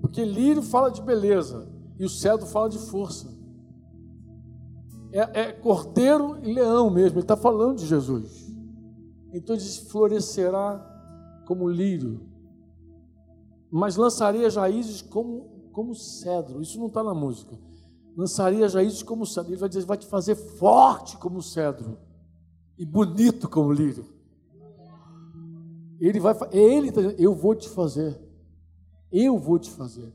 [0.00, 1.66] porque lírio fala de beleza
[1.98, 3.32] e o cedro fala de força.
[5.10, 8.52] É, é cordeiro e leão mesmo, ele está falando de Jesus.
[9.32, 10.78] Então diz: florescerá
[11.46, 12.20] como lírio,
[13.70, 16.60] mas lançaria as raízes como, como cedro.
[16.60, 17.58] Isso não está na música.
[18.16, 19.50] Lançaria raízes como cedro.
[19.50, 21.98] Ele vai dizer: vai te fazer forte como cedro
[22.78, 24.06] e bonito como lírio.
[26.00, 28.20] Ele vai, ele, tá eu vou te fazer.
[29.10, 30.12] Eu vou te fazer.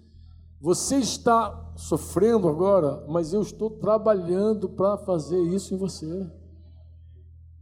[0.62, 6.30] Você está sofrendo agora, mas eu estou trabalhando para fazer isso em você.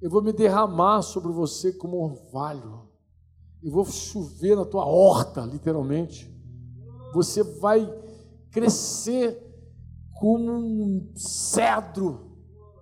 [0.01, 2.87] Eu vou me derramar sobre você como orvalho.
[3.63, 6.31] Eu vou chover na tua horta, literalmente.
[7.13, 7.87] Você vai
[8.51, 9.46] crescer
[10.19, 12.31] como um cedro.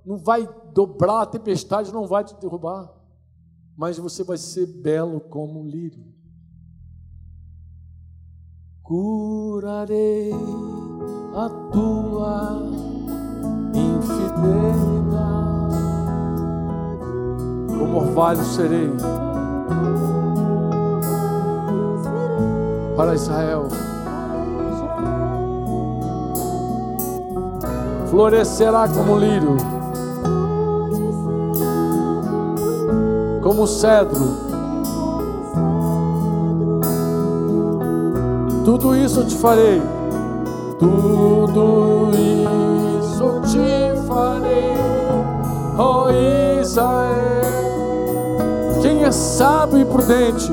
[0.06, 2.94] Não vai dobrar, a tempestade não vai te derrubar.
[3.78, 6.16] Mas você vai ser belo como um lírio.
[8.86, 10.32] curarei
[11.36, 12.62] a tua
[13.74, 14.36] infidelidade.
[17.68, 18.92] Como orvalho serei
[22.96, 23.68] para Israel.
[28.10, 29.58] Florescerá como lírio,
[33.42, 34.46] como cedro.
[38.64, 39.82] Tudo isso te farei.
[40.80, 44.74] Tudo isso te farei,
[45.78, 46.10] oh
[46.62, 47.16] Israel.
[48.82, 50.52] Quem é sábio e prudente?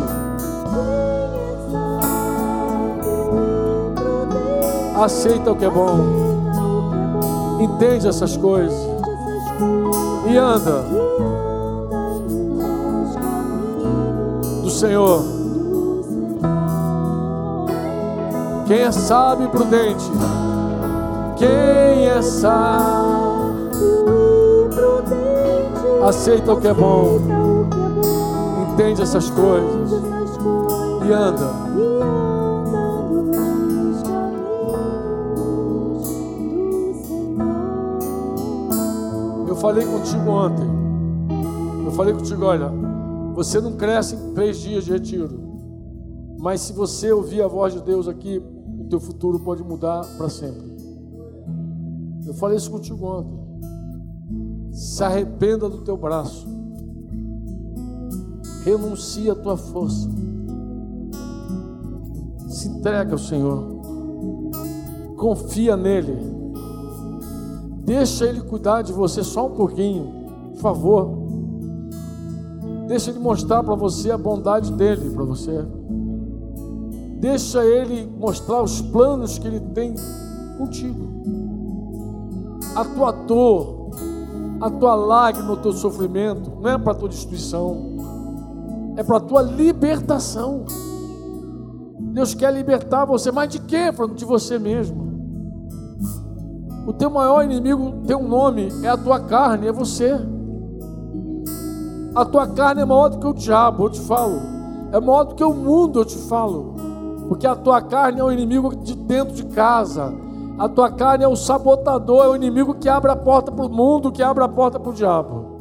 [5.04, 6.21] aceita o que é bom,
[7.62, 8.76] entende essas coisas.
[10.28, 10.84] E anda
[14.62, 15.22] do Senhor.
[18.66, 20.10] Quem é sábio e prudente,
[21.36, 23.70] quem é sábio?
[23.74, 27.18] E prudente, aceita o que é bom,
[28.72, 29.90] entende essas coisas.
[31.06, 32.31] E anda.
[39.62, 40.66] Falei contigo ontem.
[41.84, 42.68] Eu falei contigo, olha,
[43.32, 45.40] você não cresce em três dias de retiro.
[46.40, 48.42] Mas se você ouvir a voz de Deus aqui,
[48.80, 50.72] o teu futuro pode mudar para sempre.
[52.26, 53.38] Eu falei isso contigo ontem.
[54.72, 56.44] Se arrependa do teu braço.
[58.64, 60.10] Renuncia a tua força.
[62.48, 63.80] Se entrega ao Senhor.
[65.16, 66.41] Confia nele.
[67.84, 70.12] Deixa Ele cuidar de você só um pouquinho,
[70.52, 71.10] por favor.
[72.86, 75.64] Deixa Ele mostrar para você a bondade dele para você.
[77.18, 79.94] Deixa Ele mostrar os planos que Ele tem
[80.58, 81.12] contigo.
[82.76, 83.90] A tua dor,
[84.60, 87.96] a tua lágrima, o teu sofrimento, não é para tua destruição,
[88.96, 90.64] é para tua libertação.
[91.98, 93.90] Deus quer libertar você, mas de quê?
[94.14, 95.01] De você mesmo.
[96.86, 100.18] O teu maior inimigo tem um nome, é a tua carne, é você.
[102.14, 104.40] A tua carne é maior do que o diabo, eu te falo.
[104.92, 106.74] É maior do que o mundo, eu te falo.
[107.28, 110.12] Porque a tua carne é o inimigo de dentro de casa.
[110.58, 113.70] A tua carne é o sabotador, é o inimigo que abre a porta para o
[113.70, 115.52] mundo, que abre a porta para o diabo.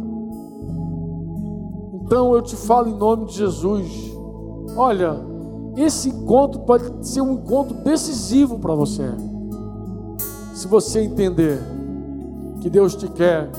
[2.03, 4.11] Então eu te falo em nome de Jesus.
[4.75, 5.15] Olha,
[5.77, 9.15] esse encontro pode ser um encontro decisivo para você.
[10.61, 11.59] Se você entender
[12.61, 13.49] que Deus te quer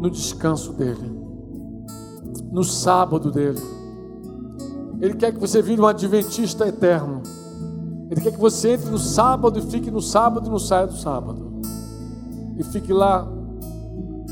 [0.00, 1.20] no descanso dEle,
[2.50, 3.60] no sábado dEle,
[5.02, 7.22] Ele quer que você vire um adventista eterno.
[8.10, 10.96] Ele quer que você entre no sábado e fique no sábado e não saia do
[10.96, 11.60] sábado.
[12.56, 13.30] E fique lá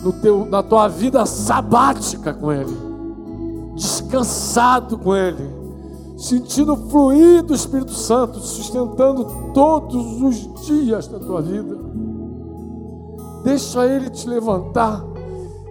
[0.02, 2.74] no teu, na tua vida sabática com Ele,
[3.74, 5.59] descansado com Ele
[6.20, 9.24] sentindo fluir do Espírito Santo, sustentando
[9.54, 11.78] todos os dias da tua vida.
[13.42, 15.02] Deixa Ele te levantar,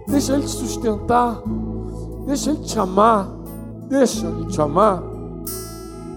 [0.08, 1.40] deixa Ele te sustentar,
[2.26, 3.30] deixa Ele te amar,
[3.88, 5.00] deixa Ele te amar,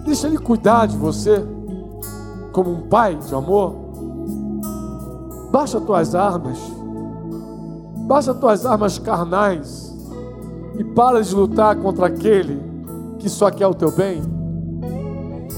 [0.04, 1.46] deixa Ele cuidar de você,
[2.52, 3.72] como um pai de amor.
[5.52, 6.58] Baixa tuas armas,
[8.08, 9.96] baixa tuas armas carnais
[10.76, 12.73] e para de lutar contra aquele
[13.24, 14.22] que só quer o teu bem?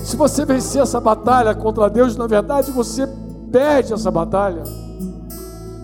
[0.05, 3.09] Se você vencer essa batalha contra Deus, na verdade você
[3.51, 4.63] perde essa batalha.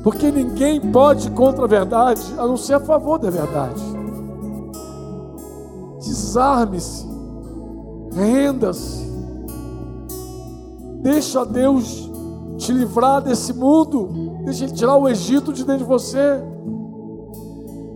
[0.04, 3.82] Porque ninguém pode contra a verdade, a não ser a favor da verdade.
[5.98, 7.04] Desarme-se,
[8.12, 9.04] renda-se,
[11.00, 12.08] deixa Deus
[12.58, 14.08] te livrar desse mundo,
[14.44, 16.40] deixa Ele tirar o Egito de dentro de você.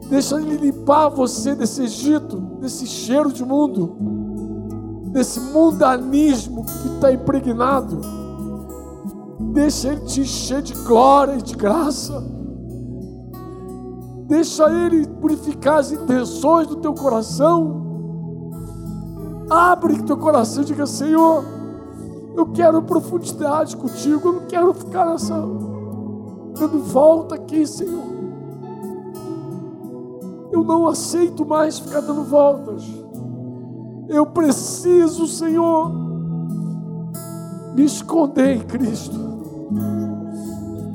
[0.09, 3.97] Deixa Ele limpar você desse Egito, desse cheiro de mundo,
[5.13, 8.01] desse mundanismo que está impregnado.
[9.53, 12.25] Deixa Ele te encher de glória e de graça.
[14.27, 17.87] Deixa Ele purificar as intenções do teu coração.
[19.49, 21.45] Abre teu coração e diga: Senhor,
[22.37, 24.29] eu quero profundidade contigo.
[24.29, 25.37] Eu não quero ficar nessa
[26.59, 28.06] dando volta aqui, Senhor.
[30.57, 32.83] Eu não aceito mais ficar dando voltas.
[34.09, 35.93] Eu preciso, Senhor,
[37.74, 39.20] me esconder em Cristo.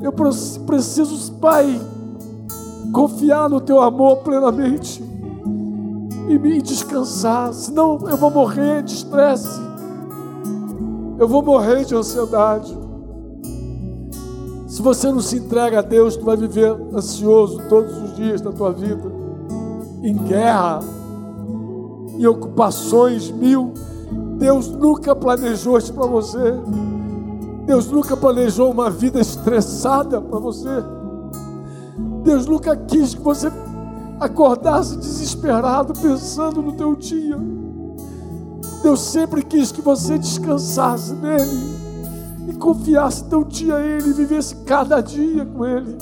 [0.02, 1.80] Eu preciso, Pai,
[2.92, 5.00] confiar no Teu amor plenamente
[6.28, 9.60] e me descansar, senão eu vou morrer de estresse.
[11.20, 12.76] Eu vou morrer de ansiedade.
[14.66, 18.50] Se você não se entrega a Deus, tu vai viver ansioso todos os dias da
[18.50, 19.21] tua vida,
[20.02, 20.80] em guerra,
[22.18, 23.72] em ocupações mil.
[24.38, 26.54] Deus nunca planejou isso para você.
[27.64, 30.82] Deus nunca planejou uma vida estressada para você.
[32.24, 33.50] Deus nunca quis que você
[34.18, 37.38] acordasse desesperado pensando no teu dia.
[38.82, 41.82] Deus sempre quis que você descansasse nele
[42.48, 45.96] e confiasse teu dia a Ele vivesse cada dia com Ele.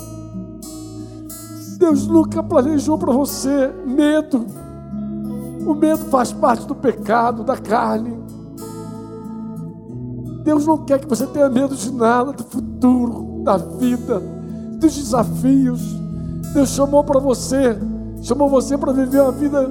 [1.79, 4.47] Deus nunca planejou para você medo.
[5.67, 8.19] O medo faz parte do pecado, da carne.
[10.43, 14.21] Deus não quer que você tenha medo de nada, do futuro, da vida,
[14.79, 15.83] dos desafios.
[16.55, 17.77] Deus chamou para você,
[18.23, 19.71] chamou você para viver uma vida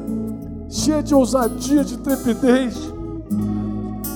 [0.69, 2.99] cheia de ousadia, de trepidez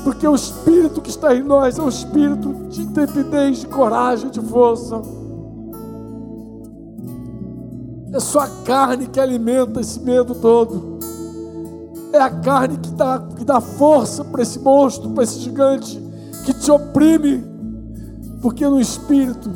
[0.04, 4.42] porque o Espírito que está em nós é um espírito de intrepidez, de coragem, de
[4.42, 5.02] força.
[8.14, 11.00] É só a carne que alimenta esse medo todo.
[12.14, 16.00] É a carne que dá, que dá força para esse monstro, para esse gigante,
[16.46, 17.44] que te oprime.
[18.42, 19.50] Porque no espírito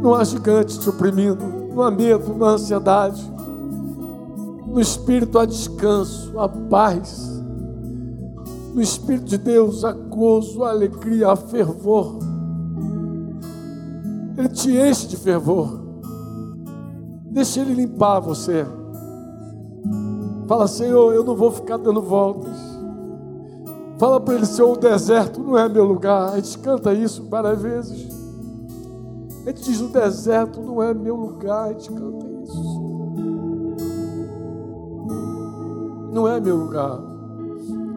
[0.00, 1.44] não há gigante te oprimindo,
[1.74, 3.20] não há medo, não há ansiedade.
[4.66, 7.32] No espírito há descanso, há paz
[8.74, 12.18] no Espírito de Deus há gozo, há alegria, há fervor.
[14.36, 15.81] Ele te enche de fervor.
[17.32, 18.64] Deixa Ele limpar você.
[20.46, 22.56] Fala, Senhor, eu não vou ficar dando voltas.
[23.98, 26.32] Fala para Ele, Senhor, o deserto não é meu lugar.
[26.32, 28.08] A gente canta isso várias vezes.
[29.44, 31.68] A gente diz: o deserto não é meu lugar.
[31.68, 32.82] A gente canta isso.
[36.12, 37.12] Não é meu lugar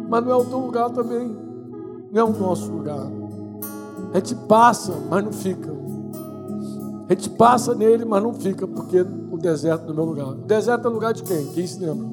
[0.10, 1.36] mas não é o teu lugar também,
[2.12, 3.08] não é o nosso lugar.
[4.14, 5.74] A gente passa, mas não fica.
[7.08, 10.28] A gente passa nele, mas não fica, porque o deserto não é meu lugar.
[10.30, 11.46] O deserto é lugar de quem?
[11.48, 12.08] Quem se lembra?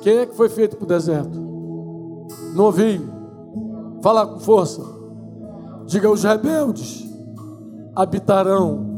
[0.00, 1.38] Quem é que foi feito para o deserto?
[2.54, 3.08] Novinho.
[4.02, 4.82] Fala com força.
[5.86, 7.08] Diga: os rebeldes
[7.94, 8.94] habitarão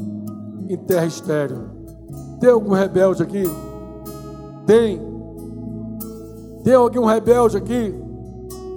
[0.67, 1.69] em terra estéril.
[2.39, 3.43] Tem algum rebelde aqui?
[4.65, 4.99] Tem.
[6.63, 7.93] Tem alguém um rebelde aqui?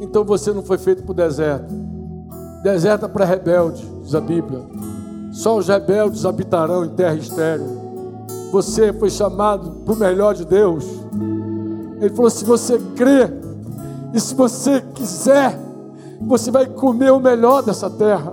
[0.01, 1.73] Então você não foi feito para o deserto.
[2.63, 4.61] Deserto é para rebelde, diz a Bíblia.
[5.35, 7.67] Só os rebeldes habitarão em terra estéril.
[8.53, 10.85] Você foi chamado para o melhor de Deus.
[12.01, 13.29] Ele falou: se você crê
[14.13, 15.59] e se você quiser,
[16.21, 18.33] você vai comer o melhor dessa terra.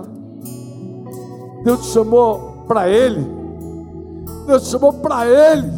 [1.64, 3.26] Deus te chamou para Ele.
[4.46, 5.72] Deus te chamou para Ele.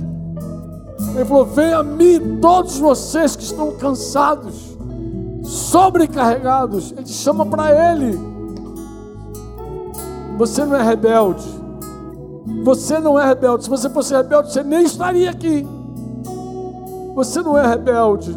[1.15, 4.77] Ele falou: Venha a mim, todos vocês que estão cansados,
[5.43, 6.93] sobrecarregados.
[6.93, 8.34] Ele te chama para Ele.
[10.37, 11.49] Você não é rebelde.
[12.65, 13.65] Você não é rebelde.
[13.65, 15.67] Se você fosse rebelde, você nem estaria aqui.
[17.15, 18.37] Você não é rebelde.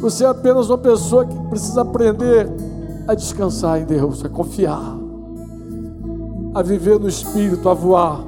[0.00, 2.48] Você é apenas uma pessoa que precisa aprender
[3.08, 4.96] a descansar em Deus, a confiar,
[6.54, 8.20] a viver no Espírito, a voar,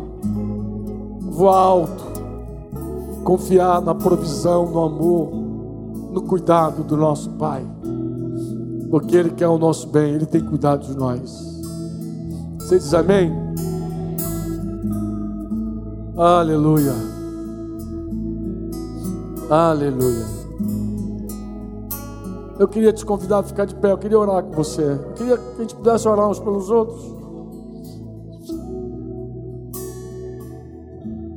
[1.30, 2.08] voar alto
[3.28, 5.28] confiar na provisão, no amor,
[6.12, 7.62] no cuidado do nosso Pai.
[8.90, 11.47] Porque Ele quer o nosso bem, Ele tem cuidado de nós.
[12.68, 13.32] Você diz amém?
[16.14, 16.92] Aleluia.
[19.48, 20.26] Aleluia.
[22.58, 24.82] Eu queria te convidar a ficar de pé, eu queria orar com você.
[24.82, 27.00] Eu queria que a gente pudesse orar uns pelos outros.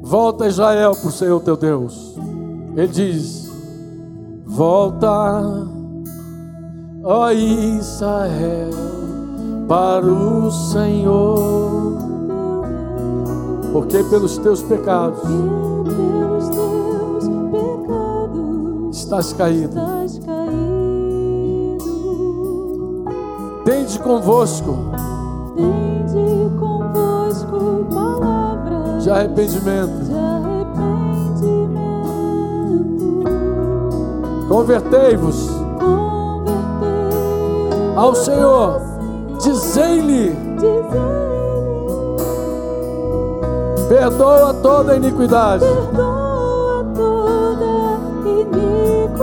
[0.01, 2.17] Volta Israel para o Senhor teu Deus.
[2.75, 3.49] Ele diz:
[4.45, 5.07] Volta,
[7.05, 8.90] ó Israel,
[9.72, 11.95] para o Senhor,
[13.72, 19.69] porque pelos teus pecados, pelos teus pecados estás caído.
[19.69, 21.77] Estás caído.
[23.64, 24.77] Tende convosco.
[25.56, 30.11] Tende convosco palavras de arrependimento
[34.49, 35.49] Convertei-vos
[37.95, 38.90] ao Senhor,
[39.41, 40.35] dizei-lhe:
[43.89, 45.65] perdoa toda iniquidade.
[45.65, 49.18] Perdoa toda iniquidade,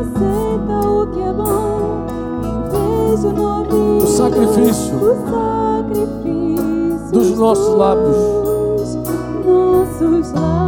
[0.00, 2.06] aceita o que é bom,
[2.44, 8.16] em vez de nome, o sacrifício, o sacrifício dos nossos lábios.
[9.44, 10.60] Nossos lábios.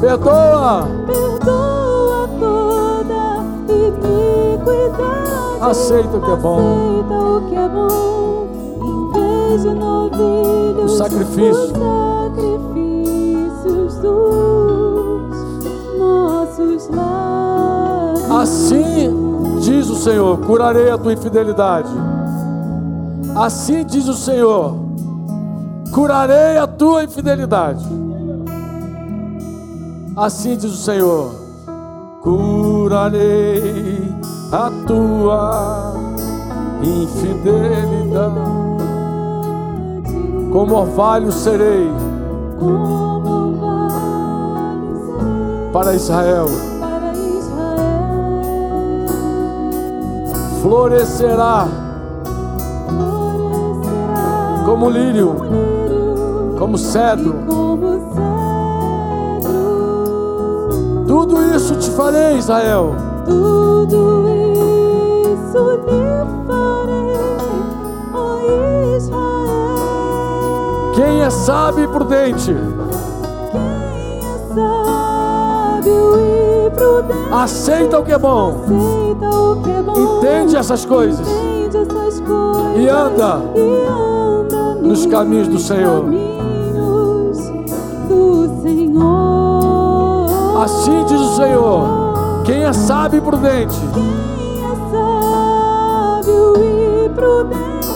[0.00, 0.88] Perdoa.
[1.06, 1.29] Perdoa
[5.60, 6.58] Aceita o que é bom.
[6.58, 7.68] Aceita o que é
[10.84, 11.52] O sacrifício.
[11.52, 15.36] os sacrifícios dos
[15.98, 18.30] nossos lábios.
[18.30, 19.14] Assim
[19.60, 21.92] diz o Senhor: curarei a tua infidelidade.
[23.36, 24.76] Assim diz o Senhor:
[25.92, 27.84] curarei a tua infidelidade.
[30.16, 31.32] Assim diz o Senhor:
[32.22, 33.99] curarei
[34.52, 35.94] a tua
[36.82, 38.40] infidelidade.
[40.52, 41.88] Como orvalho serei
[45.72, 46.46] para Israel,
[50.60, 51.68] florescerá
[54.66, 55.36] como lírio,
[56.58, 57.34] como cedro.
[61.06, 63.09] Tudo isso te farei, Israel.
[63.30, 66.04] Tudo isso lhe
[66.48, 67.14] farei,
[68.12, 68.16] ó
[68.96, 70.92] Israel.
[70.94, 72.56] Quem é sábio e prudente,
[73.52, 79.96] Quem é sábio e prudente aceita o que é bom, aceita o que é bom.
[79.96, 86.02] entende essas coisas entende essas coisas e anda e anda nos caminhos do Senhor.
[86.02, 87.38] caminhos
[88.08, 89.30] do Senhor.
[90.62, 91.99] Assim diz o Senhor.
[92.44, 94.60] Quem é sábio e prudente, e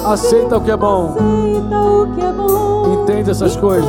[0.06, 3.02] aceita o que é bom, aceita o que é bom.
[3.02, 3.88] entende essas coisas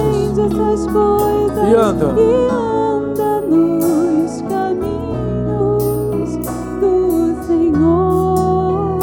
[1.70, 2.06] e anda.
[2.20, 6.38] e anda nos caminhos
[6.80, 9.00] do Senhor.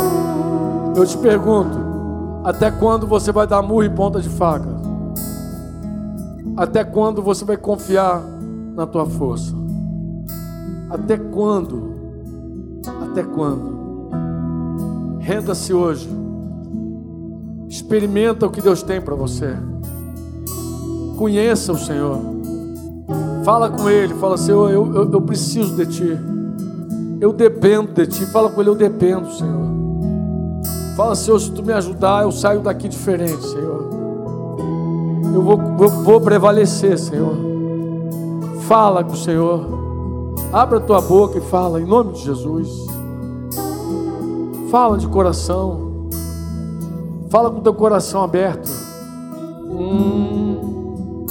[0.96, 1.78] Eu te pergunto:
[2.44, 4.72] até quando você vai dar murro em ponta de faca?
[6.56, 8.22] Até quando você vai confiar
[8.74, 9.61] na tua força?
[10.93, 11.94] Até quando?
[13.02, 13.73] Até quando?
[15.20, 16.06] Renda-se hoje.
[17.66, 19.56] Experimenta o que Deus tem para você.
[21.16, 22.19] Conheça o Senhor.
[23.43, 24.12] Fala com Ele.
[24.12, 26.19] Fala, Senhor, eu, eu, eu preciso de Ti.
[27.19, 28.27] Eu dependo de Ti.
[28.27, 29.62] Fala com Ele, eu dependo, Senhor.
[30.94, 33.89] Fala, Senhor, se Tu me ajudar, eu saio daqui diferente, Senhor.
[35.35, 37.35] Eu vou, vou, vou prevalecer, Senhor.
[38.69, 39.81] Fala com o Senhor.
[40.52, 42.68] Abra a tua boca e fala, em nome de Jesus.
[44.70, 46.10] Fala de coração.
[47.30, 48.70] Fala com teu coração aberto.
[49.70, 51.24] Hum.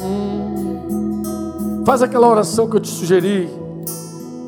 [0.00, 1.82] Hum.
[1.84, 3.50] Faz aquela oração que eu te sugeri.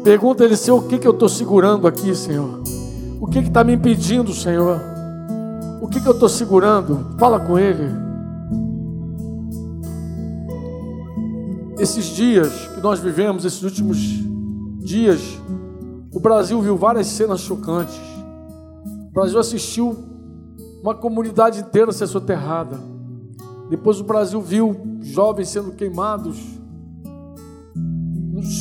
[0.05, 2.61] Pergunta ele, Senhor, o que, que eu estou segurando aqui, Senhor?
[3.20, 4.81] O que está me impedindo, Senhor?
[5.81, 7.16] O que, que eu estou segurando?
[7.19, 8.03] Fala com ele.
[11.85, 13.98] Esses dias que nós vivemos, esses últimos
[14.78, 15.20] dias,
[16.11, 18.01] o Brasil viu várias cenas chocantes.
[19.11, 19.94] O Brasil assistiu
[20.82, 22.81] uma comunidade inteira ser soterrada.
[23.69, 26.39] Depois o Brasil viu jovens sendo queimados,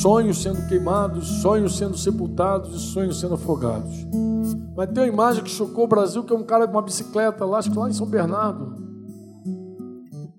[0.02, 4.06] sonhos sendo queimados, sonhos sendo sepultados e sonhos sendo afogados.
[4.76, 7.46] Mas tem uma imagem que chocou o Brasil, que é um cara com uma bicicleta
[7.46, 8.84] lá, acho que lá em São Bernardo.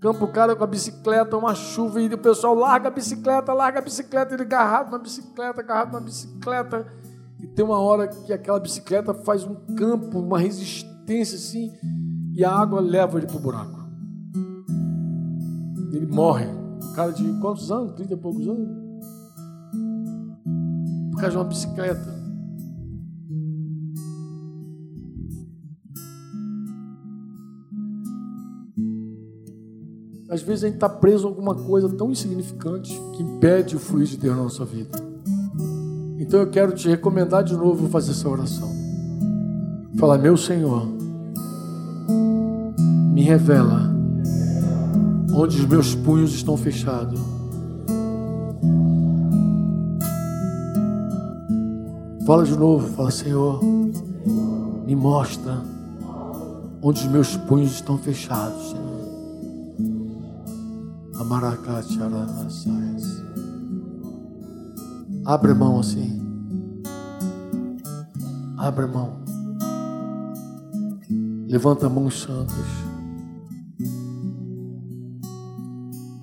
[0.05, 3.79] Campo, o cara com a bicicleta, uma chuva, e o pessoal larga a bicicleta, larga
[3.79, 6.87] a bicicleta, ele agarrado na bicicleta, agarrado na bicicleta.
[7.41, 11.73] E tem uma hora que aquela bicicleta faz um campo, uma resistência assim,
[12.35, 13.81] e a água leva ele para o buraco.
[15.91, 16.49] Ele morre.
[16.49, 17.93] Um cara de quantos anos?
[17.93, 18.69] Trinta e poucos anos?
[21.13, 22.14] Por causa de uma bicicleta.
[30.35, 34.09] Às vezes a gente está preso a alguma coisa tão insignificante que impede o fluir
[34.09, 34.99] de Deus na nossa vida.
[36.19, 38.69] Então eu quero te recomendar de novo fazer essa oração.
[39.97, 40.89] Fala, meu Senhor,
[43.13, 43.95] me revela
[45.33, 47.21] onde os meus punhos estão fechados.
[52.27, 53.63] Fala de novo, fala, Senhor,
[54.85, 55.63] me mostra
[56.83, 58.84] onde os meus punhos estão fechados, Senhor.
[65.25, 66.23] Abre mão assim.
[68.59, 69.25] Abre mão.
[71.49, 72.55] Levanta a mão santas.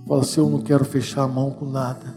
[0.07, 2.13] Fala assim: Eu não quero fechar a mão com nada.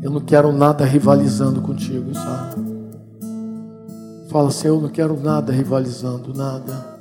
[0.00, 2.62] Eu não quero nada rivalizando contigo, sabe?
[4.30, 6.94] Fala assim: Eu não quero nada rivalizando, nada.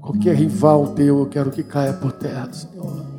[0.00, 3.09] Qualquer rival teu, eu quero que caia por terra, Senhor.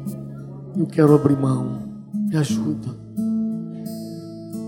[0.75, 1.79] Eu quero abrir mão.
[2.13, 2.89] Me ajuda.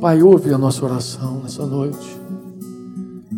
[0.01, 2.21] Pai, ouve a nossa oração nessa noite.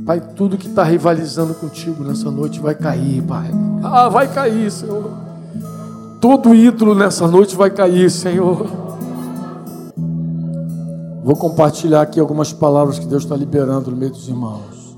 [0.05, 3.51] Pai, tudo que está rivalizando contigo nessa noite vai cair, Pai.
[3.83, 5.11] Ah, vai cair, Senhor.
[6.19, 8.67] Todo ídolo nessa noite vai cair, Senhor.
[11.23, 14.97] Vou compartilhar aqui algumas palavras que Deus está liberando no meio dos irmãos.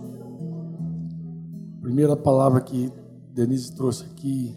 [1.81, 2.91] Primeira palavra que
[3.33, 4.55] Denise trouxe aqui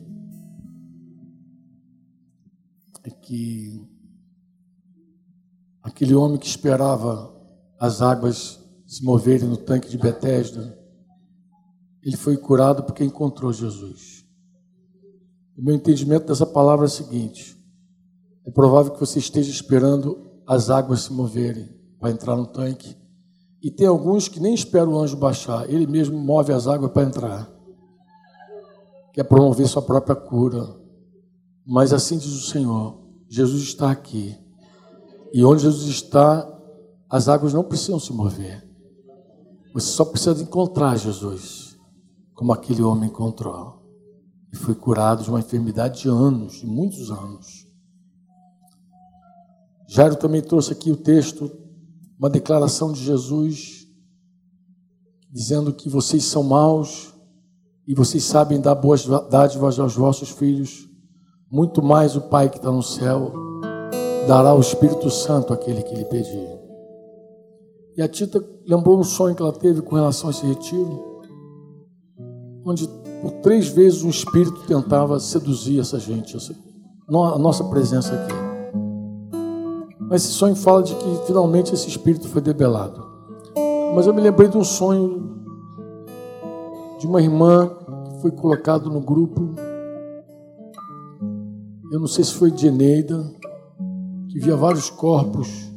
[3.05, 3.87] é que
[5.83, 7.35] aquele homem que esperava
[7.79, 10.79] as águas se moverem no tanque de Betesda,
[12.03, 14.25] ele foi curado porque encontrou Jesus.
[15.57, 17.57] O meu entendimento dessa palavra é o seguinte:
[18.47, 21.69] é provável que você esteja esperando as águas se moverem
[21.99, 22.97] para entrar no tanque,
[23.63, 27.03] e tem alguns que nem esperam o anjo baixar, ele mesmo move as águas para
[27.03, 27.51] entrar.
[29.13, 30.80] Quer promover sua própria cura.
[31.67, 34.37] Mas assim diz o Senhor: Jesus está aqui.
[35.33, 36.49] E onde Jesus está,
[37.09, 38.69] as águas não precisam se mover.
[39.73, 41.77] Você só precisa encontrar Jesus,
[42.35, 43.81] como aquele homem encontrou.
[44.53, 47.69] E foi curado de uma enfermidade de anos, de muitos anos.
[49.89, 51.51] Jairo também trouxe aqui o texto,
[52.19, 53.87] uma declaração de Jesus,
[55.31, 57.15] dizendo que vocês são maus
[57.87, 60.89] e vocês sabem dar boas dádivas aos vossos filhos,
[61.51, 63.33] muito mais o Pai que está no céu
[64.29, 66.49] dará o Espírito Santo àquele que lhe pedir.
[67.97, 71.25] E a Tita lembrou um sonho que ela teve com relação a esse retiro,
[72.65, 72.89] onde
[73.21, 76.37] por três vezes um espírito tentava seduzir essa gente,
[77.09, 78.33] a nossa presença aqui.
[80.09, 83.05] Mas esse sonho fala de que finalmente esse espírito foi debelado.
[83.95, 85.41] Mas eu me lembrei de um sonho
[86.99, 87.71] de uma irmã
[88.07, 89.55] que foi colocado no grupo.
[91.91, 93.23] Eu não sei se foi de Eneida,
[94.29, 95.71] que via vários corpos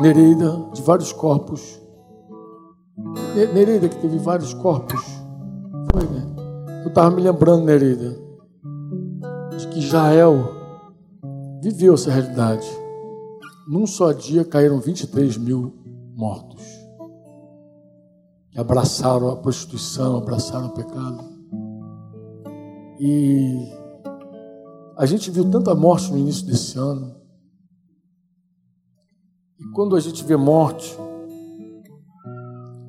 [0.00, 1.80] Nereida, de vários corpos.
[3.52, 5.00] Nereida, que teve vários corpos.
[5.92, 6.24] Foi, né?
[6.84, 8.16] Eu estava me lembrando, Nereida,
[9.56, 10.52] de que Jael
[11.60, 12.66] viveu essa realidade.
[13.68, 15.74] Num só dia caíram 23 mil
[16.14, 16.62] mortos.
[18.52, 21.24] Que abraçaram a prostituição, abraçaram o pecado.
[23.00, 23.68] E
[24.98, 27.14] a gente viu tanta morte no início desse ano.
[29.60, 30.98] E quando a gente vê morte,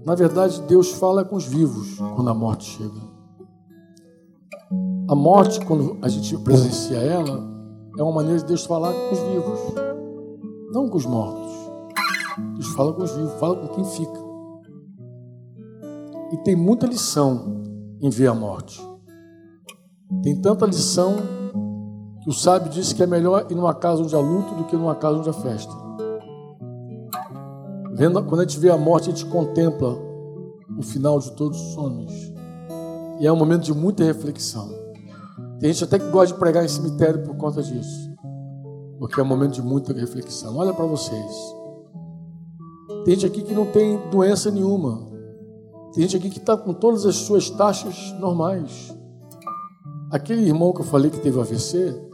[0.04, 3.10] na verdade Deus fala com os vivos quando a morte chega.
[5.08, 7.48] A morte, quando a gente presencia ela,
[7.98, 9.60] é uma maneira de Deus falar com os vivos,
[10.72, 11.52] não com os mortos.
[12.56, 14.20] Deus fala com os vivos, fala com quem fica.
[16.32, 17.64] E tem muita lição
[18.02, 18.82] em ver a morte.
[20.24, 21.39] Tem tanta lição
[22.28, 24.96] o sábio disse que é melhor ir numa casa onde há luto do que numa
[24.96, 25.74] casa onde há festa.
[27.94, 29.98] Vendo, quando a gente vê a morte, a gente contempla
[30.78, 32.34] o final de todos os homens.
[33.20, 34.70] E é um momento de muita reflexão.
[35.60, 38.10] Tem gente até que gosta de pregar em cemitério por conta disso.
[38.98, 40.56] Porque é um momento de muita reflexão.
[40.58, 41.32] Olha para vocês.
[43.04, 45.10] Tem gente aqui que não tem doença nenhuma.
[45.94, 48.96] Tem gente aqui que está com todas as suas taxas normais.
[50.12, 52.09] Aquele irmão que eu falei que teve AVC,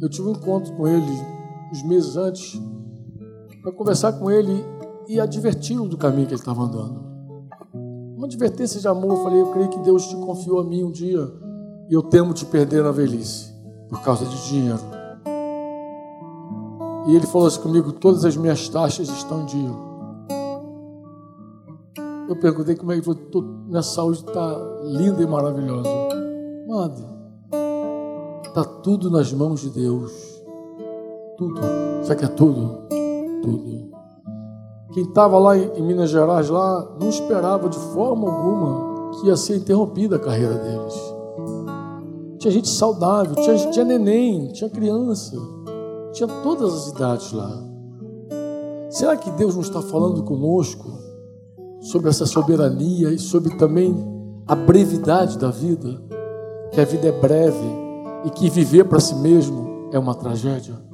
[0.00, 1.40] eu tive um encontro com ele
[1.72, 2.60] uns meses antes
[3.62, 4.64] para conversar com ele
[5.06, 7.00] e adverti-lo do caminho que ele estava andando.
[8.16, 10.90] Uma advertência de amor, eu falei, eu creio que Deus te confiou a mim um
[10.90, 11.30] dia
[11.88, 13.52] e eu temo te perder na velhice
[13.88, 14.80] por causa de dinheiro.
[17.06, 19.70] E ele falou assim comigo, todas as minhas taxas estão em dia.
[22.28, 23.08] Eu perguntei como é que
[23.66, 25.88] minha saúde está linda e maravilhosa.
[26.68, 27.19] Amado,
[28.50, 30.12] está tudo nas mãos de Deus.
[31.38, 31.60] Tudo.
[32.02, 32.78] Sabe que é tudo?
[33.42, 33.90] Tudo.
[34.92, 39.56] Quem estava lá em Minas Gerais, lá, não esperava de forma alguma que ia ser
[39.56, 40.94] interrompida a carreira deles.
[42.38, 45.36] Tinha gente saudável, tinha, tinha neném, tinha criança,
[46.12, 47.62] tinha todas as idades lá.
[48.88, 50.90] Será que Deus não está falando conosco
[51.80, 53.94] sobre essa soberania e sobre também
[54.46, 56.02] a brevidade da vida?
[56.72, 57.89] Que a vida é breve
[58.24, 60.90] e que viver para si mesmo é uma tragédia?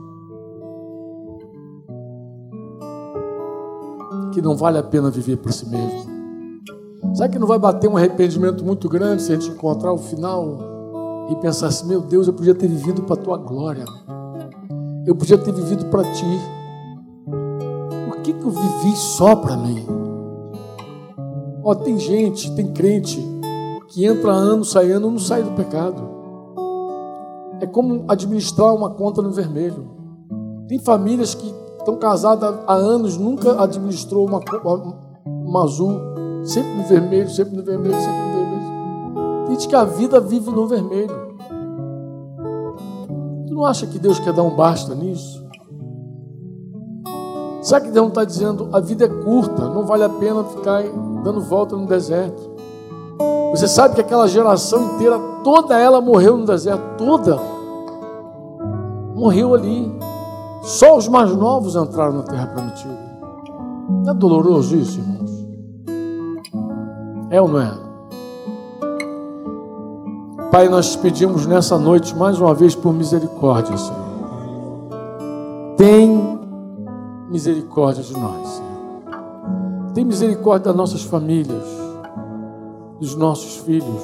[4.37, 6.05] que não vale a pena viver por si mesmo?
[7.15, 10.59] Será que não vai bater um arrependimento muito grande se a gente encontrar o final
[11.31, 13.87] e pensar assim: meu Deus, eu podia ter vivido para a tua glória,
[15.07, 16.41] eu podia ter vivido para ti.
[18.07, 19.87] Por que, que eu vivi só para mim?
[21.65, 23.19] Ó, tem gente, tem crente
[23.89, 26.16] que entra ano, sai ano, não sai do pecado.
[27.61, 29.89] É como administrar uma conta no vermelho.
[30.69, 34.41] Tem famílias que estão casados há anos, nunca administrou uma,
[35.27, 36.17] uma azul
[36.47, 39.49] Sempre no vermelho, sempre no vermelho, sempre no vermelho.
[39.49, 41.27] Diz que a vida vive no vermelho.
[43.49, 45.45] Tu não acha que Deus quer dar um basta nisso?
[47.63, 50.85] Sabe que Deus não está dizendo a vida é curta, não vale a pena ficar
[51.25, 52.56] dando volta no deserto.
[53.51, 57.41] Você sabe que aquela geração inteira, toda ela morreu no deserto, toda.
[59.15, 59.91] Morreu ali.
[60.63, 63.07] Só os mais novos entraram na terra prometida.
[64.09, 65.47] É doloroso isso, irmãos?
[67.31, 67.73] É ou não é?
[70.51, 74.07] Pai, nós pedimos nessa noite mais uma vez por misericórdia, Senhor.
[75.77, 76.39] Tem
[77.31, 79.93] misericórdia de nós, Senhor.
[79.95, 81.65] Tem misericórdia das nossas famílias,
[82.99, 84.03] dos nossos filhos.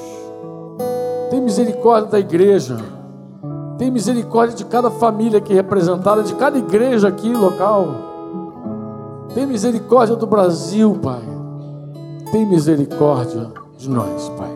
[1.29, 2.77] Tem misericórdia da igreja.
[3.77, 7.87] Tem misericórdia de cada família aqui representada, de cada igreja aqui local.
[9.33, 11.23] Tem misericórdia do Brasil, Pai.
[12.31, 14.51] Tem misericórdia de nós, Pai.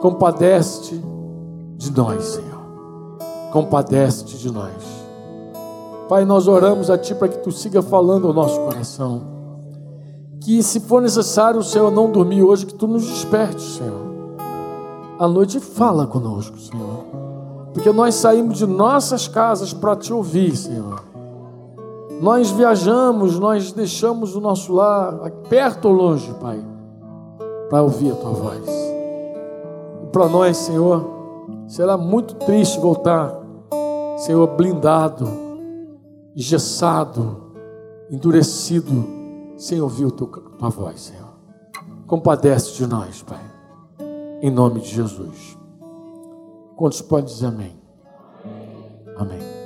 [0.00, 1.02] Compadece-te
[1.76, 2.58] de nós, Senhor.
[3.52, 4.72] Compadece-te de nós.
[6.08, 9.37] Pai, nós oramos a Ti para que Tu siga falando ao nosso coração.
[10.40, 14.08] Que se for necessário, Senhor, não dormir hoje, que Tu nos desperte, Senhor.
[15.18, 17.04] À noite fala conosco, Senhor.
[17.72, 21.02] Porque nós saímos de nossas casas para Te ouvir, Senhor.
[22.20, 26.64] Nós viajamos, nós deixamos o nosso lar, perto ou longe, Pai,
[27.68, 28.68] para ouvir a Tua voz.
[30.02, 31.04] E para nós, Senhor,
[31.66, 33.34] será muito triste voltar,
[34.16, 35.48] Senhor, blindado
[36.38, 37.36] engessado,
[38.08, 39.04] endurecido,
[39.58, 41.28] sem ouvir a tua voz, Senhor.
[42.06, 43.44] Compadece de nós, Pai,
[44.40, 45.58] em nome de Jesus.
[46.76, 47.76] Quantos podem dizer amém?
[49.16, 49.57] Amém.